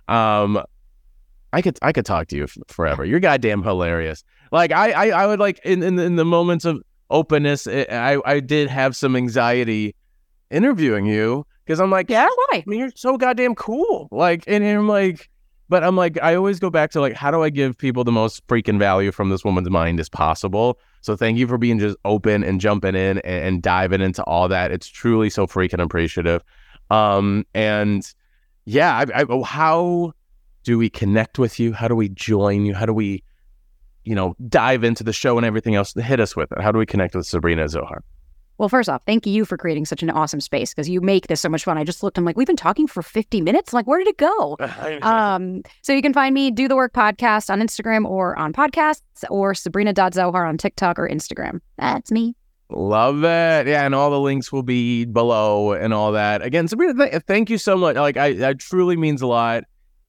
Um, 0.08 0.62
I 1.54 1.62
could 1.62 1.78
I 1.82 1.92
could 1.92 2.04
talk 2.04 2.26
to 2.28 2.36
you 2.36 2.46
forever. 2.68 3.04
You're 3.04 3.20
goddamn 3.20 3.62
hilarious. 3.62 4.24
Like 4.50 4.72
I 4.72 4.90
I, 4.90 5.22
I 5.22 5.26
would 5.26 5.38
like 5.38 5.60
in, 5.64 5.82
in 5.82 5.98
in 5.98 6.16
the 6.16 6.24
moments 6.24 6.64
of 6.64 6.82
openness, 7.10 7.66
eh, 7.66 7.86
I 7.88 8.20
I 8.24 8.40
did 8.40 8.68
have 8.68 8.96
some 8.96 9.14
anxiety 9.14 9.94
interviewing 10.50 11.06
you 11.06 11.46
because 11.64 11.80
I'm 11.80 11.90
like, 11.90 12.10
yeah, 12.10 12.26
why? 12.26 12.58
I 12.58 12.64
mean, 12.66 12.80
you're 12.80 12.90
so 12.94 13.16
goddamn 13.16 13.54
cool. 13.54 14.08
Like, 14.10 14.44
and, 14.46 14.62
and 14.64 14.78
I'm 14.78 14.88
like, 14.88 15.30
but 15.68 15.82
I'm 15.82 15.96
like, 15.96 16.18
I 16.22 16.34
always 16.34 16.58
go 16.58 16.70
back 16.70 16.90
to 16.90 17.00
like, 17.00 17.14
how 17.14 17.30
do 17.30 17.42
I 17.42 17.50
give 17.50 17.78
people 17.78 18.04
the 18.04 18.12
most 18.12 18.46
freaking 18.48 18.78
value 18.78 19.12
from 19.12 19.30
this 19.30 19.44
woman's 19.44 19.70
mind 19.70 19.98
as 19.98 20.08
possible? 20.08 20.78
So 21.00 21.16
thank 21.16 21.38
you 21.38 21.46
for 21.46 21.56
being 21.56 21.78
just 21.78 21.96
open 22.04 22.44
and 22.44 22.60
jumping 22.60 22.94
in 22.94 23.18
and, 23.18 23.24
and 23.24 23.62
diving 23.62 24.00
into 24.00 24.22
all 24.24 24.48
that. 24.48 24.72
It's 24.72 24.88
truly 24.88 25.30
so 25.30 25.46
freaking 25.46 25.82
appreciative. 25.82 26.42
Um, 26.90 27.46
and 27.54 28.06
yeah, 28.66 29.04
I, 29.14 29.22
I, 29.22 29.42
how 29.42 30.12
do 30.64 30.78
we 30.78 30.90
connect 30.90 31.38
with 31.38 31.60
you? 31.60 31.72
How 31.72 31.88
do 31.88 31.94
we 31.94 32.08
join 32.08 32.64
you? 32.64 32.74
How 32.74 32.86
do 32.86 32.92
we, 32.92 33.22
you 34.04 34.14
know, 34.14 34.34
dive 34.48 34.82
into 34.82 35.04
the 35.04 35.12
show 35.12 35.36
and 35.36 35.46
everything 35.46 35.74
else? 35.74 35.94
Hit 35.94 36.20
us 36.20 36.34
with 36.34 36.50
it. 36.52 36.60
How 36.60 36.72
do 36.72 36.78
we 36.78 36.86
connect 36.86 37.14
with 37.14 37.26
Sabrina 37.26 37.68
Zohar? 37.68 38.02
Well, 38.56 38.68
first 38.68 38.88
off, 38.88 39.02
thank 39.04 39.26
you 39.26 39.44
for 39.44 39.56
creating 39.56 39.84
such 39.84 40.02
an 40.02 40.10
awesome 40.10 40.40
space 40.40 40.72
because 40.72 40.88
you 40.88 41.00
make 41.00 41.26
this 41.26 41.40
so 41.40 41.48
much 41.48 41.64
fun. 41.64 41.76
I 41.76 41.82
just 41.82 42.04
looked, 42.04 42.16
I'm 42.18 42.24
like, 42.24 42.36
we've 42.36 42.46
been 42.46 42.56
talking 42.56 42.86
for 42.86 43.02
50 43.02 43.40
minutes. 43.40 43.72
I'm 43.72 43.78
like, 43.78 43.86
where 43.88 43.98
did 43.98 44.08
it 44.08 44.16
go? 44.16 44.56
um, 45.02 45.62
so 45.82 45.92
you 45.92 46.00
can 46.00 46.12
find 46.12 46.32
me, 46.32 46.52
Do 46.52 46.68
the 46.68 46.76
Work 46.76 46.92
Podcast 46.92 47.50
on 47.50 47.60
Instagram 47.60 48.08
or 48.08 48.38
on 48.38 48.52
podcasts 48.52 49.02
or 49.28 49.54
Sabrina.Zohar 49.54 50.46
on 50.46 50.56
TikTok 50.56 51.00
or 51.00 51.08
Instagram. 51.08 51.60
That's 51.78 52.12
me. 52.12 52.36
Love 52.70 53.24
it. 53.24 53.66
Yeah. 53.66 53.84
And 53.84 53.94
all 53.94 54.10
the 54.10 54.20
links 54.20 54.52
will 54.52 54.62
be 54.62 55.04
below 55.04 55.72
and 55.72 55.92
all 55.92 56.12
that. 56.12 56.40
Again, 56.42 56.68
Sabrina, 56.68 56.94
th- 56.94 57.22
thank 57.26 57.50
you 57.50 57.58
so 57.58 57.76
much. 57.76 57.96
Like, 57.96 58.16
I, 58.16 58.34
that 58.34 58.60
truly 58.60 58.96
means 58.96 59.20
a 59.20 59.26
lot. 59.26 59.64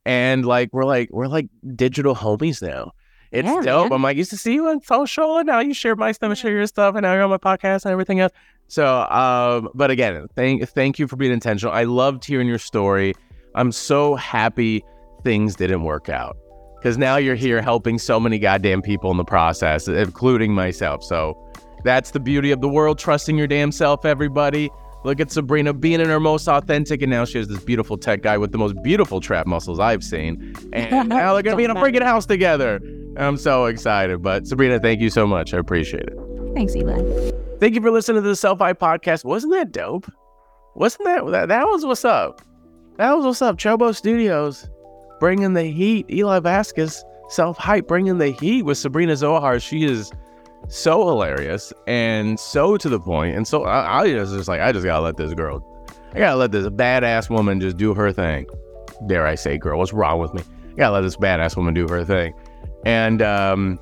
And 0.06 0.46
like, 0.46 0.70
we're 0.72 0.86
like, 0.86 1.10
we're 1.12 1.28
like 1.28 1.48
digital 1.76 2.16
homies 2.16 2.62
now. 2.62 2.92
It's 3.32 3.48
yeah, 3.48 3.62
dope. 3.62 3.90
Man. 3.90 3.94
I'm 3.94 4.04
like, 4.04 4.18
used 4.18 4.30
to 4.30 4.38
see 4.38 4.54
you 4.54 4.68
on 4.68 4.82
social, 4.82 5.38
and 5.38 5.48
now 5.48 5.60
you 5.60 5.74
share 5.74 5.96
my 5.96 6.12
stuff 6.12 6.30
and 6.30 6.38
share 6.38 6.52
your 6.52 6.68
stuff, 6.68 6.96
and 6.96 7.04
now 7.04 7.14
you're 7.14 7.24
on 7.24 7.30
my 7.30 7.38
podcast 7.38 7.84
and 7.84 7.92
everything 7.92 8.20
else. 8.20 8.32
So, 8.68 9.02
um, 9.10 9.70
but 9.74 9.92
again, 9.92 10.28
thank 10.36 10.68
thank 10.70 11.00
you 11.00 11.08
for 11.08 11.16
being 11.16 11.32
intentional. 11.34 11.74
I 11.74 11.84
loved 11.84 12.24
hearing 12.24 12.48
your 12.48 12.60
story. 12.60 13.14
I'm 13.56 13.72
so 13.72 14.16
happy 14.16 14.84
things 15.24 15.56
didn't 15.56 15.84
work 15.84 16.08
out 16.10 16.38
because 16.78 16.98
now 16.98 17.18
you're 17.18 17.36
here 17.36 17.62
helping 17.62 17.98
so 17.98 18.20
many 18.20 18.38
goddamn 18.38 18.82
people 18.82 19.12
in 19.12 19.18
the 19.18 19.26
process, 19.26 19.88
including 19.88 20.54
myself. 20.54 21.04
So 21.04 21.38
that's 21.84 22.12
the 22.12 22.20
beauty 22.20 22.52
of 22.52 22.62
the 22.62 22.70
world. 22.70 23.00
Trusting 23.00 23.38
your 23.38 23.48
damn 23.48 23.72
self, 23.72 24.06
everybody. 24.06 24.70
Look 25.06 25.20
at 25.20 25.32
Sabrina 25.32 25.72
being 25.72 26.02
in 26.02 26.10
her 26.10 26.20
most 26.20 26.48
authentic, 26.48 27.04
and 27.04 27.12
now 27.12 27.26
she 27.26 27.38
has 27.38 27.48
this 27.48 27.64
beautiful 27.64 27.96
tech 27.96 28.24
guy 28.24 28.40
with 28.40 28.52
the 28.52 28.58
most 28.58 28.76
beautiful 28.82 29.22
trap 29.22 29.46
muscles 29.46 29.80
I've 29.80 30.04
seen. 30.04 30.56
And 30.74 31.10
now 31.10 31.34
they're 31.34 31.44
gonna 31.44 31.56
be 31.56 31.64
in 31.64 31.70
a 31.70 31.76
freaking 31.76 32.02
house 32.02 32.26
together. 32.26 32.82
I'm 33.16 33.38
so 33.38 33.66
excited. 33.66 34.24
But 34.24 34.48
Sabrina, 34.48 34.80
thank 34.80 35.02
you 35.02 35.12
so 35.12 35.28
much. 35.28 35.54
I 35.54 35.60
appreciate 35.60 36.06
it. 36.08 36.18
Thanks, 36.56 36.76
Eli. 36.76 37.32
Thank 37.60 37.76
you 37.76 37.82
for 37.82 37.92
listening 37.92 38.24
to 38.24 38.28
the 38.28 38.36
Self 38.36 38.58
Hype 38.58 38.80
Podcast. 38.80 39.24
Wasn't 39.26 39.54
that 39.54 39.72
dope? 39.72 40.12
Wasn't 40.74 41.04
that, 41.06 41.24
that 41.32 41.48
that 41.50 41.68
was 41.68 41.86
what's 41.86 42.04
up? 42.04 42.42
That 42.98 43.14
was 43.14 43.26
what's 43.26 43.42
up. 43.44 43.58
Chobo 43.58 43.96
Studios 43.96 44.68
bringing 45.20 45.54
the 45.54 45.66
heat. 45.66 46.10
Eli 46.10 46.40
Vazquez, 46.40 47.04
Self 47.30 47.60
Hype, 47.60 47.88
bringing 47.88 48.18
the 48.18 48.32
heat 48.32 48.64
with 48.64 48.80
Sabrina 48.80 49.16
Zohar. 49.16 49.60
She 49.60 49.84
is 49.84 50.12
so 50.68 51.08
hilarious 51.08 51.74
and 51.88 52.40
so 52.40 52.78
to 52.78 52.90
the. 52.90 53.00
And 53.00 53.48
so 53.48 53.64
I, 53.64 54.04
I 54.04 54.14
was 54.16 54.32
just 54.32 54.48
like, 54.48 54.62
I 54.62 54.72
just 54.72 54.86
gotta 54.86 55.04
let 55.04 55.18
this 55.18 55.34
girl, 55.34 55.64
I 56.14 56.20
gotta 56.20 56.38
let 56.38 56.52
this 56.52 56.68
badass 56.68 57.30
woman 57.30 57.60
just 57.60 57.78
do 57.78 57.94
her 57.94 58.12
thing. 58.12 58.48
Dare 59.08 59.28
I 59.28 59.36
say, 59.36 59.58
girl, 59.58 59.78
what's 59.78 59.94
wrong 59.94 60.20
with 60.20 60.34
me? 60.34 60.42
I 60.74 60.78
gotta 60.78 60.94
let 60.94 61.02
this 61.02 61.18
badass 61.18 61.56
woman 61.56 61.74
do 61.74 61.88
her 61.88 62.04
thing. 62.04 62.34
And 62.86 63.22
um, 63.22 63.80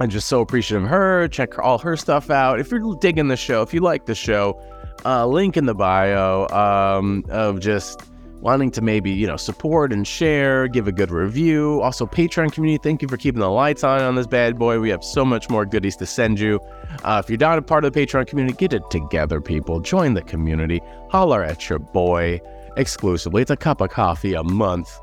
I'm 0.00 0.10
just 0.10 0.28
so 0.28 0.40
appreciative 0.40 0.84
of 0.84 0.90
her. 0.90 1.28
Check 1.28 1.58
all 1.58 1.78
her 1.78 1.96
stuff 1.96 2.30
out. 2.30 2.60
If 2.60 2.70
you're 2.70 2.96
digging 2.96 3.28
the 3.28 3.36
show, 3.36 3.62
if 3.62 3.72
you 3.72 3.80
like 3.80 4.06
the 4.06 4.14
show, 4.14 4.60
uh, 5.04 5.26
link 5.26 5.56
in 5.56 5.66
the 5.66 5.74
bio 5.74 6.46
um, 6.48 7.24
of 7.28 7.60
just 7.60 8.02
wanting 8.46 8.70
to 8.70 8.80
maybe 8.80 9.10
you 9.10 9.26
know 9.26 9.36
support 9.36 9.92
and 9.92 10.06
share, 10.06 10.68
give 10.68 10.86
a 10.86 10.92
good 10.92 11.10
review. 11.10 11.80
Also, 11.82 12.06
Patreon 12.06 12.52
community, 12.52 12.80
thank 12.80 13.02
you 13.02 13.08
for 13.08 13.16
keeping 13.16 13.40
the 13.40 13.50
lights 13.50 13.82
on 13.82 14.00
on 14.00 14.14
this 14.14 14.28
bad 14.28 14.56
boy. 14.56 14.78
We 14.78 14.88
have 14.90 15.02
so 15.02 15.24
much 15.24 15.50
more 15.50 15.66
goodies 15.66 15.96
to 15.96 16.06
send 16.06 16.38
you. 16.38 16.60
Uh, 17.02 17.20
if 17.22 17.28
you're 17.28 17.40
not 17.40 17.58
a 17.58 17.62
part 17.62 17.84
of 17.84 17.92
the 17.92 18.06
Patreon 18.06 18.28
community, 18.28 18.56
get 18.56 18.72
it 18.72 18.88
together, 18.88 19.40
people. 19.40 19.80
Join 19.80 20.14
the 20.14 20.22
community. 20.22 20.80
Holler 21.10 21.42
at 21.42 21.68
your 21.68 21.80
boy 21.80 22.40
exclusively. 22.76 23.42
It's 23.42 23.50
a 23.50 23.56
cup 23.56 23.80
of 23.80 23.90
coffee 23.90 24.34
a 24.34 24.44
month. 24.44 24.96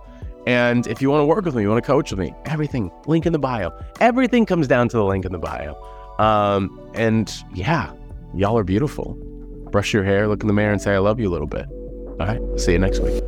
And 0.48 0.88
if 0.88 1.02
you 1.02 1.10
want 1.10 1.20
to 1.20 1.26
work 1.26 1.44
with 1.44 1.56
me, 1.56 1.64
you 1.64 1.70
want 1.70 1.84
to 1.84 1.88
coach 1.88 2.12
with 2.12 2.20
me, 2.22 2.34
everything, 2.46 2.92
link 3.08 3.26
in 3.26 3.34
the 3.34 3.40
bio. 3.40 3.72
Everything 4.00 4.46
comes 4.46 4.70
down 4.70 4.88
to 4.90 4.98
the 4.98 5.04
link 5.04 5.26
in 5.26 5.34
the 5.34 5.38
bio. 5.38 5.76
Um, 6.18 6.80
and 6.94 7.34
yeah, 7.54 7.92
y'all 8.34 8.58
are 8.58 8.64
beautiful. 8.64 9.16
Brush 9.72 9.92
your 9.92 10.04
hair, 10.06 10.30
look 10.30 10.42
in 10.44 10.48
the 10.48 10.54
mirror, 10.54 10.72
and 10.72 10.82
say, 10.82 10.94
I 10.94 11.00
love 11.00 11.20
you 11.20 11.28
a 11.28 11.34
little 11.34 11.48
bit. 11.48 11.68
All 12.20 12.28
right, 12.28 12.42
see 12.60 12.74
you 12.74 12.80
next 12.80 13.00
week. 13.00 13.24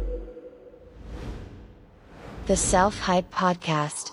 The 2.48 2.56
Self 2.56 3.00
Hype 3.00 3.32
Podcast. 3.32 4.12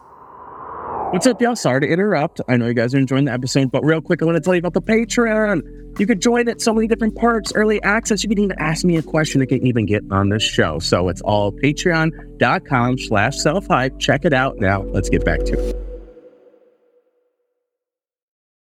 What's 1.12 1.26
up, 1.26 1.42
y'all? 1.42 1.54
Sorry 1.54 1.82
to 1.82 1.86
interrupt. 1.86 2.40
I 2.48 2.56
know 2.56 2.66
you 2.68 2.72
guys 2.72 2.94
are 2.94 2.98
enjoying 2.98 3.26
the 3.26 3.32
episode, 3.32 3.70
but 3.70 3.84
real 3.84 4.00
quick, 4.00 4.22
I 4.22 4.24
want 4.24 4.36
to 4.36 4.40
tell 4.40 4.54
you 4.54 4.60
about 4.60 4.72
the 4.72 4.80
Patreon. 4.80 6.00
You 6.00 6.06
could 6.06 6.22
join 6.22 6.48
it 6.48 6.62
so 6.62 6.72
many 6.72 6.86
different 6.86 7.16
parts, 7.16 7.52
early 7.54 7.82
access. 7.82 8.22
You 8.22 8.30
can 8.30 8.38
even 8.38 8.58
ask 8.58 8.82
me 8.82 8.96
a 8.96 9.02
question 9.02 9.40
that 9.40 9.48
can 9.48 9.66
even 9.66 9.84
get 9.84 10.02
on 10.10 10.30
this 10.30 10.42
show. 10.42 10.78
So 10.78 11.10
it's 11.10 11.20
all 11.20 11.52
patreon.com 11.52 12.96
slash 12.96 13.36
self-hype. 13.36 13.98
Check 13.98 14.24
it 14.24 14.32
out. 14.32 14.56
Now 14.56 14.84
let's 14.84 15.10
get 15.10 15.22
back 15.22 15.40
to 15.40 15.52
it. 15.52 15.91